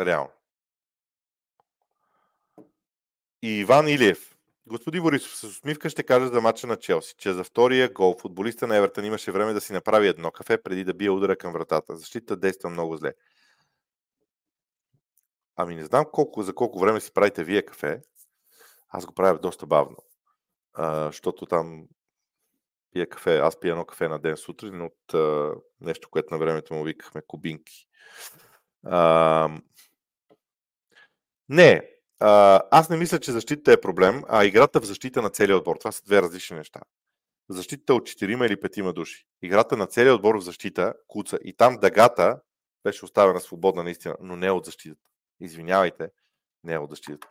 Реално. 0.00 0.32
И 3.42 3.48
Иван 3.48 3.88
Илиев. 3.88 4.36
Господин 4.66 5.02
Борисов, 5.02 5.36
с 5.36 5.44
усмивка 5.44 5.90
ще 5.90 6.02
кажа 6.02 6.28
за 6.28 6.40
матча 6.40 6.66
на 6.66 6.76
Челси, 6.76 7.14
че 7.18 7.32
за 7.32 7.44
втория 7.44 7.92
гол 7.92 8.16
футболиста 8.18 8.66
на 8.66 8.76
Евертън 8.76 9.04
имаше 9.04 9.32
време 9.32 9.52
да 9.52 9.60
си 9.60 9.72
направи 9.72 10.08
едно 10.08 10.30
кафе 10.30 10.62
преди 10.62 10.84
да 10.84 10.94
бие 10.94 11.10
удара 11.10 11.36
към 11.36 11.52
вратата. 11.52 11.96
Защита 11.96 12.36
действа 12.36 12.70
много 12.70 12.96
зле. 12.96 13.12
Ами 15.56 15.74
не 15.74 15.84
знам 15.84 16.04
колко, 16.12 16.42
за 16.42 16.54
колко 16.54 16.78
време 16.78 17.00
си 17.00 17.12
правите 17.12 17.44
вие 17.44 17.62
кафе. 17.62 18.02
Аз 18.88 19.06
го 19.06 19.14
правя 19.14 19.38
доста 19.38 19.66
бавно. 19.66 19.96
А, 20.72 21.06
защото 21.06 21.46
там 21.46 21.86
пия 22.96 23.08
кафе. 23.08 23.38
Аз 23.38 23.60
пия 23.60 23.70
едно 23.70 23.84
кафе 23.84 24.08
на 24.08 24.18
ден 24.18 24.36
сутрин 24.36 24.82
от 24.82 25.14
а, 25.14 25.52
нещо, 25.80 26.08
което 26.10 26.34
на 26.34 26.38
времето 26.38 26.74
му 26.74 26.84
викахме 26.84 27.22
кубинки. 27.26 27.88
А, 28.86 29.50
не, 31.48 31.90
а, 32.20 32.62
аз 32.70 32.90
не 32.90 32.96
мисля, 32.96 33.20
че 33.20 33.32
защита 33.32 33.72
е 33.72 33.80
проблем, 33.80 34.22
а 34.28 34.44
играта 34.44 34.80
в 34.80 34.84
защита 34.84 35.22
на 35.22 35.30
целия 35.30 35.56
отбор. 35.56 35.76
Това 35.76 35.92
са 35.92 36.02
две 36.02 36.22
различни 36.22 36.56
неща. 36.56 36.80
Защитата 37.48 37.94
от 37.94 38.02
4 38.02 38.46
или 38.46 38.56
5 38.56 38.92
души. 38.92 39.26
Играта 39.42 39.76
на 39.76 39.86
целия 39.86 40.14
отбор 40.14 40.34
в 40.34 40.40
защита 40.40 40.94
куца. 41.08 41.38
И 41.44 41.56
там 41.56 41.78
дъгата 41.80 42.40
беше 42.84 43.04
оставена 43.04 43.40
свободна 43.40 43.82
наистина, 43.82 44.16
но 44.20 44.36
не 44.36 44.50
от 44.50 44.64
защитата. 44.64 45.10
Извинявайте, 45.40 46.08
не 46.64 46.72
е 46.72 46.78
от 46.78 46.90
защитата. 46.90 47.28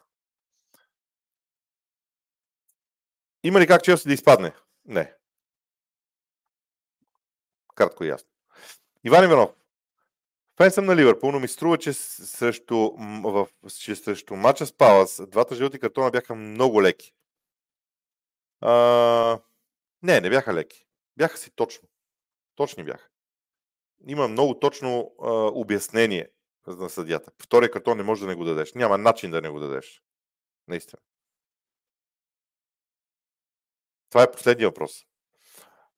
Има 3.44 3.60
ли 3.60 3.68
как 3.68 3.84
Челси 3.84 4.08
да 4.08 4.14
изпадне? 4.14 4.54
Не. 4.86 5.14
Кратко 7.76 8.04
и 8.04 8.08
ясно. 8.08 8.30
Иван 9.04 9.24
Иванов. 9.24 9.52
Фен 10.58 10.72
съм 10.72 10.86
на 10.86 10.96
Ливърпул, 10.96 11.32
но 11.32 11.40
ми 11.40 11.48
струва, 11.48 11.78
че 11.78 11.94
срещу, 11.94 12.92
в, 13.24 13.48
че 13.80 13.96
срещу 13.96 14.36
матча 14.36 14.66
с 14.66 14.74
Палас 14.74 15.22
двата 15.28 15.56
жълти 15.56 15.80
картона 15.80 16.12
бяха 16.12 16.36
много 16.36 16.82
леки. 16.82 17.14
А, 18.62 19.40
не, 20.04 20.22
не 20.22 20.30
бяха 20.30 20.54
леки. 20.54 20.86
Бяха 21.18 21.38
си 21.38 21.52
точно. 21.56 21.88
Точни 22.56 22.84
бяха. 22.84 23.10
Има 24.08 24.28
много 24.28 24.60
точно 24.60 25.16
а, 25.22 25.32
обяснение 25.32 26.30
на 26.68 26.90
съдята. 26.90 27.32
Втория 27.44 27.72
картон 27.72 27.98
не 27.98 28.04
може 28.04 28.22
да 28.22 28.28
не 28.28 28.36
го 28.36 28.44
дадеш. 28.44 28.74
Няма 28.74 28.98
начин 28.98 29.32
да 29.32 29.42
не 29.42 29.50
го 29.50 29.60
дадеш. 29.60 30.04
Наистина. 30.68 31.02
Това 34.10 34.24
е 34.24 34.32
последния 34.32 34.70
въпрос. 34.70 35.06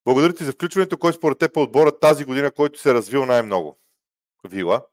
Благодаря 0.08 0.34
ти 0.34 0.44
за 0.44 0.52
включването. 0.52 0.98
Кой 0.98 1.12
според 1.12 1.38
теб 1.38 1.56
е 1.56 1.60
отбора 1.60 1.98
тази 1.98 2.24
година, 2.24 2.50
който 2.50 2.80
се 2.80 2.90
е 2.90 2.94
развил 2.94 3.26
най-много? 3.26 3.78
Вила. 4.48 4.86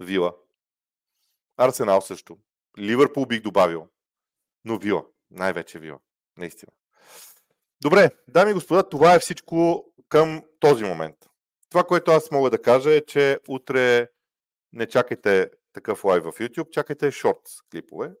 Вила. 0.00 0.36
Арсенал 1.56 2.00
също. 2.00 2.38
Ливърпул 2.78 3.26
бих 3.26 3.40
добавил. 3.40 3.88
Но 4.64 4.78
Вила. 4.78 5.04
Най-вече 5.30 5.78
Вила. 5.78 5.98
Наистина. 6.36 6.72
Добре, 7.82 8.10
дами 8.28 8.50
и 8.50 8.54
господа, 8.54 8.88
това 8.88 9.14
е 9.14 9.18
всичко 9.18 9.86
към 10.08 10.42
този 10.60 10.84
момент. 10.84 11.16
Това, 11.70 11.84
което 11.84 12.10
аз 12.10 12.30
мога 12.30 12.50
да 12.50 12.62
кажа 12.62 12.94
е, 12.94 13.04
че 13.04 13.38
утре 13.48 14.08
не 14.72 14.86
чакайте 14.86 15.50
такъв 15.72 16.04
лайв 16.04 16.24
в 16.24 16.32
YouTube, 16.32 16.70
чакайте 16.70 17.10
шортс 17.10 17.62
клипове. 17.70 18.12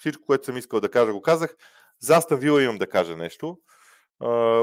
Всичко, 0.00 0.26
което 0.26 0.44
съм 0.44 0.56
искал 0.56 0.80
да 0.80 0.90
кажа, 0.90 1.12
го 1.12 1.22
казах. 1.22 1.56
За 2.00 2.16
Астан 2.16 2.38
Вила 2.38 2.62
имам 2.62 2.78
да 2.78 2.88
кажа 2.88 3.16
нещо. 3.16 3.58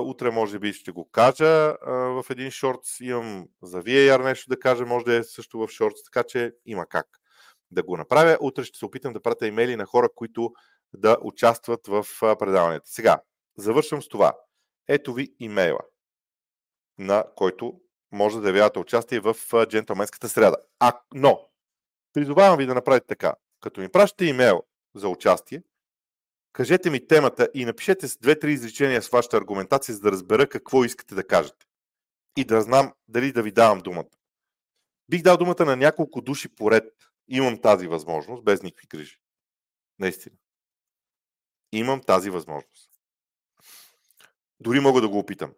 Утре 0.06 0.32
може 0.32 0.60
би 0.60 0.74
ще 0.74 0.92
го 0.92 1.10
кажа 1.12 1.76
в 1.88 2.26
един 2.30 2.52
шортс. 2.52 3.00
Имам 3.00 3.48
за 3.62 3.84
VAR 3.84 4.24
нещо 4.24 4.50
да 4.50 4.60
кажа, 4.60 4.86
може 4.86 5.06
да 5.06 5.16
е 5.16 5.24
също 5.24 5.60
в 5.60 5.68
шортс, 5.68 6.04
така 6.04 6.24
че 6.28 6.52
има 6.66 6.86
как 6.86 7.08
да 7.72 7.84
го 7.84 7.98
направя. 7.98 8.38
Утре 8.42 8.64
ще 8.64 8.78
се 8.78 8.86
опитам 8.86 9.14
да 9.14 9.22
пратя 9.22 9.48
имейли 9.48 9.76
на 9.76 9.86
хора, 9.86 10.10
които 10.16 10.52
да 10.94 11.18
участват 11.22 11.88
в 11.88 12.06
предаванията. 12.22 12.90
Сега, 12.90 13.22
завършвам 13.58 14.02
с 14.02 14.08
това. 14.08 14.34
Ето 14.88 15.14
ви 15.14 15.36
имейла, 15.40 15.80
на 16.98 17.24
който 17.36 17.74
може 18.12 18.40
да 18.40 18.48
явявате 18.48 18.80
участие 18.80 19.20
в 19.20 19.36
джентълменската 19.66 20.30
среда. 20.30 20.56
А, 20.80 21.00
но, 21.14 21.50
призовавам 22.14 22.58
ви 22.58 22.66
да 22.66 22.74
направите 22.74 23.08
така. 23.08 23.34
Като 23.62 23.82
ми 23.82 23.90
пращате 23.90 24.26
имейл 24.26 24.64
за 24.96 25.08
участие, 25.08 25.64
кажете 26.54 26.90
ми 26.90 27.08
темата 27.08 27.50
и 27.54 27.66
напишете 27.66 28.08
с 28.08 28.18
две-три 28.18 28.54
изречения 28.54 29.02
с 29.02 29.10
вашата 29.10 29.38
аргументация, 29.38 29.96
за 29.96 30.02
да 30.02 30.12
разбера 30.12 30.48
какво 30.48 30.84
искате 30.84 31.16
да 31.16 31.28
кажете. 31.28 31.66
И 32.38 32.46
да 32.46 32.62
знам 32.62 32.94
дали 33.08 33.32
да 33.32 33.44
ви 33.44 33.52
давам 33.52 33.80
думата. 33.80 34.10
Бих 35.10 35.22
дал 35.22 35.38
думата 35.38 35.66
на 35.66 35.76
няколко 35.76 36.22
души 36.22 36.56
поред. 36.56 36.94
Имам 37.28 37.62
тази 37.62 37.88
възможност, 37.88 38.44
без 38.44 38.64
никакви 38.64 38.88
грижи. 38.88 39.18
Наистина. 40.00 40.36
Имам 41.72 42.02
тази 42.02 42.30
възможност. 42.30 42.90
Дори 44.60 44.80
мога 44.80 45.02
да 45.02 45.10
го 45.10 45.20
опитам. 45.20 45.52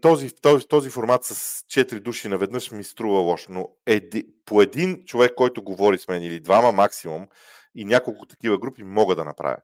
Този, 0.00 0.34
този, 0.34 0.68
този 0.68 0.90
формат 0.90 1.24
с 1.24 1.62
4 1.62 2.00
души 2.00 2.28
наведнъж 2.28 2.70
ми 2.70 2.84
струва 2.84 3.20
лошо, 3.20 3.52
но 3.52 3.68
еди, 3.86 4.28
по 4.44 4.62
един 4.62 5.04
човек, 5.04 5.34
който 5.34 5.62
говори 5.62 5.98
с 5.98 6.08
мен 6.08 6.22
или 6.22 6.40
двама 6.40 6.72
максимум 6.72 7.28
и 7.74 7.84
няколко 7.84 8.26
такива 8.26 8.58
групи 8.58 8.82
мога 8.82 9.16
да 9.16 9.24
направя. 9.24 9.56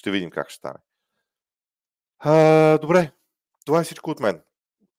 Ще 0.00 0.10
видим 0.10 0.30
как 0.30 0.50
ще 0.50 0.56
стане. 0.56 0.78
А, 2.18 2.78
добре, 2.78 3.12
това 3.66 3.80
е 3.80 3.84
всичко 3.84 4.10
от 4.10 4.20
мен. 4.20 4.42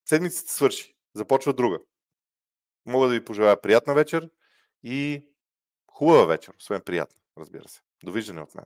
Седмицата 0.06 0.54
свърши. 0.54 0.96
Започва 1.14 1.54
друга. 1.54 1.80
Мога 2.86 3.08
да 3.08 3.14
ви 3.14 3.26
пожелая 3.26 3.62
приятна 3.62 3.94
вечер 3.94 4.30
и 4.84 5.26
хубава 5.92 6.26
вечер, 6.26 6.54
освен 6.58 6.82
приятна, 6.82 7.22
разбира 7.38 7.68
се. 7.68 7.82
Довиждане 8.04 8.42
от 8.42 8.56
мен. 8.56 8.66